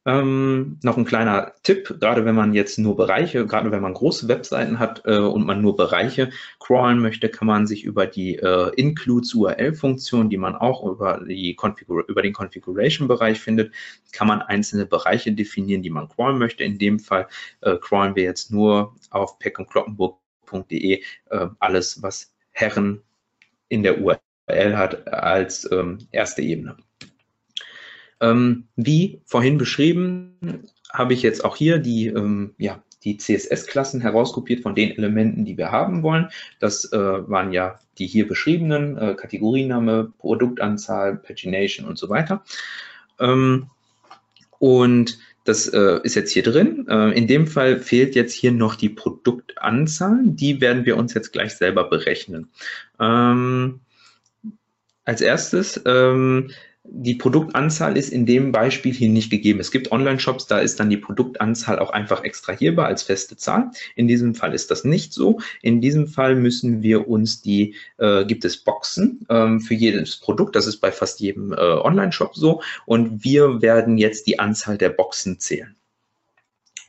Ähm, 0.07 0.79
noch 0.83 0.95
ein 0.95 1.03
kleiner 1.03 1.51
Tipp, 1.63 1.97
gerade 1.99 2.23
wenn 2.23 2.33
man 2.33 2.53
jetzt 2.53 2.79
nur 2.79 2.95
Bereiche, 2.95 3.45
gerade 3.45 3.71
wenn 3.71 3.81
man 3.81 3.93
große 3.93 4.29
Webseiten 4.29 4.79
hat 4.79 5.01
äh, 5.03 5.17
und 5.17 5.45
man 5.45 5.61
nur 5.61 5.75
Bereiche 5.75 6.29
crawlen 6.61 6.99
möchte, 6.99 7.27
kann 7.27 7.45
man 7.45 7.67
sich 7.67 7.83
über 7.83 8.07
die 8.07 8.37
äh, 8.37 8.71
Includes 8.77 9.33
URL-Funktion, 9.33 10.29
die 10.29 10.37
man 10.37 10.55
auch 10.55 10.85
über, 10.85 11.19
über 11.19 12.21
den 12.21 12.31
Configuration-Bereich 12.31 13.41
findet, 13.41 13.73
kann 14.13 14.29
man 14.29 14.41
einzelne 14.41 14.85
Bereiche 14.85 15.33
definieren, 15.33 15.83
die 15.83 15.89
man 15.89 16.07
crawlen 16.07 16.37
möchte. 16.37 16.63
In 16.63 16.77
dem 16.77 16.99
Fall 16.99 17.27
äh, 17.59 17.75
crawlen 17.75 18.15
wir 18.15 18.23
jetzt 18.23 18.49
nur 18.49 18.95
auf 19.09 19.37
peckundkloppenburg.de 20.47 21.03
äh, 21.29 21.47
alles, 21.59 22.01
was 22.01 22.33
Herren 22.51 23.01
in 23.69 23.83
der 23.83 24.01
URL 24.01 24.77
hat, 24.77 25.07
als 25.07 25.69
ähm, 25.71 25.99
erste 26.11 26.41
Ebene. 26.41 26.77
Ähm, 28.19 28.67
wie 28.75 29.21
vorhin 29.25 29.57
beschrieben, 29.57 30.67
habe 30.91 31.13
ich 31.13 31.21
jetzt 31.21 31.45
auch 31.45 31.55
hier 31.55 31.77
die, 31.77 32.07
ähm, 32.07 32.55
ja, 32.57 32.81
die 33.03 33.17
CSS-Klassen 33.17 34.01
herauskopiert 34.01 34.61
von 34.61 34.73
den 34.73 34.97
Elementen, 34.97 35.45
die 35.45 35.57
wir 35.57 35.71
haben 35.71 36.01
wollen. 36.01 36.29
Das 36.59 36.91
äh, 36.91 36.97
waren 36.97 37.51
ja 37.51 37.79
die 37.99 38.07
hier 38.07 38.27
beschriebenen 38.27 38.97
äh, 38.97 39.13
Kategorienname, 39.13 40.11
Produktanzahl, 40.17 41.17
Pagination 41.17 41.87
und 41.87 41.99
so 41.99 42.09
weiter. 42.09 42.43
Ähm, 43.19 43.69
und 44.59 45.19
das 45.47 45.67
äh, 45.67 45.99
ist 46.03 46.15
jetzt 46.15 46.31
hier 46.31 46.43
drin. 46.43 46.85
Äh, 46.89 47.17
in 47.17 47.27
dem 47.27 47.47
Fall 47.47 47.79
fehlt 47.79 48.15
jetzt 48.15 48.33
hier 48.33 48.51
noch 48.51 48.75
die 48.75 48.89
Produktanzahl. 48.89 50.19
Die 50.25 50.59
werden 50.59 50.85
wir 50.85 50.97
uns 50.97 51.13
jetzt 51.13 51.31
gleich 51.31 51.55
selber 51.55 51.85
berechnen. 51.85 52.49
Ähm, 52.99 53.79
als 55.05 55.21
erstes 55.21 55.81
ähm, 55.85 56.51
die 56.89 57.15
Produktanzahl 57.15 57.97
ist 57.97 58.09
in 58.09 58.25
dem 58.25 58.51
Beispiel 58.51 58.93
hier 58.93 59.09
nicht 59.09 59.29
gegeben. 59.29 59.59
Es 59.59 59.71
gibt 59.71 59.91
Online-Shops, 59.91 60.47
da 60.47 60.59
ist 60.59 60.79
dann 60.79 60.89
die 60.89 60.97
Produktanzahl 60.97 61.79
auch 61.79 61.91
einfach 61.91 62.23
extrahierbar 62.23 62.87
als 62.87 63.03
feste 63.03 63.35
Zahl. 63.35 63.71
In 63.95 64.07
diesem 64.07 64.35
Fall 64.35 64.53
ist 64.53 64.71
das 64.71 64.83
nicht 64.83 65.13
so. 65.13 65.39
In 65.61 65.81
diesem 65.81 66.07
Fall 66.07 66.35
müssen 66.35 66.81
wir 66.81 67.07
uns 67.07 67.41
die, 67.41 67.75
äh, 67.97 68.25
gibt 68.25 68.45
es 68.45 68.57
Boxen 68.57 69.25
ähm, 69.29 69.59
für 69.59 69.73
jedes 69.73 70.17
Produkt. 70.17 70.55
Das 70.55 70.67
ist 70.67 70.77
bei 70.77 70.91
fast 70.91 71.19
jedem 71.19 71.53
äh, 71.53 71.55
Online-Shop 71.55 72.35
so. 72.35 72.61
Und 72.85 73.23
wir 73.23 73.61
werden 73.61 73.97
jetzt 73.97 74.27
die 74.27 74.39
Anzahl 74.39 74.77
der 74.77 74.89
Boxen 74.89 75.39
zählen. 75.39 75.75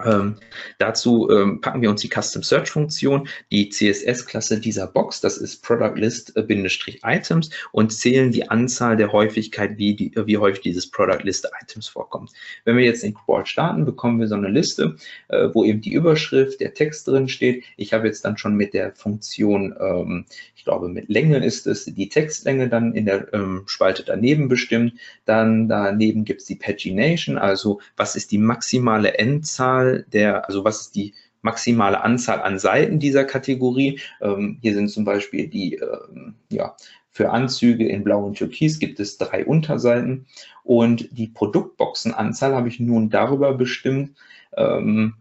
Ähm, 0.04 0.36
dazu 0.78 1.28
ähm, 1.28 1.60
packen 1.60 1.82
wir 1.82 1.90
uns 1.90 2.02
die 2.02 2.08
Custom 2.08 2.44
Search 2.44 2.70
Funktion, 2.70 3.28
die 3.50 3.68
CSS-Klasse 3.68 4.60
dieser 4.60 4.86
Box, 4.86 5.20
das 5.20 5.38
ist 5.38 5.64
Product 5.64 5.94
List-Items 5.96 7.50
und 7.72 7.92
zählen 7.92 8.30
die 8.30 8.48
Anzahl 8.48 8.96
der 8.96 9.10
Häufigkeit, 9.10 9.76
wie, 9.76 9.96
die, 9.96 10.12
wie 10.14 10.38
häufig 10.38 10.60
dieses 10.60 10.88
Product 10.88 11.24
List 11.24 11.48
Items 11.60 11.88
vorkommt. 11.88 12.30
Wenn 12.64 12.76
wir 12.76 12.84
jetzt 12.84 13.02
den 13.02 13.14
Crawl 13.14 13.44
starten, 13.44 13.84
bekommen 13.84 14.20
wir 14.20 14.28
so 14.28 14.36
eine 14.36 14.48
Liste, 14.48 14.94
äh, 15.28 15.48
wo 15.52 15.64
eben 15.64 15.80
die 15.80 15.94
Überschrift, 15.94 16.60
der 16.60 16.74
Text 16.74 17.08
drin 17.08 17.28
steht. 17.28 17.64
Ich 17.76 17.92
habe 17.92 18.06
jetzt 18.06 18.24
dann 18.24 18.38
schon 18.38 18.54
mit 18.54 18.74
der 18.74 18.92
Funktion, 18.92 19.74
ähm, 19.80 20.26
ich 20.54 20.62
glaube 20.62 20.88
mit 20.88 21.08
Länge 21.08 21.44
ist 21.44 21.66
es, 21.66 21.86
die 21.86 22.08
Textlänge 22.08 22.68
dann 22.68 22.94
in 22.94 23.04
der 23.04 23.34
ähm, 23.34 23.64
Spalte 23.66 24.04
daneben 24.04 24.48
bestimmt. 24.48 24.94
Dann 25.24 25.68
daneben 25.68 26.24
gibt 26.24 26.42
es 26.42 26.46
die 26.46 26.54
Pagination, 26.54 27.36
also 27.36 27.80
was 27.96 28.14
ist 28.14 28.30
die 28.30 28.38
maximale 28.38 29.18
Endzahl 29.18 29.87
der, 30.08 30.46
also 30.46 30.64
was 30.64 30.80
ist 30.82 30.94
die 30.94 31.14
maximale 31.42 32.02
Anzahl 32.02 32.42
an 32.42 32.58
Seiten 32.58 32.98
dieser 32.98 33.24
Kategorie. 33.24 34.00
Ähm, 34.20 34.58
hier 34.60 34.74
sind 34.74 34.88
zum 34.88 35.04
Beispiel 35.04 35.48
die, 35.48 35.74
ähm, 35.74 36.34
ja, 36.50 36.76
für 37.10 37.30
Anzüge 37.30 37.88
in 37.88 38.04
Blau 38.04 38.24
und 38.24 38.38
Türkis 38.38 38.78
gibt 38.78 39.00
es 39.00 39.18
drei 39.18 39.44
Unterseiten 39.44 40.26
und 40.62 41.08
die 41.10 41.26
Produktboxenanzahl 41.26 42.54
habe 42.54 42.68
ich 42.68 42.78
nun 42.78 43.10
darüber 43.10 43.54
bestimmt, 43.54 44.16
ähm, 44.56 45.14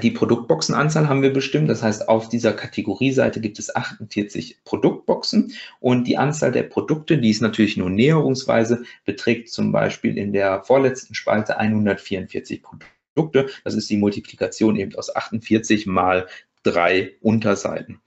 die 0.00 0.12
Produktboxenanzahl 0.12 1.08
haben 1.08 1.22
wir 1.22 1.32
bestimmt. 1.32 1.68
Das 1.68 1.82
heißt, 1.82 2.08
auf 2.08 2.28
dieser 2.28 2.52
Kategorieseite 2.52 3.40
gibt 3.40 3.58
es 3.58 3.74
48 3.74 4.64
Produktboxen 4.64 5.52
und 5.80 6.06
die 6.06 6.16
Anzahl 6.16 6.52
der 6.52 6.62
Produkte, 6.62 7.18
die 7.18 7.30
ist 7.30 7.42
natürlich 7.42 7.76
nur 7.76 7.90
näherungsweise, 7.90 8.84
beträgt 9.04 9.50
zum 9.50 9.72
Beispiel 9.72 10.16
in 10.16 10.32
der 10.32 10.62
vorletzten 10.62 11.14
Spalte 11.14 11.58
144 11.58 12.62
Produkte. 12.62 13.01
Produkte. 13.14 13.48
Das 13.64 13.74
ist 13.74 13.88
die 13.90 13.96
Multiplikation 13.96 14.76
eben 14.76 14.94
aus 14.94 15.14
48 15.14 15.86
mal 15.86 16.26
drei 16.62 17.16
Unterseiten. 17.20 18.00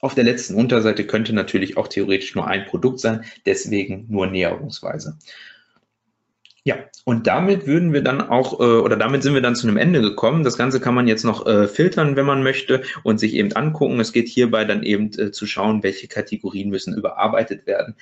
Auf 0.00 0.14
der 0.14 0.24
letzten 0.24 0.54
Unterseite 0.54 1.06
könnte 1.06 1.32
natürlich 1.32 1.76
auch 1.76 1.88
theoretisch 1.88 2.34
nur 2.34 2.46
ein 2.46 2.66
Produkt 2.66 3.00
sein, 3.00 3.24
deswegen 3.46 4.06
nur 4.08 4.26
näherungsweise. 4.26 5.18
Ja, 6.66 6.78
und 7.04 7.28
damit 7.28 7.68
würden 7.68 7.92
wir 7.92 8.02
dann 8.02 8.20
auch, 8.20 8.58
äh, 8.58 8.64
oder 8.64 8.96
damit 8.96 9.22
sind 9.22 9.34
wir 9.34 9.40
dann 9.40 9.54
zu 9.54 9.68
einem 9.68 9.76
Ende 9.76 10.00
gekommen. 10.00 10.42
Das 10.42 10.58
Ganze 10.58 10.80
kann 10.80 10.96
man 10.96 11.06
jetzt 11.06 11.22
noch 11.22 11.46
äh, 11.46 11.68
filtern, 11.68 12.16
wenn 12.16 12.26
man 12.26 12.42
möchte 12.42 12.82
und 13.04 13.20
sich 13.20 13.34
eben 13.34 13.52
angucken. 13.52 14.00
Es 14.00 14.12
geht 14.12 14.26
hierbei 14.26 14.64
dann 14.64 14.82
eben 14.82 15.12
äh, 15.16 15.30
zu 15.30 15.46
schauen, 15.46 15.84
welche 15.84 16.08
Kategorien 16.08 16.68
müssen 16.68 16.92
überarbeitet 16.96 17.68
werden, 17.68 17.94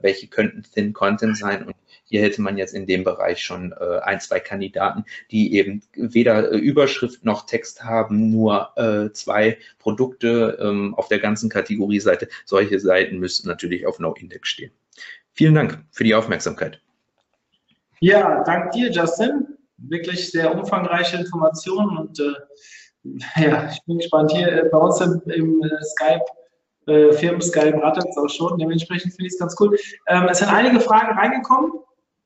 welche 0.00 0.28
könnten 0.28 0.62
Thin 0.62 0.94
Content 0.94 1.36
sein 1.36 1.64
und 1.64 1.74
hier 2.08 2.22
hätte 2.22 2.40
man 2.40 2.56
jetzt 2.56 2.72
in 2.72 2.86
dem 2.86 3.04
Bereich 3.04 3.42
schon 3.42 3.72
äh, 3.72 3.98
ein, 3.98 4.20
zwei 4.20 4.38
Kandidaten, 4.38 5.04
die 5.30 5.54
eben 5.54 5.82
weder 5.94 6.52
äh, 6.52 6.56
Überschrift 6.56 7.24
noch 7.24 7.46
Text 7.46 7.82
haben, 7.84 8.30
nur 8.30 8.70
äh, 8.76 9.12
zwei 9.12 9.58
Produkte 9.78 10.56
ähm, 10.60 10.94
auf 10.94 11.08
der 11.08 11.18
ganzen 11.18 11.50
Kategorieseite. 11.50 12.28
Solche 12.44 12.78
Seiten 12.78 13.18
müssten 13.18 13.48
natürlich 13.48 13.86
auf 13.86 13.98
No-Index 13.98 14.48
stehen. 14.48 14.70
Vielen 15.32 15.54
Dank 15.54 15.84
für 15.90 16.04
die 16.04 16.14
Aufmerksamkeit. 16.14 16.80
Ja, 18.00 18.44
dank 18.44 18.70
dir, 18.70 18.90
Justin. 18.90 19.48
Wirklich 19.78 20.30
sehr 20.30 20.54
umfangreiche 20.54 21.16
Informationen 21.16 21.98
und 21.98 22.20
äh, 22.20 22.32
ja, 23.42 23.68
ich 23.70 23.82
bin 23.84 23.98
gespannt. 23.98 24.30
Hier 24.32 24.48
äh, 24.48 24.68
bei 24.70 24.78
uns 24.78 25.00
im, 25.00 25.20
im 25.26 25.62
äh, 25.62 25.84
Skype 25.84 26.24
Firmen 27.18 27.42
Skype 27.42 27.82
rattert 27.82 28.06
es 28.08 28.16
auch 28.16 28.28
schon. 28.28 28.58
Dementsprechend 28.58 29.12
finde 29.12 29.26
ich 29.26 29.32
es 29.32 29.40
ganz 29.40 29.56
cool. 29.58 29.76
Ähm, 30.06 30.28
es 30.30 30.38
sind 30.38 30.52
einige 30.52 30.78
Fragen 30.78 31.18
reingekommen. 31.18 31.72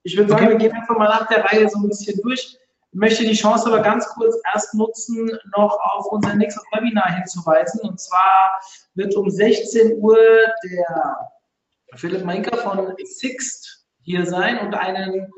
Ich 0.02 0.16
würde 0.16 0.30
sagen, 0.30 0.46
okay. 0.46 0.52
wir 0.52 0.58
gehen 0.58 0.72
einfach 0.72 0.96
mal 0.96 1.08
nach 1.08 1.26
der 1.28 1.44
Reihe 1.44 1.68
so 1.68 1.78
ein 1.78 1.88
bisschen 1.88 2.20
durch. 2.22 2.56
Ich 2.92 2.98
möchte 2.98 3.24
die 3.24 3.34
Chance 3.34 3.66
aber 3.66 3.80
ganz 3.80 4.08
kurz 4.08 4.34
erst 4.52 4.74
nutzen, 4.74 5.30
noch 5.56 5.78
auf 5.78 6.06
unser 6.06 6.34
nächstes 6.34 6.64
Webinar 6.72 7.12
hinzuweisen. 7.12 7.80
Und 7.82 8.00
zwar 8.00 8.60
wird 8.94 9.14
um 9.14 9.30
16 9.30 9.98
Uhr 9.98 10.18
der 10.64 11.30
Philipp 11.94 12.24
Mainker 12.24 12.56
von 12.58 12.94
Sixt 13.04 13.86
hier 14.02 14.26
sein 14.26 14.58
und 14.58 14.74
einen 14.74 15.30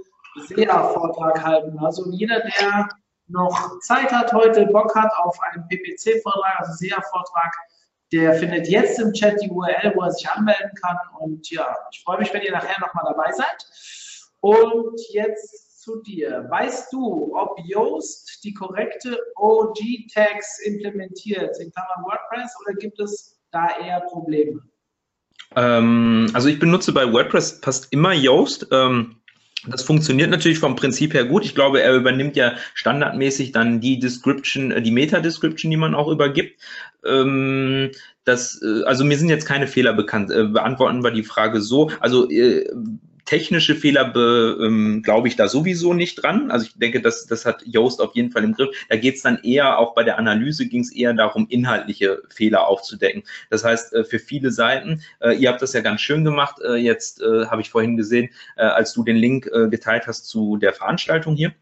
SEA-Vortrag 0.49 1.43
halten. 1.45 1.79
Also 1.79 2.09
jeder, 2.11 2.41
der 2.41 2.89
noch 3.29 3.79
Zeit 3.81 4.11
hat, 4.13 4.33
heute 4.33 4.67
Bock 4.67 4.95
hat 4.95 5.13
auf 5.17 5.39
einen 5.41 5.67
PPC-Vortrag, 5.69 6.61
also 6.61 6.73
SEA-Vortrag, 6.75 7.55
der 8.13 8.35
findet 8.35 8.69
jetzt 8.69 8.99
im 8.99 9.13
Chat 9.13 9.41
die 9.43 9.51
URL, 9.51 9.93
wo 9.95 10.03
er 10.03 10.13
sich 10.13 10.29
anmelden 10.29 10.71
kann. 10.83 10.99
Und 11.19 11.51
ja, 11.51 11.77
ich 11.91 12.03
freue 12.03 12.19
mich, 12.19 12.33
wenn 12.33 12.43
ihr 12.43 12.53
nachher 12.53 12.79
nochmal 12.81 13.05
dabei 13.07 13.33
seid. 13.33 13.67
Und 14.43 15.01
jetzt 15.11 15.83
zu 15.83 16.01
dir. 16.03 16.47
Weißt 16.51 16.93
du, 16.93 17.35
ob 17.35 17.59
Yoast 17.65 18.43
die 18.45 18.53
korrekte 18.53 19.17
OG-Tags 19.37 20.61
implementiert 20.65 21.59
in 21.61 21.73
Klammer 21.73 22.05
WordPress 22.05 22.53
oder 22.63 22.75
gibt 22.75 23.01
es 23.01 23.41
da 23.53 23.69
eher 23.81 24.01
Probleme? 24.01 24.63
Ähm, 25.55 26.29
also 26.35 26.49
ich 26.49 26.59
benutze 26.59 26.93
bei 26.93 27.13
WordPress 27.13 27.61
fast 27.63 27.93
immer 27.93 28.13
Yoast. 28.13 28.67
Ähm, 28.73 29.17
das 29.69 29.85
funktioniert 29.85 30.31
natürlich 30.31 30.59
vom 30.59 30.75
Prinzip 30.75 31.15
her 31.15 31.25
gut. 31.25 31.45
Ich 31.45 31.55
glaube, 31.55 31.81
er 31.81 31.95
übernimmt 31.95 32.35
ja 32.35 32.55
standardmäßig 32.75 33.53
dann 33.53 33.81
die 33.81 34.01
Description, 34.01 34.73
äh, 34.73 34.83
die 34.83 34.91
Meta-Description, 34.91 35.71
die 35.71 35.77
man 35.77 35.95
auch 35.95 36.09
übergibt. 36.09 36.61
Ähm, 37.05 37.91
das, 38.25 38.61
äh, 38.63 38.83
also 38.85 39.05
mir 39.05 39.19
sind 39.19 39.29
jetzt 39.29 39.47
keine 39.47 39.69
Fehler 39.69 39.93
bekannt. 39.93 40.33
Äh, 40.33 40.45
beantworten 40.45 41.05
wir 41.05 41.13
die 41.13 41.23
Frage 41.23 41.61
so. 41.61 41.91
Also 42.01 42.29
technische 43.25 43.75
Fehler 43.75 44.13
ähm, 44.17 45.03
glaube 45.03 45.29
ich 45.29 45.37
da 45.37 45.49
sowieso 45.49 45.95
nicht 45.95 46.23
dran. 46.23 46.51
Also 46.51 46.67
ich 46.67 46.79
denke, 46.79 47.01
das, 47.01 47.27
das 47.27 47.47
hat 47.47 47.63
Yoast 47.67 48.01
auf 48.01 48.15
jeden 48.15 48.31
Fall 48.31 48.45
im 48.45 48.55
Griff. 48.55 48.71
Da 48.89 48.97
geht 48.97 49.17
es 49.17 49.23
dann 49.23 49.39
eher, 49.43 49.79
auch 49.79 49.95
bei 49.95 50.03
der 50.03 50.19
Analyse 50.19 50.67
ging 50.67 50.81
es 50.81 50.93
eher 50.93 51.15
darum, 51.15 51.47
inhaltliche 51.49 52.23
Fehler 52.29 52.67
aufzudecken. 52.67 53.23
Das 53.51 53.65
heißt, 53.65 53.93
äh, 53.95 54.05
für 54.05 54.19
viele 54.19 54.51
Seiten, 54.51 55.03
äh, 55.21 55.37
ihr 55.37 55.51
habt 55.51 55.63
das 55.63 55.73
ja 55.73 55.81
ganz 55.81 56.01
schön 56.01 56.25
gemacht, 56.25 56.57
äh, 56.65 56.75
jetzt 56.77 57.21
äh, 57.23 57.47
habe 57.47 57.63
ich 57.63 57.71
vorhin 57.71 57.97
gesehen, 57.97 58.31
äh, 58.57 58.63
als 58.63 58.93
du 58.93 59.05
den 59.05 59.17
Link 59.17 59.47
äh, 59.53 59.69
geteilt 59.69 60.07
hast 60.07 60.27
zu 60.27 60.57
der 60.57 60.73
Veranstaltung 60.73 61.37
hier 61.37 61.53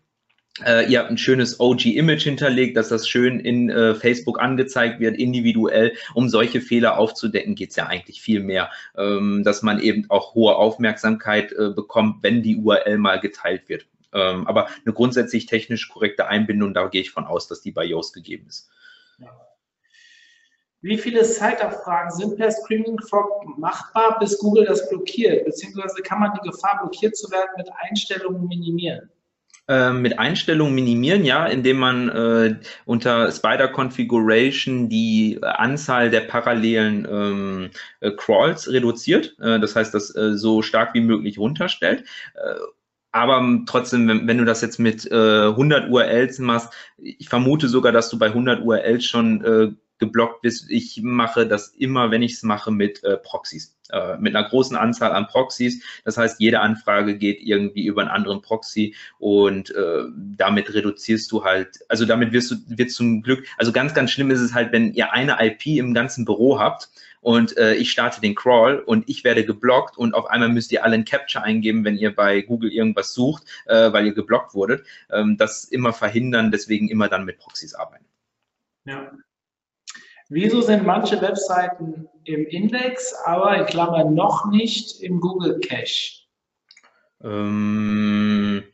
äh, 0.67 0.91
ihr 0.91 1.01
habt 1.01 1.11
ein 1.11 1.19
schönes 1.19 1.61
OG-Image 1.61 2.23
hinterlegt, 2.23 2.77
dass 2.77 2.89
das 2.89 3.09
schön 3.09 3.41
in 3.41 3.71
äh, 3.71 3.95
Facebook 3.95 4.41
angezeigt 4.41 5.01
wird, 5.01 5.17
individuell. 5.17 5.95
Um 6.15 6.29
solche 6.29 6.61
Fehler 6.61 6.99
aufzudecken, 6.99 7.55
geht 7.55 7.71
es 7.71 7.77
ja 7.77 7.87
eigentlich 7.87 8.21
viel 8.21 8.41
mehr, 8.41 8.71
ähm, 8.97 9.43
dass 9.45 9.63
man 9.63 9.81
eben 9.81 10.07
auch 10.09 10.35
hohe 10.35 10.57
Aufmerksamkeit 10.57 11.53
äh, 11.53 11.71
bekommt, 11.71 12.23
wenn 12.23 12.43
die 12.43 12.57
URL 12.57 12.99
mal 12.99 13.21
geteilt 13.21 13.69
wird. 13.69 13.87
Ähm, 14.13 14.47
aber 14.47 14.69
eine 14.85 14.95
grundsätzlich 14.95 15.47
technisch 15.47 15.89
korrekte 15.89 16.27
Einbindung, 16.27 16.75
da 16.75 16.89
gehe 16.89 17.01
ich 17.01 17.11
von 17.11 17.27
aus, 17.27 17.49
dass 17.49 17.61
die 17.61 17.71
bei 17.71 17.85
Yoast 17.85 18.15
gegeben 18.15 18.47
ist. 18.49 18.71
Wie 20.83 20.97
viele 20.97 21.25
Site-Abfragen 21.25 22.11
sind 22.11 22.37
per 22.37 22.51
Screaming 22.51 22.99
Frog 23.01 23.59
machbar, 23.59 24.19
bis 24.19 24.39
Google 24.39 24.65
das 24.65 24.89
blockiert? 24.89 25.45
Beziehungsweise 25.45 26.03
kann 26.03 26.21
man 26.21 26.33
die 26.35 26.49
Gefahr, 26.49 26.79
blockiert 26.81 27.17
zu 27.17 27.31
werden, 27.31 27.51
mit 27.59 27.69
Einstellungen 27.83 28.49
minimieren? 28.49 29.11
Ähm, 29.71 30.03
mit 30.03 30.19
Einstellungen 30.19 30.75
minimieren, 30.75 31.25
ja, 31.25 31.47
indem 31.47 31.79
man 31.79 32.09
äh, 32.09 32.57
unter 32.87 33.31
Spider 33.31 33.69
Configuration 33.69 34.89
die 34.89 35.39
Anzahl 35.43 36.11
der 36.11 36.23
parallelen 36.23 37.07
ähm, 37.09 37.71
äh, 38.01 38.11
Crawls 38.11 38.69
reduziert. 38.69 39.37
Äh, 39.41 39.61
das 39.61 39.77
heißt, 39.77 39.95
das 39.95 40.13
äh, 40.17 40.37
so 40.37 40.63
stark 40.63 40.93
wie 40.95 41.01
möglich 41.01 41.39
runterstellt. 41.39 42.03
Äh, 42.35 42.55
aber 43.13 43.61
trotzdem, 43.67 44.09
wenn, 44.09 44.27
wenn, 44.27 44.39
du 44.39 44.45
das 44.45 44.61
jetzt 44.61 44.81
mit 44.81 45.09
äh, 45.09 45.47
100 45.51 45.89
URLs 45.89 46.41
machst, 46.41 46.73
ich 46.99 47.29
vermute 47.29 47.69
sogar, 47.69 47.93
dass 47.93 48.11
du 48.11 48.19
bei 48.19 48.27
100 48.27 48.65
URLs 48.65 49.05
schon 49.05 49.77
geblockt 50.01 50.43
bist. 50.43 50.69
Ich 50.69 51.01
mache 51.03 51.47
das 51.47 51.69
immer, 51.69 52.11
wenn 52.11 52.23
ich 52.23 52.33
es 52.33 52.43
mache, 52.43 52.73
mit 52.73 53.05
äh, 53.05 53.17
Proxys, 53.19 53.77
äh, 53.93 54.17
mit 54.19 54.35
einer 54.35 54.49
großen 54.49 54.77
Anzahl 54.77 55.13
an 55.13 55.27
Proxys. 55.27 55.83
Das 56.05 56.17
heißt, 56.17 56.41
jede 56.41 56.61
Anfrage 56.61 57.17
geht 57.17 57.41
irgendwie 57.41 57.87
über 57.87 58.03
einen 58.03 58.11
anderen 58.11 58.43
Proxy 58.43 58.95
und 59.19 59.71
äh, 59.75 60.05
damit 60.37 60.73
reduzierst 60.73 61.31
du 61.33 61.45
halt, 61.45 61.81
also 61.89 62.07
damit 62.07 62.33
wirst 62.33 62.51
du, 62.51 62.57
wird 62.67 62.91
zum 62.91 63.23
Glück, 63.23 63.47
also 63.59 63.73
ganz, 63.73 63.95
ganz 63.95 64.11
schlimm 64.11 64.31
ist 64.31 64.41
es 64.41 64.55
halt, 64.55 64.73
wenn 64.73 64.93
ihr 64.95 65.13
eine 65.13 65.37
IP 65.41 65.67
im 65.67 65.95
ganzen 65.95 66.25
Büro 66.25 66.59
habt 66.59 66.89
und 67.21 67.57
äh, 67.57 67.75
ich 67.75 67.91
starte 67.91 68.21
den 68.21 68.35
Crawl 68.35 68.79
und 68.79 69.09
ich 69.09 69.25
werde 69.25 69.45
geblockt 69.45 69.99
und 69.99 70.15
auf 70.15 70.27
einmal 70.27 70.49
müsst 70.49 70.73
ihr 70.73 70.85
alle 70.85 70.95
ein 70.95 71.05
Capture 71.05 71.45
eingeben, 71.45 71.85
wenn 71.85 71.97
ihr 71.97 72.15
bei 72.15 72.41
Google 72.41 72.73
irgendwas 72.73 73.13
sucht, 73.13 73.45
äh, 73.67 73.93
weil 73.93 74.07
ihr 74.07 74.15
geblockt 74.15 74.55
wurdet. 74.55 74.87
Ähm, 75.11 75.37
das 75.37 75.65
immer 75.65 75.93
verhindern, 75.93 76.51
deswegen 76.51 76.89
immer 76.89 77.09
dann 77.09 77.25
mit 77.25 77.39
Proxys 77.39 77.75
arbeiten. 77.75 78.07
Ja, 78.85 79.13
Wieso 80.33 80.61
sind 80.61 80.87
manche 80.87 81.21
Webseiten 81.21 82.09
im 82.33 82.47
Index, 82.47 83.15
aber 83.25 83.57
in 83.57 83.67
Klammern 83.67 84.15
noch 84.15 84.51
nicht 84.51 85.01
im 85.03 85.21
Google 85.21 85.61
Cache? 85.61 86.21
Ähm, 87.23 88.65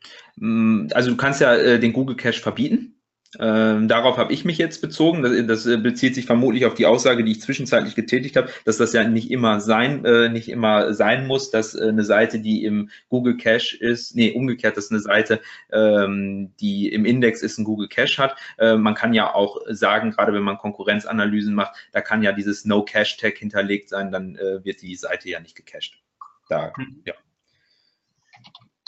also 0.93 1.11
du 1.11 1.17
kannst 1.17 1.41
ja 1.41 1.55
äh, 1.55 1.79
den 1.79 1.93
Google 1.93 2.15
Cache 2.15 2.39
verbieten. 2.39 2.96
Ähm, 3.39 3.87
darauf 3.89 4.17
habe 4.17 4.31
ich 4.31 4.45
mich 4.45 4.57
jetzt 4.57 4.81
bezogen. 4.81 5.21
Das, 5.21 5.33
das, 5.47 5.65
äh, 5.65 5.77
bezieht 5.77 6.15
sich 6.15 6.25
vermutlich 6.25 6.65
auf 6.65 6.75
die 6.75 6.85
Aussage, 6.85 7.23
die 7.23 7.33
ich 7.33 7.41
zwischenzeitlich 7.41 7.95
getätigt 7.95 8.37
habe, 8.37 8.49
dass 8.65 8.77
das 8.77 8.93
ja 8.93 9.03
nicht 9.03 9.29
immer 9.31 9.59
sein, 9.59 10.05
äh, 10.05 10.29
nicht 10.29 10.49
immer 10.49 10.93
sein 10.93 11.27
muss, 11.27 11.51
dass 11.51 11.75
äh, 11.75 11.89
eine 11.89 12.03
Seite, 12.03 12.39
die 12.39 12.63
im 12.63 12.89
Google 13.09 13.37
Cache 13.37 13.77
ist, 13.77 14.15
nee, 14.15 14.31
umgekehrt, 14.31 14.77
dass 14.77 14.91
eine 14.91 15.01
Seite, 15.01 15.41
ähm, 15.71 16.53
die 16.59 16.91
im 16.91 17.05
Index 17.05 17.41
ist, 17.41 17.57
ein 17.57 17.65
Google 17.65 17.89
Cache 17.89 18.17
hat. 18.17 18.37
Äh, 18.57 18.77
man 18.77 18.95
kann 18.95 19.13
ja 19.13 19.33
auch 19.33 19.57
sagen, 19.67 20.11
gerade 20.11 20.33
wenn 20.33 20.43
man 20.43 20.57
Konkurrenzanalysen 20.57 21.53
macht, 21.53 21.75
da 21.91 22.01
kann 22.01 22.23
ja 22.23 22.31
dieses 22.31 22.63
No 22.63 22.83
Cache 22.85 23.17
Tag 23.19 23.37
hinterlegt 23.37 23.89
sein, 23.89 24.11
dann 24.11 24.35
äh, 24.37 24.63
wird 24.63 24.81
die 24.81 24.95
Seite 24.95 25.29
ja 25.29 25.39
nicht 25.41 25.55
gecached. 25.55 26.01
Da, 26.49 26.71
hm. 26.75 27.03
ja. 27.05 27.13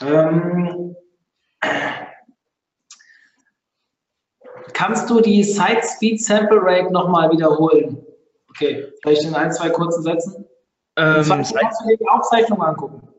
Ähm 0.02 0.96
Kannst 4.72 5.08
du 5.10 5.20
die 5.20 5.42
Site 5.42 5.82
Speed 5.82 6.22
Sample 6.22 6.60
Rate 6.60 6.92
nochmal 6.92 7.30
wiederholen? 7.30 8.04
Okay, 8.48 8.92
vielleicht 9.02 9.24
in 9.24 9.34
ein, 9.34 9.52
zwei 9.52 9.70
kurzen 9.70 10.02
Sätzen. 10.02 10.44
Ähm, 10.96 11.24
kannst 11.24 11.54
du 11.54 11.88
dir 11.88 11.96
die 11.96 12.08
Aufzeichnung 12.08 12.62
angucken 12.62 13.09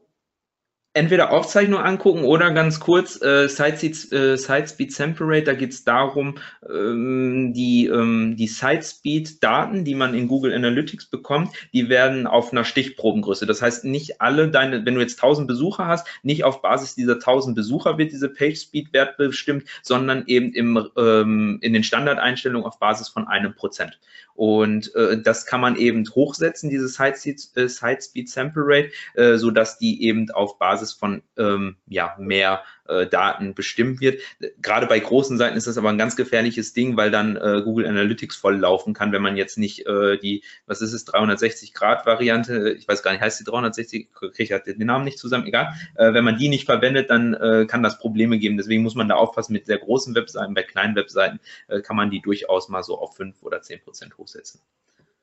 entweder 0.93 1.31
Aufzeichnung 1.31 1.79
angucken 1.79 2.23
oder 2.23 2.51
ganz 2.51 2.79
kurz 2.79 3.21
äh, 3.21 3.47
Sitespeed, 3.47 4.11
äh, 4.11 4.37
Sitespeed 4.37 4.91
Sample 4.91 5.25
Rate. 5.27 5.43
Da 5.45 5.53
geht 5.53 5.71
es 5.71 5.83
darum, 5.85 6.35
ähm, 6.69 7.53
die, 7.53 7.87
ähm, 7.87 8.35
die 8.35 8.47
Sitespeed-Daten, 8.47 9.85
die 9.85 9.95
man 9.95 10.13
in 10.13 10.27
Google 10.27 10.53
Analytics 10.53 11.05
bekommt, 11.05 11.53
die 11.73 11.87
werden 11.87 12.27
auf 12.27 12.51
einer 12.51 12.65
Stichprobengröße. 12.65 13.45
Das 13.45 13.61
heißt, 13.61 13.85
nicht 13.85 14.21
alle 14.21 14.49
deine, 14.49 14.85
wenn 14.85 14.95
du 14.95 15.01
jetzt 15.01 15.21
1000 15.21 15.47
Besucher 15.47 15.87
hast, 15.87 16.07
nicht 16.23 16.43
auf 16.43 16.61
Basis 16.61 16.95
dieser 16.95 17.13
1000 17.13 17.55
Besucher 17.55 17.97
wird 17.97 18.11
diese 18.11 18.27
PageSpeed-Wert 18.27 19.17
bestimmt, 19.17 19.63
sondern 19.81 20.23
eben 20.27 20.51
im, 20.53 20.89
ähm, 20.97 21.59
in 21.61 21.71
den 21.71 21.83
Standardeinstellungen 21.83 22.67
auf 22.67 22.79
Basis 22.79 23.07
von 23.07 23.27
einem 23.27 23.55
Prozent. 23.55 23.97
Und 24.33 24.95
äh, 24.95 25.21
das 25.21 25.45
kann 25.45 25.61
man 25.61 25.75
eben 25.75 26.03
hochsetzen, 26.15 26.69
diese 26.69 26.87
Sitespeed, 26.87 27.49
äh, 27.55 27.67
Sitespeed 27.67 28.29
Sample 28.29 28.63
Rate, 28.65 28.89
äh, 29.13 29.37
so 29.37 29.51
dass 29.51 29.77
die 29.77 30.03
eben 30.03 30.31
auf 30.31 30.57
Basis 30.57 30.80
Basis 30.81 30.93
von 30.93 31.21
ähm, 31.37 31.77
ja, 31.87 32.15
mehr 32.19 32.63
äh, 32.87 33.05
Daten 33.07 33.53
bestimmt 33.53 34.01
wird. 34.01 34.21
Gerade 34.61 34.87
bei 34.87 34.99
großen 34.99 35.37
Seiten 35.37 35.55
ist 35.55 35.67
das 35.67 35.77
aber 35.77 35.89
ein 35.89 35.97
ganz 35.97 36.15
gefährliches 36.15 36.73
Ding, 36.73 36.97
weil 36.97 37.11
dann 37.11 37.37
äh, 37.37 37.61
Google 37.63 37.87
Analytics 37.87 38.35
voll 38.35 38.57
laufen 38.57 38.93
kann, 38.93 39.11
wenn 39.11 39.21
man 39.21 39.37
jetzt 39.37 39.57
nicht 39.57 39.85
äh, 39.85 40.17
die, 40.17 40.43
was 40.65 40.81
ist 40.81 40.93
es, 40.93 41.07
360-Grad-Variante, 41.07 42.71
ich 42.77 42.87
weiß 42.87 43.03
gar 43.03 43.11
nicht, 43.11 43.21
heißt 43.21 43.39
die 43.39 43.43
360, 43.43 44.11
kriege 44.13 44.43
ich 44.43 44.51
halt 44.51 44.65
den 44.65 44.85
Namen 44.85 45.05
nicht 45.05 45.19
zusammen, 45.19 45.45
egal. 45.45 45.73
Äh, 45.95 46.13
wenn 46.13 46.25
man 46.25 46.37
die 46.37 46.49
nicht 46.49 46.65
verwendet, 46.65 47.09
dann 47.09 47.33
äh, 47.33 47.65
kann 47.67 47.83
das 47.83 47.99
Probleme 47.99 48.39
geben. 48.39 48.57
Deswegen 48.57 48.83
muss 48.83 48.95
man 48.95 49.07
da 49.07 49.15
aufpassen 49.15 49.53
mit 49.53 49.67
sehr 49.67 49.77
großen 49.77 50.15
Webseiten. 50.15 50.53
Bei 50.53 50.63
kleinen 50.63 50.95
Webseiten 50.95 51.39
äh, 51.67 51.81
kann 51.81 51.95
man 51.95 52.09
die 52.09 52.21
durchaus 52.21 52.69
mal 52.69 52.83
so 52.83 52.97
auf 52.97 53.15
5 53.15 53.43
oder 53.43 53.61
10 53.61 53.81
Prozent 53.81 54.17
hochsetzen. 54.17 54.61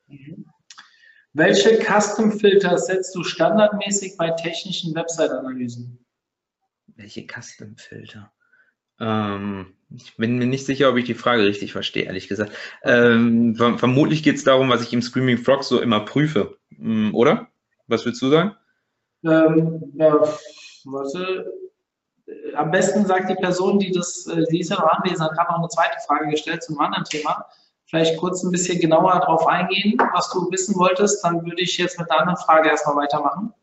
Mhm. 0.07 0.45
Welche 1.33 1.77
Custom-Filter 1.77 2.77
setzt 2.77 3.13
du 3.15 3.23
standardmäßig 3.23 4.17
bei 4.17 4.31
technischen 4.31 4.95
Website-Analysen? 4.95 6.03
Welche 6.95 7.27
Custom-Filter? 7.27 8.31
Ähm, 8.99 9.75
ich 9.95 10.17
bin 10.17 10.37
mir 10.37 10.47
nicht 10.47 10.65
sicher, 10.65 10.89
ob 10.89 10.97
ich 10.97 11.05
die 11.05 11.13
Frage 11.13 11.45
richtig 11.45 11.71
verstehe, 11.71 12.03
ehrlich 12.03 12.27
gesagt. 12.27 12.51
Ähm, 12.83 13.55
vermutlich 13.55 14.23
geht 14.23 14.35
es 14.35 14.43
darum, 14.43 14.69
was 14.69 14.81
ich 14.81 14.91
im 14.91 15.01
Screaming 15.01 15.37
Frog 15.37 15.63
so 15.63 15.79
immer 15.81 16.01
prüfe, 16.01 16.57
hm, 16.75 17.13
oder? 17.13 17.47
Was 17.87 18.05
würdest 18.05 18.21
du 18.21 18.29
sagen? 18.29 18.55
Ähm, 19.23 19.91
ja, 19.95 20.13
warte. 20.85 21.53
Am 22.55 22.69
besten 22.71 23.05
sagt 23.05 23.29
die 23.29 23.35
Person, 23.35 23.79
die 23.79 23.91
das, 23.91 24.27
äh, 24.27 24.43
die 24.51 24.59
ist 24.59 24.69
ja 24.69 24.77
noch 24.77 24.91
anwesend, 24.91 25.21
hat 25.21 25.33
gerade 25.33 25.51
noch 25.51 25.59
eine 25.59 25.67
zweite 25.69 25.97
Frage 26.05 26.29
gestellt 26.29 26.63
zum 26.63 26.79
anderen 26.79 27.05
Thema 27.05 27.45
vielleicht 27.89 28.17
kurz 28.17 28.43
ein 28.43 28.51
bisschen 28.51 28.79
genauer 28.79 29.19
darauf 29.19 29.47
eingehen, 29.47 29.97
was 30.13 30.29
du 30.31 30.49
wissen 30.51 30.75
wolltest, 30.75 31.23
dann 31.23 31.43
würde 31.45 31.61
ich 31.61 31.77
jetzt 31.77 31.99
mit 31.99 32.09
der 32.09 32.19
anderen 32.19 32.37
Frage 32.37 32.69
erstmal 32.69 32.97
weitermachen. 32.97 33.53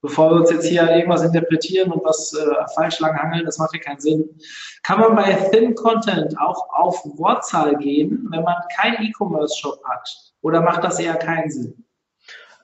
Bevor 0.00 0.30
wir 0.30 0.40
uns 0.40 0.50
jetzt 0.50 0.66
hier 0.66 0.90
irgendwas 0.90 1.22
interpretieren 1.22 1.90
und 1.90 2.04
was 2.04 2.34
äh, 2.34 2.44
falsch 2.74 3.00
lang 3.00 3.16
hangeln, 3.16 3.46
das 3.46 3.58
macht 3.58 3.72
ja 3.72 3.80
keinen 3.80 4.00
Sinn. 4.00 4.38
Kann 4.82 5.00
man 5.00 5.16
bei 5.16 5.32
Thin 5.50 5.74
Content 5.74 6.38
auch 6.38 6.68
auf 6.74 7.02
Wortzahl 7.16 7.74
gehen, 7.76 8.26
wenn 8.30 8.42
man 8.42 8.56
keinen 8.76 9.02
E-Commerce-Shop 9.02 9.82
hat? 9.84 10.06
Oder 10.42 10.60
macht 10.60 10.84
das 10.84 11.00
eher 11.00 11.14
keinen 11.14 11.50
Sinn? 11.50 11.83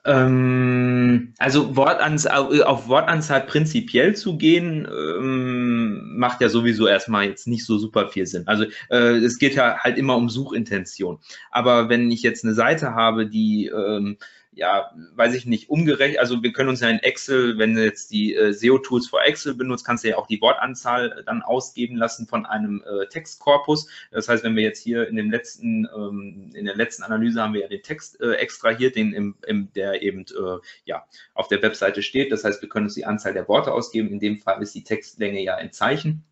Ähm, 0.03 1.33
also 1.37 1.75
Wortanzahl, 1.75 2.63
auf 2.63 2.87
Wortanzahl 2.87 3.41
prinzipiell 3.41 4.15
zu 4.15 4.37
gehen, 4.37 4.87
ähm, 4.89 6.17
macht 6.17 6.41
ja 6.41 6.49
sowieso 6.49 6.87
erstmal 6.87 7.25
jetzt 7.25 7.47
nicht 7.47 7.65
so 7.65 7.77
super 7.77 8.09
viel 8.09 8.25
Sinn. 8.25 8.47
Also 8.47 8.65
äh, 8.89 9.17
es 9.17 9.37
geht 9.37 9.53
ja 9.53 9.77
halt 9.77 9.97
immer 9.97 10.15
um 10.15 10.29
Suchintention. 10.29 11.19
Aber 11.51 11.89
wenn 11.89 12.09
ich 12.09 12.23
jetzt 12.23 12.43
eine 12.43 12.55
Seite 12.55 12.95
habe, 12.95 13.27
die 13.27 13.67
ähm, 13.67 14.17
ja, 14.53 14.91
weiß 15.15 15.33
ich 15.33 15.45
nicht, 15.45 15.69
umgerechnet, 15.69 16.19
also 16.19 16.43
wir 16.43 16.51
können 16.51 16.67
uns 16.67 16.81
ja 16.81 16.89
in 16.89 16.99
Excel, 16.99 17.57
wenn 17.57 17.73
du 17.73 17.85
jetzt 17.85 18.11
die 18.11 18.35
äh, 18.35 18.51
SEO-Tools 18.51 19.07
vor 19.07 19.23
Excel 19.23 19.55
benutzt, 19.55 19.85
kannst 19.85 20.03
du 20.03 20.09
ja 20.09 20.17
auch 20.17 20.27
die 20.27 20.41
Wortanzahl 20.41 21.19
äh, 21.19 21.23
dann 21.23 21.41
ausgeben 21.41 21.95
lassen 21.95 22.27
von 22.27 22.45
einem 22.45 22.83
äh, 22.83 23.07
Textkorpus. 23.07 23.87
Das 24.11 24.27
heißt, 24.27 24.43
wenn 24.43 24.57
wir 24.57 24.63
jetzt 24.63 24.83
hier 24.83 25.07
in 25.07 25.15
dem 25.15 25.31
letzten, 25.31 25.87
ähm, 25.95 26.51
in 26.53 26.65
der 26.65 26.75
letzten 26.75 27.03
Analyse 27.03 27.41
haben 27.41 27.53
wir 27.53 27.61
ja 27.61 27.67
den 27.69 27.81
Text 27.81 28.19
äh, 28.19 28.33
extrahiert, 28.33 28.97
den 28.97 29.13
im, 29.13 29.35
im, 29.47 29.71
der 29.73 30.01
eben 30.01 30.25
äh, 30.25 30.59
ja 30.83 31.05
auf 31.33 31.47
der 31.47 31.61
Webseite 31.61 32.03
steht. 32.03 32.33
Das 32.33 32.43
heißt, 32.43 32.61
wir 32.61 32.67
können 32.67 32.87
uns 32.87 32.95
die 32.95 33.05
Anzahl 33.05 33.33
der 33.33 33.47
Worte 33.47 33.71
ausgeben. 33.71 34.09
In 34.09 34.19
dem 34.19 34.39
Fall 34.39 34.61
ist 34.61 34.75
die 34.75 34.83
Textlänge 34.83 35.41
ja 35.41 35.55
ein 35.55 35.71
Zeichen 35.71 36.25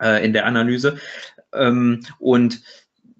äh, 0.00 0.24
in 0.24 0.32
der 0.32 0.46
Analyse. 0.46 0.98
Ähm, 1.52 2.06
und 2.18 2.62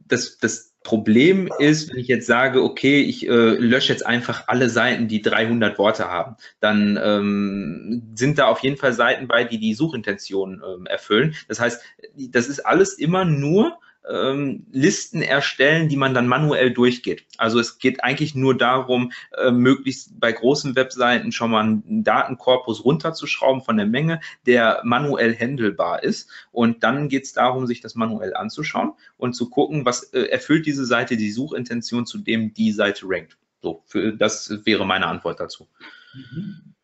das, 0.08 0.38
das 0.38 0.69
Problem 0.82 1.50
ist, 1.58 1.90
wenn 1.90 1.98
ich 1.98 2.08
jetzt 2.08 2.26
sage, 2.26 2.62
okay, 2.62 3.02
ich 3.02 3.28
äh, 3.28 3.30
lösche 3.30 3.92
jetzt 3.92 4.06
einfach 4.06 4.44
alle 4.48 4.70
Seiten, 4.70 5.08
die 5.08 5.20
300 5.20 5.78
Worte 5.78 6.10
haben, 6.10 6.36
dann 6.60 6.98
ähm, 7.02 8.12
sind 8.14 8.38
da 8.38 8.46
auf 8.46 8.60
jeden 8.60 8.78
Fall 8.78 8.94
Seiten 8.94 9.28
bei, 9.28 9.44
die 9.44 9.58
die 9.58 9.74
Suchintention 9.74 10.62
ähm, 10.66 10.86
erfüllen. 10.86 11.34
Das 11.48 11.60
heißt, 11.60 11.82
das 12.30 12.48
ist 12.48 12.60
alles 12.60 12.94
immer 12.94 13.26
nur 13.26 13.78
ähm, 14.08 14.66
Listen 14.70 15.22
erstellen, 15.22 15.88
die 15.88 15.96
man 15.96 16.14
dann 16.14 16.26
manuell 16.26 16.72
durchgeht. 16.72 17.24
Also 17.36 17.58
es 17.58 17.78
geht 17.78 18.02
eigentlich 18.02 18.34
nur 18.34 18.56
darum, 18.56 19.12
äh, 19.36 19.50
möglichst 19.50 20.18
bei 20.18 20.32
großen 20.32 20.76
Webseiten 20.76 21.32
schon 21.32 21.50
mal 21.50 21.60
einen 21.60 22.04
Datenkorpus 22.04 22.84
runterzuschrauben 22.84 23.62
von 23.62 23.76
der 23.76 23.86
Menge, 23.86 24.20
der 24.46 24.80
manuell 24.84 25.36
handelbar 25.36 26.02
ist. 26.02 26.30
Und 26.52 26.82
dann 26.82 27.08
geht 27.08 27.24
es 27.24 27.32
darum, 27.32 27.66
sich 27.66 27.80
das 27.80 27.94
manuell 27.94 28.34
anzuschauen 28.34 28.92
und 29.16 29.34
zu 29.34 29.50
gucken, 29.50 29.84
was 29.84 30.04
äh, 30.12 30.22
erfüllt 30.22 30.66
diese 30.66 30.86
Seite 30.86 31.16
die 31.16 31.30
Suchintention, 31.30 32.06
zu 32.06 32.18
dem 32.18 32.54
die 32.54 32.72
Seite 32.72 33.06
rankt. 33.06 33.36
So, 33.62 33.82
für, 33.86 34.12
das 34.12 34.64
wäre 34.64 34.86
meine 34.86 35.06
Antwort 35.06 35.38
dazu. 35.40 35.68
Mhm. 36.14 36.74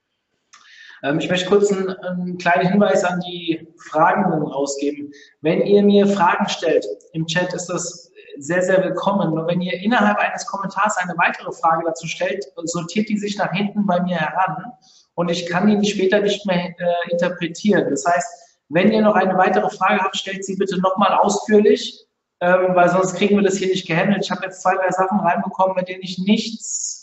Ähm, 1.02 1.18
ich 1.18 1.28
möchte 1.28 1.48
kurz 1.48 1.72
einen, 1.72 1.90
einen, 1.90 2.38
kleinen 2.38 2.68
Hinweis 2.68 3.04
an 3.04 3.20
die 3.20 3.68
Fragenden 3.90 4.42
rausgeben. 4.42 5.12
Wenn 5.40 5.62
ihr 5.62 5.82
mir 5.82 6.06
Fragen 6.06 6.48
stellt 6.48 6.86
im 7.12 7.26
Chat, 7.26 7.52
ist 7.54 7.66
das 7.66 8.10
sehr, 8.38 8.62
sehr 8.62 8.82
willkommen. 8.84 9.34
Nur 9.34 9.46
wenn 9.46 9.60
ihr 9.60 9.80
innerhalb 9.80 10.18
eines 10.18 10.46
Kommentars 10.46 10.96
eine 10.98 11.16
weitere 11.16 11.52
Frage 11.52 11.84
dazu 11.86 12.06
stellt, 12.06 12.44
sortiert 12.64 13.08
die 13.08 13.18
sich 13.18 13.38
nach 13.38 13.52
hinten 13.52 13.86
bei 13.86 14.00
mir 14.00 14.16
heran 14.16 14.72
und 15.14 15.30
ich 15.30 15.46
kann 15.46 15.80
die 15.80 15.88
später 15.88 16.20
nicht 16.20 16.46
mehr 16.46 16.68
äh, 16.78 17.10
interpretieren. 17.10 17.88
Das 17.90 18.04
heißt, 18.04 18.60
wenn 18.68 18.92
ihr 18.92 19.02
noch 19.02 19.14
eine 19.14 19.36
weitere 19.38 19.70
Frage 19.70 20.02
habt, 20.02 20.16
stellt 20.16 20.44
sie 20.44 20.56
bitte 20.56 20.78
nochmal 20.80 21.14
ausführlich, 21.14 22.04
ähm, 22.40 22.74
weil 22.74 22.90
sonst 22.90 23.14
kriegen 23.14 23.36
wir 23.36 23.42
das 23.42 23.56
hier 23.56 23.68
nicht 23.68 23.86
gehandelt. 23.86 24.24
Ich 24.24 24.30
habe 24.30 24.44
jetzt 24.44 24.60
zwei, 24.60 24.74
drei 24.74 24.90
Sachen 24.90 25.20
reinbekommen, 25.20 25.76
mit 25.76 25.88
denen 25.88 26.02
ich 26.02 26.18
nichts 26.18 26.95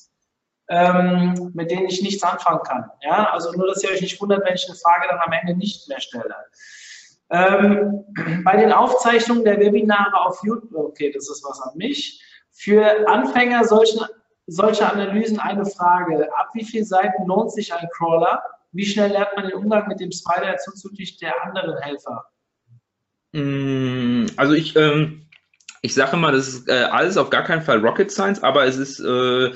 ähm, 0.74 1.51
mit 1.53 1.69
denen 1.69 1.86
ich 1.86 2.01
nichts 2.01 2.24
anfangen 2.24 2.63
kann. 2.63 2.89
Ja, 3.01 3.32
also 3.32 3.51
nur, 3.51 3.67
dass 3.67 3.84
ihr 3.84 3.91
euch 3.91 4.01
nicht 4.01 4.19
wundert, 4.19 4.43
wenn 4.43 4.55
ich 4.55 4.67
eine 4.67 4.76
Frage 4.76 5.07
dann 5.07 5.19
am 5.24 5.32
Ende 5.32 5.55
nicht 5.55 5.88
mehr 5.88 5.99
stelle. 5.99 6.36
Ähm, 7.30 8.03
bei 8.43 8.57
den 8.57 8.71
Aufzeichnungen 8.71 9.45
der 9.45 9.59
Webinare 9.59 10.26
auf 10.26 10.43
YouTube, 10.43 10.74
okay, 10.74 11.11
das 11.11 11.30
ist 11.30 11.43
was 11.43 11.61
an 11.61 11.78
mich. 11.78 12.24
Für 12.51 13.07
Anfänger 13.07 13.65
solchen, 13.65 14.01
solche 14.47 14.91
Analysen 14.91 15.39
eine 15.39 15.65
Frage. 15.65 16.28
Ab 16.36 16.49
wie 16.53 16.65
vielen 16.65 16.86
Seiten 16.86 17.28
lohnt 17.28 17.51
sich 17.51 17.71
ein 17.71 17.88
Crawler? 17.95 18.41
Wie 18.71 18.86
schnell 18.86 19.11
lernt 19.11 19.36
man 19.36 19.47
den 19.47 19.53
Umgang 19.53 19.88
mit 19.88 19.99
dem 19.99 20.11
Spider 20.11 20.57
zuzüglich 20.57 21.17
der 21.17 21.34
anderen 21.43 21.78
Helfer? 21.78 22.26
Mm, 23.34 24.26
also 24.38 24.53
ich, 24.53 24.76
ähm, 24.76 25.28
ich 25.84 25.93
sage 25.93 26.15
immer, 26.15 26.32
das 26.32 26.47
ist 26.47 26.67
äh, 26.67 26.86
alles 26.86 27.17
auf 27.17 27.30
gar 27.30 27.43
keinen 27.43 27.61
Fall 27.61 27.86
Rocket 27.86 28.09
Science, 28.09 28.41
aber 28.41 28.65
es 28.65 28.78
ist 28.78 28.99
äh, 28.99 29.51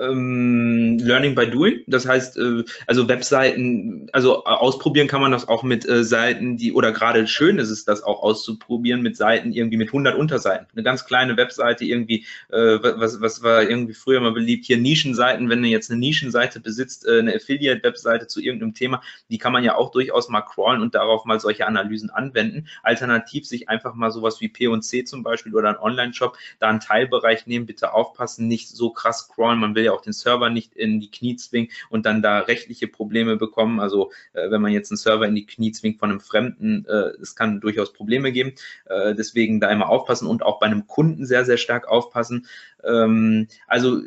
ähm, 0.00 0.98
Learning 0.98 1.34
by 1.34 1.48
Doing. 1.48 1.82
Das 1.86 2.06
heißt, 2.06 2.38
äh, 2.38 2.64
also 2.86 3.08
Webseiten, 3.08 4.08
also 4.12 4.44
ausprobieren 4.44 5.08
kann 5.08 5.20
man 5.20 5.32
das 5.32 5.48
auch 5.48 5.62
mit 5.62 5.88
äh, 5.88 6.04
Seiten, 6.04 6.56
die, 6.56 6.72
oder 6.72 6.92
gerade 6.92 7.26
schön 7.26 7.58
ist 7.58 7.70
es, 7.70 7.84
das 7.84 8.02
auch 8.02 8.22
auszuprobieren 8.22 9.02
mit 9.02 9.16
Seiten 9.16 9.52
irgendwie 9.52 9.76
mit 9.76 9.88
100 9.88 10.16
Unterseiten. 10.16 10.66
Eine 10.72 10.82
ganz 10.82 11.04
kleine 11.04 11.36
Webseite 11.36 11.84
irgendwie, 11.84 12.24
äh, 12.50 12.78
was, 12.82 13.20
was 13.20 13.42
war 13.42 13.62
irgendwie 13.62 13.94
früher 13.94 14.20
mal 14.20 14.32
beliebt, 14.32 14.64
hier 14.64 14.78
Nischenseiten, 14.78 15.48
wenn 15.48 15.62
du 15.62 15.68
jetzt 15.68 15.90
eine 15.90 16.00
Nischenseite 16.00 16.60
besitzt, 16.60 17.06
äh, 17.06 17.18
eine 17.18 17.34
Affiliate-Webseite 17.34 18.26
zu 18.26 18.40
irgendeinem 18.40 18.74
Thema, 18.74 19.02
die 19.30 19.38
kann 19.38 19.52
man 19.52 19.64
ja 19.64 19.76
auch 19.76 19.90
durchaus 19.90 20.28
mal 20.28 20.42
crawlen 20.42 20.80
und 20.80 20.94
darauf 20.94 21.24
mal 21.24 21.40
solche 21.40 21.66
Analysen 21.66 22.10
anwenden. 22.10 22.68
Alternativ 22.82 23.46
sich 23.46 23.68
einfach 23.68 23.94
mal 23.94 24.10
sowas 24.10 24.40
wie 24.40 24.48
P&C 24.48 25.04
zum 25.04 25.22
Beispiel 25.22 25.54
oder 25.54 25.68
ein 25.68 25.78
Online-Shop, 25.78 26.36
da 26.58 26.68
einen 26.68 26.80
Teilbereich 26.80 27.46
nehmen, 27.46 27.66
bitte 27.66 27.92
aufpassen, 27.92 28.48
nicht 28.48 28.68
so 28.68 28.90
krass 28.90 29.28
crawlen, 29.28 29.58
man 29.58 29.73
will 29.74 29.84
ja 29.84 29.92
auch 29.92 30.00
den 30.00 30.12
Server 30.12 30.50
nicht 30.50 30.74
in 30.74 31.00
die 31.00 31.10
Knie 31.10 31.36
zwingen 31.36 31.70
und 31.90 32.06
dann 32.06 32.22
da 32.22 32.40
rechtliche 32.40 32.88
Probleme 32.88 33.36
bekommen. 33.36 33.80
Also 33.80 34.10
äh, 34.32 34.50
wenn 34.50 34.60
man 34.60 34.72
jetzt 34.72 34.90
einen 34.90 34.98
Server 34.98 35.26
in 35.26 35.34
die 35.34 35.46
Knie 35.46 35.72
zwingt 35.72 35.98
von 35.98 36.10
einem 36.10 36.20
Fremden, 36.20 36.84
äh, 36.86 37.12
es 37.20 37.34
kann 37.36 37.60
durchaus 37.60 37.92
Probleme 37.92 38.32
geben. 38.32 38.52
Äh, 38.86 39.14
deswegen 39.14 39.60
da 39.60 39.70
immer 39.70 39.88
aufpassen 39.88 40.26
und 40.26 40.42
auch 40.42 40.58
bei 40.58 40.66
einem 40.66 40.86
Kunden 40.86 41.26
sehr, 41.26 41.44
sehr 41.44 41.58
stark 41.58 41.88
aufpassen. 41.88 42.46
Ähm, 42.84 43.48
also 43.66 44.00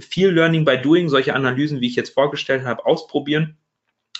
viel 0.00 0.30
Learning 0.30 0.64
by 0.64 0.78
Doing, 0.78 1.08
solche 1.08 1.34
Analysen, 1.34 1.80
wie 1.80 1.86
ich 1.86 1.96
jetzt 1.96 2.14
vorgestellt 2.14 2.64
habe, 2.64 2.86
ausprobieren 2.86 3.56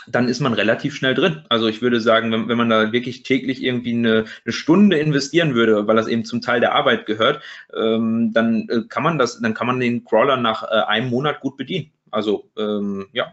dann 0.07 0.29
ist 0.29 0.41
man 0.41 0.53
relativ 0.53 0.95
schnell 0.95 1.15
drin. 1.15 1.45
Also 1.49 1.67
ich 1.67 1.83
würde 1.83 2.01
sagen, 2.01 2.33
wenn, 2.33 2.49
wenn 2.49 2.59
man 2.59 2.71
da 2.71 2.93
wirklich 2.93 3.23
täglich 3.23 3.63
irgendwie 3.63 3.93
eine, 3.95 4.25
eine, 4.45 4.53
Stunde 4.53 4.99
investieren 4.99 5.55
würde, 5.55 5.87
weil 5.87 5.97
das 5.97 6.09
eben 6.09 6.25
zum 6.25 6.41
Teil 6.41 6.61
der 6.61 6.75
Arbeit 6.75 7.07
gehört, 7.07 7.43
ähm, 7.75 8.33
dann 8.33 8.69
äh, 8.69 8.83
kann 8.89 9.03
man 9.03 9.19
das, 9.19 9.41
dann 9.41 9.55
kann 9.55 9.67
man 9.67 9.81
den 9.81 10.05
Crawler 10.05 10.37
nach 10.37 10.63
äh, 10.65 10.85
einem 10.87 11.11
Monat 11.11 11.41
gut 11.41 11.57
bedienen. 11.57 11.93
Also 12.11 12.51
ähm, 12.57 13.09
ja. 13.13 13.33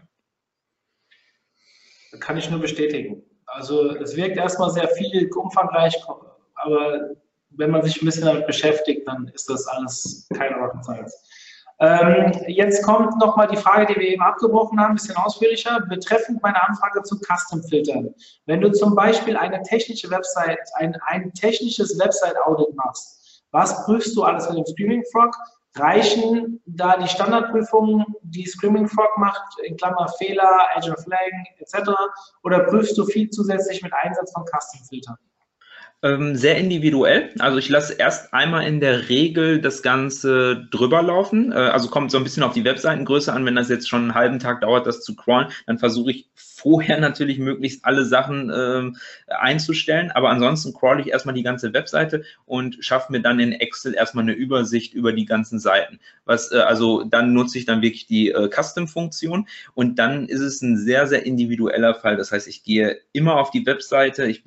Kann 2.20 2.36
ich 2.36 2.50
nur 2.50 2.60
bestätigen. 2.60 3.22
Also 3.46 3.94
es 3.96 4.16
wirkt 4.16 4.36
erstmal 4.36 4.70
sehr 4.70 4.88
viel, 4.88 5.28
umfangreich, 5.34 5.94
aber 6.54 7.10
wenn 7.50 7.70
man 7.70 7.82
sich 7.82 8.00
ein 8.00 8.06
bisschen 8.06 8.24
damit 8.24 8.46
beschäftigt, 8.46 9.06
dann 9.06 9.28
ist 9.28 9.48
das 9.48 9.66
alles 9.66 10.26
keine 10.34 10.56
Rocket 10.56 10.84
Science. 10.84 11.14
Ähm, 11.82 12.30
jetzt 12.46 12.84
kommt 12.84 13.18
nochmal 13.18 13.48
die 13.48 13.56
Frage, 13.56 13.92
die 13.92 13.98
wir 13.98 14.08
eben 14.10 14.22
abgebrochen 14.22 14.78
haben, 14.78 14.92
ein 14.92 14.94
bisschen 14.94 15.16
ausführlicher, 15.16 15.80
betreffend 15.88 16.40
meine 16.40 16.62
Anfrage 16.62 17.02
zu 17.02 17.18
Custom-Filtern. 17.18 18.14
Wenn 18.46 18.60
du 18.60 18.70
zum 18.70 18.94
Beispiel 18.94 19.36
eine 19.36 19.60
technische 19.62 20.08
Website, 20.08 20.60
ein, 20.76 20.96
ein 21.06 21.32
technisches 21.34 21.98
Website-Audit 21.98 22.76
machst, 22.76 23.42
was 23.50 23.84
prüfst 23.84 24.16
du 24.16 24.22
alles 24.22 24.48
mit 24.48 24.58
dem 24.58 24.66
Screaming 24.66 25.02
Frog? 25.10 25.34
Reichen 25.74 26.62
da 26.66 26.96
die 26.98 27.08
Standardprüfungen, 27.08 28.04
die 28.22 28.46
Screaming 28.46 28.86
Frog 28.86 29.18
macht, 29.18 29.58
in 29.64 29.76
Klammer 29.76 30.06
Fehler, 30.18 30.60
Azure 30.76 31.02
Flagging 31.02 31.46
etc., 31.58 31.90
oder 32.44 32.60
prüfst 32.60 32.96
du 32.96 33.04
viel 33.06 33.28
zusätzlich 33.30 33.82
mit 33.82 33.92
Einsatz 33.92 34.32
von 34.32 34.44
Custom-Filtern? 34.44 35.16
Ähm, 36.04 36.34
sehr 36.34 36.56
individuell. 36.56 37.30
Also 37.38 37.58
ich 37.58 37.68
lasse 37.68 37.92
erst 37.92 38.34
einmal 38.34 38.66
in 38.66 38.80
der 38.80 39.08
Regel 39.08 39.60
das 39.60 39.82
Ganze 39.82 40.66
drüber 40.72 41.00
laufen. 41.00 41.52
Äh, 41.52 41.54
also 41.54 41.88
kommt 41.90 42.10
so 42.10 42.18
ein 42.18 42.24
bisschen 42.24 42.42
auf 42.42 42.54
die 42.54 42.64
Webseitengröße 42.64 43.32
an. 43.32 43.46
Wenn 43.46 43.54
das 43.54 43.68
jetzt 43.68 43.88
schon 43.88 44.02
einen 44.02 44.14
halben 44.14 44.40
Tag 44.40 44.62
dauert, 44.62 44.86
das 44.86 45.02
zu 45.02 45.14
crawlen, 45.14 45.48
dann 45.66 45.78
versuche 45.78 46.10
ich 46.10 46.28
vorher 46.62 47.00
natürlich 47.00 47.38
möglichst 47.38 47.84
alle 47.84 48.04
Sachen 48.04 48.50
ähm, 48.54 48.96
einzustellen. 49.28 50.10
Aber 50.12 50.30
ansonsten 50.30 50.72
crawl 50.72 51.00
ich 51.00 51.08
erstmal 51.08 51.34
die 51.34 51.42
ganze 51.42 51.72
Webseite 51.72 52.24
und 52.46 52.78
schaffe 52.80 53.10
mir 53.12 53.20
dann 53.20 53.40
in 53.40 53.52
Excel 53.52 53.94
erstmal 53.94 54.22
eine 54.22 54.32
Übersicht 54.32 54.94
über 54.94 55.12
die 55.12 55.24
ganzen 55.24 55.58
Seiten. 55.58 55.98
Was, 56.24 56.52
äh, 56.52 56.58
also 56.58 57.04
dann 57.04 57.32
nutze 57.32 57.58
ich 57.58 57.64
dann 57.64 57.82
wirklich 57.82 58.06
die 58.06 58.30
äh, 58.30 58.48
Custom-Funktion 58.48 59.48
und 59.74 59.98
dann 59.98 60.26
ist 60.28 60.40
es 60.40 60.62
ein 60.62 60.76
sehr, 60.76 61.06
sehr 61.06 61.26
individueller 61.26 61.94
Fall. 61.94 62.16
Das 62.16 62.30
heißt, 62.32 62.46
ich 62.46 62.62
gehe 62.62 63.00
immer 63.12 63.36
auf 63.36 63.50
die 63.50 63.66
Webseite, 63.66 64.26
ich 64.26 64.44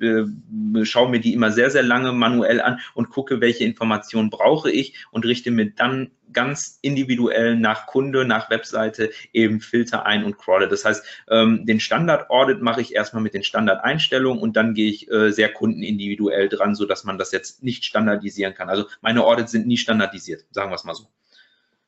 schaue 0.82 1.10
mir 1.10 1.20
die 1.20 1.34
immer 1.34 1.50
sehr, 1.50 1.70
sehr 1.70 1.82
lange 1.82 2.12
manuell 2.12 2.60
an 2.60 2.80
und 2.94 3.10
gucke, 3.10 3.40
welche 3.40 3.64
Informationen 3.64 4.30
brauche 4.30 4.70
ich 4.70 4.94
und 5.10 5.26
richte 5.26 5.50
mir 5.50 5.70
dann 5.70 6.10
ganz 6.32 6.78
individuell 6.82 7.56
nach 7.56 7.86
Kunde, 7.86 8.24
nach 8.24 8.50
Webseite 8.50 9.10
eben 9.32 9.60
Filter 9.60 10.06
ein 10.06 10.24
und 10.24 10.38
crawle. 10.38 10.68
Das 10.68 10.84
heißt, 10.84 11.04
ähm, 11.30 11.66
den 11.66 11.80
Standard-Audit 11.80 12.62
mache 12.62 12.80
ich 12.80 12.94
erstmal 12.94 13.22
mit 13.22 13.34
den 13.34 13.44
Standardeinstellungen 13.44 14.42
und 14.42 14.56
dann 14.56 14.74
gehe 14.74 14.90
ich 14.90 15.10
äh, 15.10 15.30
sehr 15.32 15.52
kundenindividuell 15.52 16.48
dran, 16.48 16.74
sodass 16.74 17.04
man 17.04 17.18
das 17.18 17.32
jetzt 17.32 17.62
nicht 17.62 17.84
standardisieren 17.84 18.54
kann. 18.54 18.68
Also 18.68 18.86
meine 19.00 19.24
Audits 19.24 19.52
sind 19.52 19.66
nie 19.66 19.76
standardisiert, 19.76 20.44
sagen 20.50 20.70
wir 20.70 20.76
es 20.76 20.84
mal 20.84 20.94
so. 20.94 21.06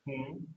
Mhm. 0.05 0.55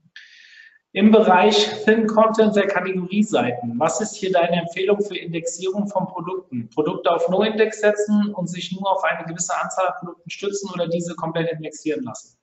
Im 0.95 1.09
Bereich 1.09 1.83
Thin 1.85 2.05
Content 2.05 2.55
der 2.55 2.67
Kategorieseiten, 2.67 3.79
was 3.79 3.99
ist 3.99 4.15
hier 4.15 4.31
deine 4.31 4.61
Empfehlung 4.61 5.01
für 5.01 5.17
Indexierung 5.17 5.87
von 5.87 6.05
Produkten? 6.05 6.69
Produkte 6.69 7.09
auf 7.09 7.27
No-Index 7.29 7.81
setzen 7.81 8.31
und 8.35 8.47
sich 8.47 8.71
nur 8.71 8.91
auf 8.91 9.03
eine 9.03 9.25
gewisse 9.25 9.59
Anzahl 9.59 9.87
an 9.87 9.93
Produkten 9.99 10.29
stützen 10.29 10.69
oder 10.71 10.87
diese 10.87 11.15
komplett 11.15 11.51
indexieren 11.51 12.03
lassen? 12.03 12.37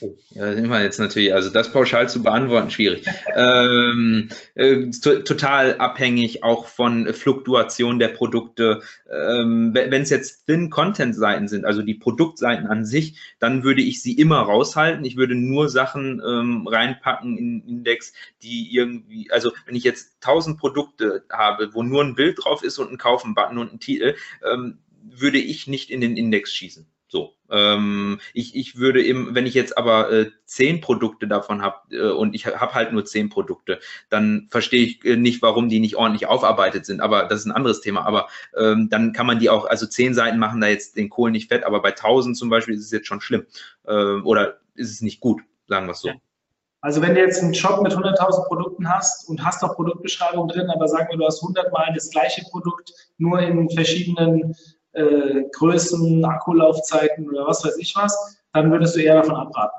Oh, 0.00 0.16
ja, 0.30 0.52
immer 0.52 0.82
jetzt 0.82 0.98
natürlich, 0.98 1.32
also 1.32 1.50
das 1.50 1.72
pauschal 1.72 2.08
zu 2.08 2.22
beantworten, 2.22 2.70
schwierig. 2.70 3.06
ähm, 3.34 4.28
äh, 4.54 4.90
total 4.90 5.76
abhängig 5.78 6.42
auch 6.42 6.66
von 6.66 7.12
Fluktuation 7.14 7.98
der 7.98 8.08
Produkte. 8.08 8.82
Ähm, 9.10 9.72
Wenn 9.74 10.02
es 10.02 10.10
jetzt 10.10 10.46
Thin-Content-Seiten 10.46 11.48
sind, 11.48 11.64
also 11.64 11.82
die 11.82 11.94
Produktseiten 11.94 12.66
an 12.66 12.84
sich, 12.84 13.18
dann 13.38 13.62
würde 13.64 13.82
ich 13.82 14.02
sie 14.02 14.14
immer 14.14 14.40
raushalten. 14.40 15.04
Ich 15.04 15.16
würde 15.16 15.34
nur 15.34 15.68
Sachen 15.68 16.20
ähm, 16.26 16.66
reinpacken 16.66 17.38
in 17.38 17.62
Index, 17.66 18.12
die 18.42 18.74
irgendwie, 18.74 19.30
also 19.30 19.52
wenn 19.66 19.76
ich 19.76 19.84
jetzt 19.84 20.16
1000 20.20 20.58
Produkte 20.58 21.24
habe, 21.30 21.72
wo 21.72 21.82
nur 21.82 22.02
ein 22.02 22.14
Bild 22.14 22.38
drauf 22.44 22.62
ist 22.62 22.78
und 22.78 22.90
ein 22.90 22.98
Kaufen-Button 22.98 23.58
und 23.58 23.72
ein 23.72 23.80
Titel, 23.80 24.14
ähm, 24.44 24.78
würde 25.02 25.38
ich 25.38 25.66
nicht 25.66 25.90
in 25.90 26.00
den 26.00 26.16
Index 26.16 26.52
schießen. 26.52 26.86
So, 27.08 27.34
ähm, 27.50 28.20
ich, 28.34 28.56
ich 28.56 28.76
würde 28.76 29.02
eben, 29.02 29.34
wenn 29.34 29.46
ich 29.46 29.54
jetzt 29.54 29.78
aber 29.78 30.10
äh, 30.10 30.30
zehn 30.44 30.80
Produkte 30.80 31.28
davon 31.28 31.62
habe 31.62 31.76
äh, 31.96 32.10
und 32.10 32.34
ich 32.34 32.46
habe 32.46 32.74
halt 32.74 32.92
nur 32.92 33.04
zehn 33.04 33.28
Produkte, 33.28 33.78
dann 34.08 34.48
verstehe 34.50 34.84
ich 34.84 35.04
äh, 35.04 35.16
nicht, 35.16 35.40
warum 35.40 35.68
die 35.68 35.78
nicht 35.78 35.96
ordentlich 35.96 36.26
aufarbeitet 36.26 36.84
sind. 36.84 37.00
Aber 37.00 37.24
das 37.24 37.40
ist 37.40 37.46
ein 37.46 37.52
anderes 37.52 37.80
Thema. 37.80 38.04
Aber 38.04 38.28
ähm, 38.58 38.88
dann 38.90 39.12
kann 39.12 39.26
man 39.26 39.38
die 39.38 39.50
auch, 39.50 39.66
also 39.66 39.86
zehn 39.86 40.14
Seiten 40.14 40.38
machen 40.38 40.60
da 40.60 40.66
jetzt 40.66 40.96
den 40.96 41.08
Kohl 41.08 41.30
nicht 41.30 41.48
fett, 41.48 41.62
aber 41.62 41.80
bei 41.80 41.92
tausend 41.92 42.36
zum 42.36 42.50
Beispiel 42.50 42.74
ist 42.74 42.84
es 42.84 42.90
jetzt 42.90 43.06
schon 43.06 43.20
schlimm 43.20 43.46
äh, 43.84 43.94
oder 43.94 44.58
ist 44.74 44.90
es 44.90 45.00
nicht 45.00 45.20
gut, 45.20 45.42
sagen 45.68 45.86
wir 45.86 45.92
es 45.92 46.00
so. 46.00 46.10
Also 46.80 47.02
wenn 47.02 47.14
du 47.14 47.20
jetzt 47.20 47.42
einen 47.42 47.54
Shop 47.54 47.82
mit 47.82 47.92
100.000 47.92 48.46
Produkten 48.46 48.88
hast 48.88 49.28
und 49.28 49.44
hast 49.44 49.62
auch 49.64 49.74
Produktbeschreibung 49.74 50.46
drin, 50.48 50.70
aber 50.70 50.86
sagen 50.86 51.08
wir, 51.10 51.18
du 51.18 51.26
hast 51.26 51.42
100 51.42 51.72
Mal 51.72 51.92
das 51.94 52.10
gleiche 52.10 52.42
Produkt, 52.50 52.92
nur 53.18 53.40
in 53.40 53.68
verschiedenen 53.70 54.54
äh, 54.96 55.44
Größen, 55.52 56.24
Akkulaufzeiten 56.24 57.28
oder 57.28 57.46
was 57.46 57.64
weiß 57.64 57.78
ich 57.78 57.94
was, 57.96 58.38
dann 58.52 58.70
würdest 58.70 58.96
du 58.96 59.00
eher 59.00 59.16
davon 59.16 59.36
abraten. 59.36 59.78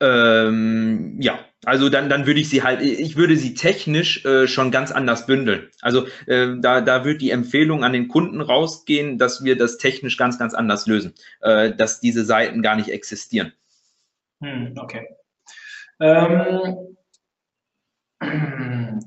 Ähm, 0.00 1.16
ja, 1.20 1.38
also 1.64 1.88
dann, 1.88 2.08
dann 2.08 2.26
würde 2.26 2.40
ich 2.40 2.48
sie 2.48 2.64
halt, 2.64 2.82
ich 2.82 3.16
würde 3.16 3.36
sie 3.36 3.54
technisch 3.54 4.24
äh, 4.24 4.48
schon 4.48 4.72
ganz 4.72 4.90
anders 4.90 5.26
bündeln. 5.26 5.68
Also 5.80 6.06
äh, 6.26 6.56
da, 6.58 6.80
da 6.80 7.04
wird 7.04 7.22
die 7.22 7.30
Empfehlung 7.30 7.84
an 7.84 7.92
den 7.92 8.08
Kunden 8.08 8.40
rausgehen, 8.40 9.16
dass 9.16 9.44
wir 9.44 9.56
das 9.56 9.78
technisch 9.78 10.16
ganz, 10.16 10.40
ganz 10.40 10.54
anders 10.54 10.88
lösen, 10.88 11.14
äh, 11.40 11.72
dass 11.72 12.00
diese 12.00 12.24
Seiten 12.24 12.62
gar 12.62 12.74
nicht 12.74 12.88
existieren. 12.88 13.52
Hm, 14.42 14.74
okay. 14.76 15.06
Ähm, 16.00 16.96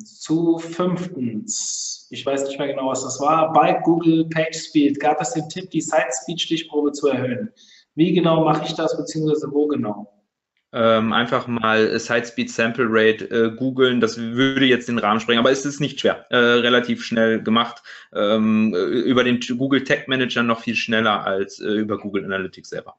zu 0.06 0.58
fünftens, 0.60 2.08
ich 2.12 2.26
weiß 2.26 2.46
nicht 2.48 2.60
mehr 2.60 2.70
genau, 2.70 2.90
was 2.90 3.04
das 3.04 3.20
war, 3.20 3.52
bei 3.54 3.74
Google 3.84 4.26
Page 4.30 4.56
Speed 4.56 5.00
gab 5.00 5.20
es 5.22 5.34
den 5.34 5.50
Tipp, 5.50 5.70
die 5.72 5.82
Site 5.82 6.10
Speed 6.22 6.42
Stichprobe 6.42 6.92
zu 6.92 7.08
erhöhen. 7.08 7.50
Wie 7.96 8.14
genau 8.14 8.44
mache 8.44 8.66
ich 8.66 8.74
das, 8.74 8.96
beziehungsweise 8.96 9.52
wo 9.52 9.68
genau? 9.68 10.16
ähm, 10.76 11.14
einfach 11.14 11.48
mal 11.48 11.98
Site 11.98 12.28
Speed 12.28 12.52
Sample 12.52 12.88
Rate 12.90 13.26
äh, 13.30 13.56
googeln. 13.56 14.02
Das 14.02 14.18
würde 14.18 14.66
jetzt 14.66 14.90
den 14.90 15.00
Rahmen 15.00 15.22
sprengen, 15.22 15.40
aber 15.40 15.52
es 15.52 15.66
ist 15.66 15.80
nicht 15.80 16.02
schwer. 16.02 16.26
Äh, 16.30 16.36
relativ 16.36 17.04
schnell 17.04 17.42
gemacht. 17.42 17.82
Ähm, 18.14 18.74
über 18.76 19.24
den 19.24 19.40
Google 19.40 19.86
Tag 19.86 20.10
Manager 20.10 20.44
noch 20.44 20.60
viel 20.60 20.76
schneller 20.76 21.26
als 21.26 21.62
äh, 21.62 21.72
über 21.72 21.98
Google 21.98 22.26
Analytics 22.26 22.70
selber. 22.70 22.96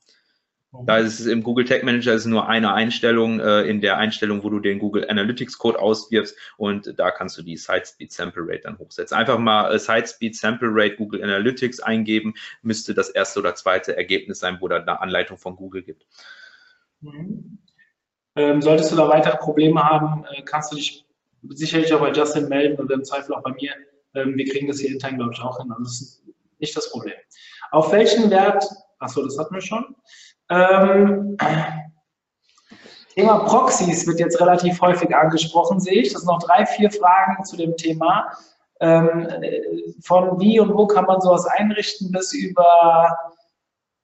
Da 0.84 0.98
ist 0.98 1.20
es 1.20 1.26
im 1.26 1.42
Google 1.42 1.64
Tag 1.64 1.82
Manager 1.82 2.12
ist 2.12 2.26
nur 2.26 2.48
eine 2.48 2.72
Einstellung 2.72 3.40
äh, 3.40 3.62
in 3.62 3.80
der 3.80 3.96
Einstellung, 3.98 4.42
wo 4.42 4.50
du 4.50 4.60
den 4.60 4.78
Google 4.78 5.08
Analytics 5.08 5.58
Code 5.58 5.78
auswirfst 5.78 6.36
und 6.56 6.98
da 6.98 7.10
kannst 7.10 7.38
du 7.38 7.42
die 7.42 7.56
Site 7.56 7.84
Speed 7.86 8.12
Sample 8.12 8.42
Rate 8.44 8.62
dann 8.64 8.78
hochsetzen. 8.78 9.16
Einfach 9.16 9.38
mal 9.38 9.74
äh, 9.74 9.78
Site 9.78 10.06
Speed 10.06 10.36
Sample 10.36 10.68
Rate 10.70 10.96
Google 10.96 11.22
Analytics 11.22 11.80
eingeben, 11.80 12.34
müsste 12.62 12.94
das 12.94 13.10
erste 13.10 13.40
oder 13.40 13.54
zweite 13.54 13.96
Ergebnis 13.96 14.40
sein, 14.40 14.58
wo 14.60 14.68
da 14.68 14.76
eine 14.76 15.00
Anleitung 15.00 15.38
von 15.38 15.56
Google 15.56 15.82
gibt. 15.82 16.06
Mhm. 17.00 17.58
Ähm, 18.36 18.60
solltest 18.60 18.92
du 18.92 18.96
da 18.96 19.08
weitere 19.08 19.36
Probleme 19.38 19.82
haben, 19.82 20.24
äh, 20.30 20.42
kannst 20.42 20.72
du 20.72 20.76
dich 20.76 21.06
sicherlich 21.50 21.92
auch 21.94 22.00
bei 22.00 22.12
Justin 22.12 22.48
melden 22.48 22.78
oder 22.82 22.94
im 22.94 23.04
Zweifel 23.04 23.34
auch 23.34 23.42
bei 23.42 23.52
mir. 23.52 23.72
Ähm, 24.14 24.36
wir 24.36 24.44
kriegen 24.46 24.66
das 24.66 24.80
hier 24.80 24.90
intern, 24.90 25.16
glaube 25.16 25.32
ich, 25.32 25.40
auch 25.40 25.58
hin. 25.58 25.70
Also 25.70 25.84
das 25.84 26.00
ist 26.00 26.22
nicht 26.58 26.76
das 26.76 26.90
Problem. 26.90 27.14
Auf 27.70 27.92
welchen 27.92 28.30
Wert, 28.30 28.64
achso, 28.98 29.22
das 29.22 29.38
hatten 29.38 29.54
wir 29.54 29.60
schon. 29.60 29.94
Ähm, 30.48 31.36
Thema 33.14 33.38
Proxys 33.40 34.06
wird 34.06 34.20
jetzt 34.20 34.40
relativ 34.40 34.80
häufig 34.80 35.14
angesprochen, 35.14 35.80
sehe 35.80 36.02
ich. 36.02 36.12
Das 36.12 36.22
sind 36.22 36.30
noch 36.30 36.42
drei, 36.42 36.66
vier 36.66 36.90
Fragen 36.90 37.44
zu 37.44 37.56
dem 37.56 37.76
Thema. 37.76 38.30
Ähm, 38.80 39.26
von 40.02 40.38
wie 40.38 40.60
und 40.60 40.74
wo 40.74 40.86
kann 40.86 41.06
man 41.06 41.20
sowas 41.20 41.46
einrichten, 41.46 42.12
bis 42.12 42.34
über 42.34 43.16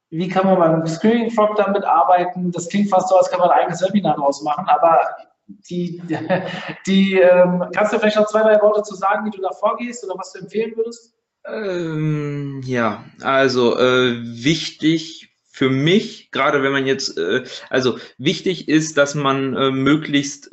wie 0.08 0.28
kann 0.28 0.46
man 0.46 0.58
beim 0.58 0.86
Screening 0.86 1.30
Frog 1.30 1.56
damit 1.56 1.84
arbeiten? 1.84 2.52
Das 2.52 2.68
klingt 2.68 2.90
fast 2.90 3.08
so, 3.08 3.16
als 3.16 3.30
kann 3.30 3.40
man 3.40 3.50
ein 3.50 3.60
eigenes 3.60 3.82
Webinar 3.82 4.16
draus 4.16 4.42
machen, 4.42 4.66
aber 4.68 5.00
die, 5.46 6.02
die 6.86 7.18
ähm, 7.18 7.64
kannst 7.74 7.92
du 7.92 7.98
vielleicht 7.98 8.16
noch 8.16 8.26
zwei, 8.26 8.42
drei 8.42 8.60
Worte 8.60 8.82
zu 8.82 8.94
sagen, 8.94 9.24
wie 9.24 9.30
du 9.30 9.40
da 9.40 9.50
vorgehst 9.52 10.04
oder 10.04 10.18
was 10.18 10.32
du 10.32 10.40
empfehlen 10.40 10.76
würdest? 10.76 11.14
Ähm, 11.46 12.60
ja, 12.64 13.04
also 13.22 13.78
äh, 13.78 14.20
wichtig 14.22 15.31
für 15.52 15.68
mich, 15.68 16.30
gerade 16.30 16.62
wenn 16.62 16.72
man 16.72 16.86
jetzt, 16.86 17.18
äh, 17.18 17.44
also 17.68 17.98
wichtig 18.16 18.68
ist, 18.68 18.96
dass 18.96 19.14
man 19.14 19.54
äh, 19.54 19.70
möglichst 19.70 20.50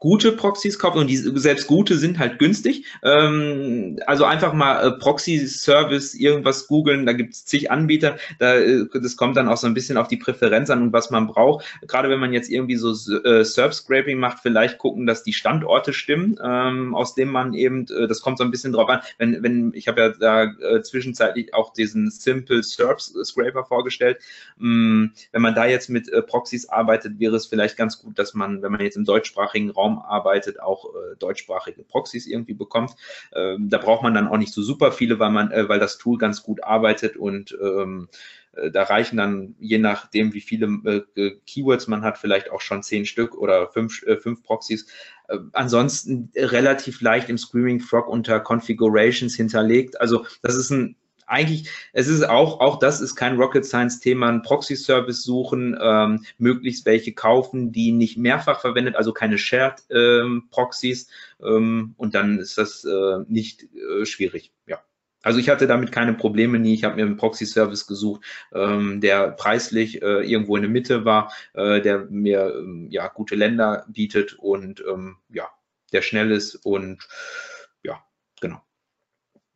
gute 0.00 0.32
Proxys 0.32 0.78
kaufen 0.78 0.98
und 0.98 1.06
die 1.06 1.16
selbst 1.16 1.66
gute 1.66 1.96
sind 1.96 2.18
halt 2.18 2.38
günstig. 2.38 2.86
Ähm, 3.02 4.00
also 4.06 4.24
einfach 4.24 4.52
mal 4.52 4.86
äh, 4.86 4.90
Proxy-Service, 4.92 6.14
irgendwas 6.14 6.66
googeln, 6.66 7.06
da 7.06 7.12
gibt 7.12 7.34
es 7.34 7.44
zig 7.44 7.70
Anbieter. 7.70 8.16
Da, 8.38 8.56
äh, 8.56 8.86
das 8.94 9.16
kommt 9.16 9.36
dann 9.36 9.48
auch 9.48 9.58
so 9.58 9.66
ein 9.66 9.74
bisschen 9.74 9.98
auf 9.98 10.08
die 10.08 10.16
Präferenz 10.16 10.70
an 10.70 10.82
und 10.82 10.92
was 10.92 11.10
man 11.10 11.26
braucht. 11.26 11.66
Gerade 11.86 12.08
wenn 12.08 12.18
man 12.18 12.32
jetzt 12.32 12.50
irgendwie 12.50 12.76
so 12.76 12.90
äh, 13.22 13.44
Surf-Scraping 13.44 14.18
macht, 14.18 14.38
vielleicht 14.42 14.78
gucken, 14.78 15.06
dass 15.06 15.22
die 15.22 15.34
Standorte 15.34 15.92
stimmen, 15.92 16.38
ähm, 16.42 16.94
aus 16.94 17.14
dem 17.14 17.30
man 17.30 17.52
eben, 17.54 17.86
äh, 17.88 18.08
das 18.08 18.22
kommt 18.22 18.38
so 18.38 18.44
ein 18.44 18.50
bisschen 18.50 18.72
drauf 18.72 18.88
an. 18.88 19.00
Wenn, 19.18 19.42
wenn 19.42 19.72
ich 19.74 19.86
habe 19.86 20.00
ja 20.00 20.08
da 20.08 20.44
äh, 20.44 20.82
zwischenzeitlich 20.82 21.52
auch 21.52 21.72
diesen 21.74 22.10
Simple 22.10 22.62
Surf-Scraper 22.62 23.64
vorgestellt. 23.64 24.18
Ähm, 24.58 25.12
wenn 25.32 25.42
man 25.42 25.54
da 25.54 25.66
jetzt 25.66 25.90
mit 25.90 26.08
äh, 26.08 26.22
Proxys 26.22 26.68
arbeitet, 26.68 27.18
wäre 27.18 27.36
es 27.36 27.46
vielleicht 27.46 27.76
ganz 27.76 27.98
gut, 27.98 28.18
dass 28.18 28.32
man, 28.32 28.62
wenn 28.62 28.72
man 28.72 28.80
jetzt 28.80 28.96
im 28.96 29.04
deutschsprachigen 29.04 29.70
Raum 29.70 29.89
Raum 29.90 29.98
arbeitet, 29.98 30.60
auch 30.60 30.86
äh, 30.86 31.16
deutschsprachige 31.18 31.82
Proxys 31.82 32.26
irgendwie 32.26 32.54
bekommt. 32.54 32.94
Ähm, 33.34 33.68
da 33.68 33.78
braucht 33.78 34.02
man 34.02 34.14
dann 34.14 34.28
auch 34.28 34.38
nicht 34.38 34.52
so 34.52 34.62
super 34.62 34.92
viele, 34.92 35.18
weil 35.18 35.30
man, 35.30 35.50
äh, 35.50 35.68
weil 35.68 35.80
das 35.80 35.98
Tool 35.98 36.18
ganz 36.18 36.42
gut 36.42 36.64
arbeitet 36.64 37.16
und 37.16 37.56
ähm, 37.62 38.08
äh, 38.52 38.70
da 38.70 38.84
reichen 38.84 39.16
dann, 39.16 39.54
je 39.58 39.78
nachdem, 39.78 40.32
wie 40.32 40.40
viele 40.40 41.04
äh, 41.16 41.30
Keywords 41.46 41.88
man 41.88 42.02
hat, 42.02 42.18
vielleicht 42.18 42.50
auch 42.50 42.60
schon 42.60 42.82
zehn 42.82 43.06
Stück 43.06 43.36
oder 43.36 43.68
fünf, 43.68 44.02
äh, 44.04 44.16
fünf 44.16 44.42
Proxys. 44.42 44.86
Äh, 45.28 45.38
ansonsten 45.52 46.30
relativ 46.36 47.00
leicht 47.00 47.28
im 47.28 47.38
Screaming 47.38 47.80
Frog 47.80 48.08
unter 48.08 48.40
Configurations 48.40 49.34
hinterlegt. 49.34 50.00
Also 50.00 50.26
das 50.42 50.56
ist 50.56 50.70
ein 50.70 50.96
eigentlich, 51.30 51.70
es 51.92 52.08
ist 52.08 52.28
auch, 52.28 52.60
auch 52.60 52.78
das 52.78 53.00
ist 53.00 53.14
kein 53.14 53.36
Rocket 53.36 53.64
Science 53.64 54.00
Thema, 54.00 54.28
ein 54.28 54.42
Proxy-Service 54.42 55.22
suchen, 55.22 55.78
ähm, 55.80 56.24
möglichst 56.38 56.84
welche 56.86 57.12
kaufen, 57.12 57.72
die 57.72 57.92
nicht 57.92 58.18
mehrfach 58.18 58.60
verwendet, 58.60 58.96
also 58.96 59.12
keine 59.12 59.38
Shared 59.38 59.82
ähm, 59.90 60.48
Proxys 60.50 61.08
ähm, 61.42 61.94
und 61.96 62.14
dann 62.14 62.38
ist 62.38 62.58
das 62.58 62.84
äh, 62.84 63.18
nicht 63.28 63.64
äh, 63.74 64.04
schwierig, 64.04 64.52
ja. 64.66 64.80
Also 65.22 65.38
ich 65.38 65.50
hatte 65.50 65.66
damit 65.66 65.92
keine 65.92 66.14
Probleme 66.14 66.58
nie. 66.58 66.72
Ich 66.72 66.84
habe 66.84 66.96
mir 66.96 67.02
einen 67.02 67.18
Proxy-Service 67.18 67.86
gesucht, 67.86 68.22
ähm, 68.54 69.02
der 69.02 69.32
preislich 69.32 70.00
äh, 70.00 70.26
irgendwo 70.26 70.56
in 70.56 70.62
der 70.62 70.70
Mitte 70.70 71.04
war, 71.04 71.30
äh, 71.52 71.82
der 71.82 72.06
mir 72.08 72.54
ähm, 72.56 72.88
ja 72.90 73.06
gute 73.08 73.34
Länder 73.34 73.84
bietet 73.88 74.34
und 74.38 74.82
ähm, 74.90 75.18
ja, 75.28 75.48
der 75.92 76.02
schnell 76.02 76.30
ist 76.30 76.54
und. 76.56 77.06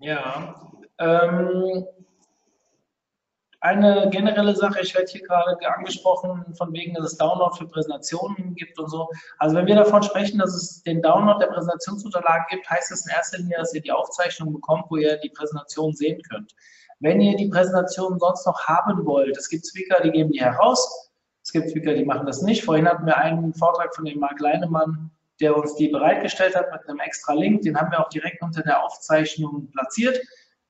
Ja, 0.05 0.55
ähm, 0.99 1.87
eine 3.61 4.11
generelle 4.11 4.55
Sache, 4.55 4.81
ich 4.83 4.95
werde 4.95 5.11
hier 5.11 5.23
gerade 5.23 5.57
angesprochen, 5.75 6.55
von 6.59 6.75
wegen, 6.75 6.93
dass 6.93 7.13
es 7.13 7.17
Download 7.17 7.57
für 7.57 7.67
Präsentationen 7.67 8.55
gibt 8.55 8.79
und 8.79 8.91
so. 8.91 9.09
Also 9.39 9.57
wenn 9.57 9.67
wir 9.67 9.77
davon 9.77 10.03
sprechen, 10.03 10.39
dass 10.39 10.55
es 10.55 10.83
den 10.83 11.01
Download 11.01 11.39
der 11.43 11.51
Präsentationsunterlagen 11.51 12.45
gibt, 12.51 12.69
heißt 12.69 12.91
das 12.91 13.07
in 13.07 13.15
erster 13.15 13.39
Linie, 13.39 13.57
dass 13.57 13.73
ihr 13.73 13.81
die 13.81 13.93
Aufzeichnung 13.93 14.53
bekommt, 14.53 14.85
wo 14.91 14.97
ihr 14.99 15.17
die 15.17 15.31
Präsentation 15.31 15.95
sehen 15.95 16.21
könnt. 16.31 16.55
Wenn 17.01 17.23
ihr 17.23 17.39
die 17.39 17.49
Präsentation 17.49 18.19
sonst 18.19 18.47
noch 18.47 18.61
haben 18.67 19.07
wollt, 19.07 19.35
es 19.39 19.49
gibt 19.49 19.67
Speaker, 19.67 20.03
die 20.03 20.11
geben 20.11 20.33
die 20.33 20.43
heraus, 20.43 21.11
es 21.43 21.51
gibt 21.51 21.71
Speaker, 21.71 21.95
die 21.95 22.05
machen 22.05 22.27
das 22.27 22.43
nicht. 22.43 22.63
Vorhin 22.63 22.87
hatten 22.87 23.07
wir 23.07 23.17
einen 23.17 23.55
Vortrag 23.55 23.95
von 23.95 24.05
dem 24.05 24.21
Marc 24.21 24.39
Leinemann, 24.39 25.11
der 25.41 25.57
uns 25.57 25.75
die 25.77 25.89
bereitgestellt 25.89 26.55
hat 26.55 26.71
mit 26.73 26.89
einem 26.89 27.01
extra 27.01 27.33
Link, 27.33 27.63
den 27.63 27.77
haben 27.77 27.91
wir 27.91 28.01
auch 28.01 28.09
direkt 28.09 28.43
unter 28.43 28.63
der 28.63 28.83
Aufzeichnung 28.85 29.71
platziert. 29.73 30.21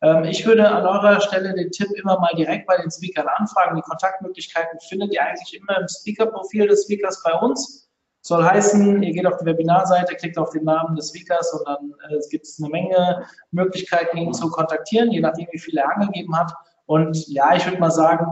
Ähm, 0.00 0.24
ich 0.24 0.46
würde 0.46 0.68
an 0.68 0.86
eurer 0.86 1.20
Stelle 1.20 1.54
den 1.54 1.70
Tipp 1.70 1.88
immer 1.94 2.18
mal 2.18 2.32
direkt 2.36 2.66
bei 2.66 2.76
den 2.76 2.90
Speakern 2.90 3.26
anfragen. 3.28 3.76
Die 3.76 3.82
Kontaktmöglichkeiten 3.82 4.78
findet 4.80 5.12
ihr 5.12 5.22
eigentlich 5.22 5.58
immer 5.58 5.78
im 5.78 5.88
Speaker-Profil 5.88 6.68
des 6.68 6.84
Speakers 6.84 7.22
bei 7.22 7.32
uns. 7.32 7.88
Soll 8.20 8.42
heißen, 8.42 9.02
ihr 9.02 9.12
geht 9.12 9.26
auf 9.26 9.36
die 9.38 9.44
Webinarseite, 9.44 10.14
klickt 10.14 10.38
auf 10.38 10.50
den 10.50 10.64
Namen 10.64 10.96
des 10.96 11.08
Speakers 11.08 11.52
und 11.52 11.68
dann 11.68 11.94
äh, 12.08 12.18
gibt 12.30 12.46
es 12.46 12.58
eine 12.58 12.70
Menge 12.70 13.26
Möglichkeiten, 13.50 14.16
ihn 14.16 14.32
zu 14.32 14.50
kontaktieren, 14.50 15.10
je 15.10 15.20
nachdem, 15.20 15.46
wie 15.52 15.58
viel 15.58 15.76
er 15.76 15.94
angegeben 15.94 16.34
hat. 16.36 16.52
Und 16.86 17.28
ja, 17.28 17.54
ich 17.54 17.66
würde 17.66 17.78
mal 17.78 17.90
sagen, 17.90 18.26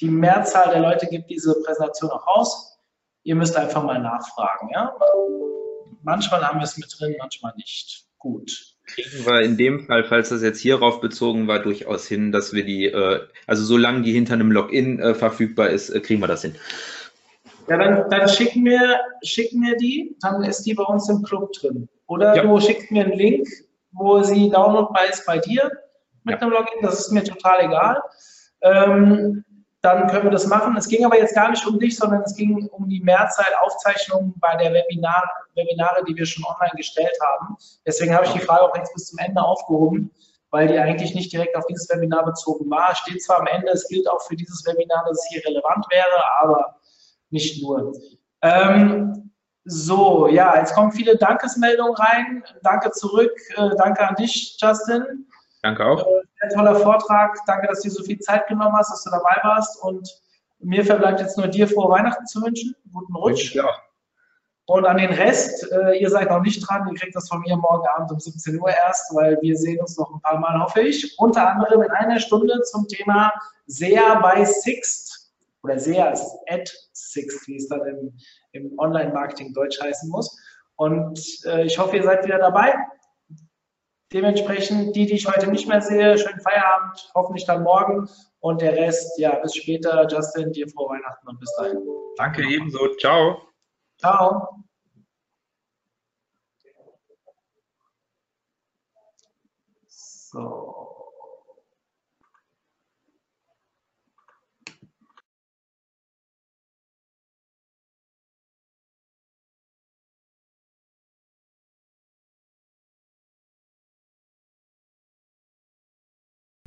die 0.00 0.10
Mehrzahl 0.10 0.70
der 0.70 0.80
Leute 0.80 1.06
gibt 1.06 1.30
diese 1.30 1.60
Präsentation 1.62 2.10
auch 2.10 2.26
raus. 2.26 2.73
Ihr 3.24 3.34
müsst 3.34 3.56
einfach 3.56 3.82
mal 3.82 3.98
nachfragen. 3.98 4.70
Ja? 4.72 4.94
Manchmal 6.02 6.46
haben 6.46 6.60
wir 6.60 6.64
es 6.64 6.76
mit 6.76 6.94
drin, 6.98 7.16
manchmal 7.18 7.54
nicht. 7.56 8.06
Gut 8.18 8.74
kriegen 8.86 9.24
wir 9.24 9.40
in 9.40 9.56
dem 9.56 9.86
Fall, 9.86 10.04
falls 10.04 10.28
das 10.28 10.42
jetzt 10.42 10.60
hierauf 10.60 11.00
bezogen 11.00 11.48
war, 11.48 11.60
durchaus 11.60 12.06
hin, 12.06 12.32
dass 12.32 12.52
wir 12.52 12.64
die, 12.64 12.86
äh, 12.86 13.20
also 13.46 13.64
solange 13.64 14.02
die 14.02 14.12
hinter 14.12 14.34
einem 14.34 14.50
Login 14.50 14.98
äh, 14.98 15.14
verfügbar 15.14 15.70
ist, 15.70 15.90
äh, 15.90 16.00
kriegen 16.00 16.20
wir 16.20 16.26
das 16.26 16.42
hin. 16.42 16.54
Ja, 17.68 17.78
dann, 17.78 18.10
dann 18.10 18.28
schick, 18.28 18.56
mir, 18.56 19.00
schick 19.22 19.52
mir 19.54 19.76
die, 19.76 20.16
dann 20.20 20.42
ist 20.42 20.62
die 20.62 20.74
bei 20.74 20.84
uns 20.84 21.08
im 21.08 21.22
Club 21.22 21.52
drin. 21.52 21.88
Oder 22.06 22.36
ja. 22.36 22.42
du 22.42 22.60
schickst 22.60 22.90
mir 22.90 23.04
einen 23.04 23.18
Link, 23.18 23.48
wo 23.92 24.22
sie 24.22 24.50
downloadbar 24.50 25.06
ist 25.10 25.24
bei 25.24 25.38
dir 25.38 25.70
mit 26.24 26.34
ja. 26.34 26.40
einem 26.40 26.50
Login, 26.50 26.82
das 26.82 27.00
ist 27.00 27.12
mir 27.12 27.24
total 27.24 27.64
egal. 27.64 28.02
Ähm, 28.60 29.43
dann 29.84 30.06
können 30.08 30.24
wir 30.24 30.30
das 30.30 30.46
machen. 30.46 30.76
Es 30.76 30.88
ging 30.88 31.04
aber 31.04 31.18
jetzt 31.18 31.34
gar 31.34 31.50
nicht 31.50 31.66
um 31.66 31.78
dich, 31.78 31.96
sondern 31.96 32.22
es 32.22 32.34
ging 32.34 32.66
um 32.68 32.88
die 32.88 33.00
Mehrzahl 33.00 33.46
Aufzeichnungen 33.62 34.34
bei 34.38 34.56
der 34.56 34.72
Webinar, 34.72 35.30
Webinare, 35.54 36.02
die 36.04 36.16
wir 36.16 36.24
schon 36.24 36.44
online 36.44 36.72
gestellt 36.76 37.16
haben. 37.22 37.56
Deswegen 37.86 38.14
habe 38.14 38.24
ich 38.24 38.32
die 38.32 38.40
Frage 38.40 38.62
auch 38.62 38.76
jetzt 38.76 38.94
bis 38.94 39.08
zum 39.08 39.18
Ende 39.18 39.42
aufgehoben, 39.42 40.10
weil 40.50 40.68
die 40.68 40.78
eigentlich 40.78 41.14
nicht 41.14 41.32
direkt 41.32 41.54
auf 41.54 41.66
dieses 41.66 41.88
Webinar 41.90 42.24
bezogen 42.24 42.70
war. 42.70 42.94
Steht 42.94 43.22
zwar 43.22 43.40
am 43.40 43.46
Ende, 43.46 43.72
es 43.72 43.86
gilt 43.88 44.08
auch 44.08 44.22
für 44.22 44.36
dieses 44.36 44.64
Webinar, 44.66 45.04
dass 45.06 45.18
es 45.18 45.26
hier 45.28 45.44
relevant 45.44 45.84
wäre, 45.90 46.24
aber 46.40 46.76
nicht 47.30 47.62
nur. 47.62 47.92
Ähm, 48.40 49.30
so, 49.64 50.28
ja, 50.28 50.58
jetzt 50.58 50.74
kommen 50.74 50.92
viele 50.92 51.16
Dankesmeldungen 51.16 51.94
rein. 51.94 52.44
Danke 52.62 52.90
zurück. 52.90 53.32
Äh, 53.56 53.70
danke 53.76 54.08
an 54.08 54.14
dich, 54.14 54.56
Justin. 54.58 55.26
Danke 55.62 55.84
auch. 55.84 56.06
Äh, 56.06 56.22
Ein 56.44 56.50
toller 56.50 56.74
Vortrag. 56.76 57.38
Danke, 57.46 57.68
dass 57.68 57.80
du 57.80 57.88
dir 57.88 57.94
so 57.94 58.04
viel 58.04 58.18
Zeit 58.18 58.46
genommen 58.48 58.76
hast, 58.76 58.90
dass 58.90 59.02
du 59.04 59.10
dabei 59.10 59.38
warst. 59.42 59.82
Und 59.82 60.08
mir 60.58 60.84
verbleibt 60.84 61.20
jetzt 61.20 61.38
nur 61.38 61.48
dir 61.48 61.66
frohe 61.66 61.90
Weihnachten 61.90 62.26
zu 62.26 62.42
wünschen. 62.42 62.74
Guten 62.92 63.14
Rutsch. 63.16 63.54
Ja. 63.54 63.68
Und 64.66 64.86
an 64.86 64.96
den 64.96 65.12
Rest, 65.12 65.70
äh, 65.72 65.98
ihr 65.98 66.08
seid 66.08 66.30
noch 66.30 66.40
nicht 66.40 66.66
dran, 66.66 66.88
ihr 66.88 66.98
kriegt 66.98 67.14
das 67.14 67.28
von 67.28 67.40
mir 67.40 67.56
morgen 67.56 67.86
Abend 67.86 68.10
um 68.12 68.18
17 68.18 68.58
Uhr 68.58 68.70
erst, 68.70 69.14
weil 69.14 69.38
wir 69.42 69.56
sehen 69.56 69.78
uns 69.80 69.98
noch 69.98 70.10
ein 70.10 70.20
paar 70.22 70.38
Mal, 70.38 70.58
hoffe 70.62 70.80
ich. 70.80 71.18
Unter 71.18 71.50
anderem 71.50 71.82
in 71.82 71.90
einer 71.90 72.18
Stunde 72.18 72.60
zum 72.62 72.88
Thema 72.88 73.32
SEA 73.66 74.14
by 74.20 74.44
Sixt 74.46 75.32
oder 75.62 75.78
SEA 75.78 76.10
ist 76.10 76.26
at 76.48 76.72
Sixt, 76.92 77.46
wie 77.46 77.56
es 77.56 77.68
dann 77.68 77.86
im, 77.86 78.16
im 78.52 78.78
Online-Marketing 78.78 79.52
Deutsch 79.52 79.80
heißen 79.82 80.08
muss. 80.08 80.34
Und 80.76 81.20
äh, 81.44 81.64
ich 81.64 81.78
hoffe, 81.78 81.96
ihr 81.96 82.02
seid 82.02 82.24
wieder 82.24 82.38
dabei. 82.38 82.74
Dementsprechend, 84.14 84.94
die, 84.94 85.06
die 85.06 85.14
ich 85.14 85.26
heute 85.26 85.50
nicht 85.50 85.66
mehr 85.66 85.82
sehe, 85.82 86.16
schönen 86.16 86.38
Feierabend, 86.38 87.10
hoffentlich 87.16 87.46
dann 87.46 87.64
morgen. 87.64 88.08
Und 88.38 88.60
der 88.60 88.76
Rest, 88.76 89.18
ja, 89.18 89.34
bis 89.40 89.56
später. 89.56 90.06
Justin, 90.08 90.52
dir 90.52 90.68
frohe 90.68 90.90
Weihnachten 90.90 91.28
und 91.28 91.40
bis 91.40 91.52
dahin. 91.56 91.82
Danke 92.16 92.42
ebenso. 92.48 92.94
Ciao. 93.00 93.42
Ciao. 93.98 94.64
So. 99.88 100.73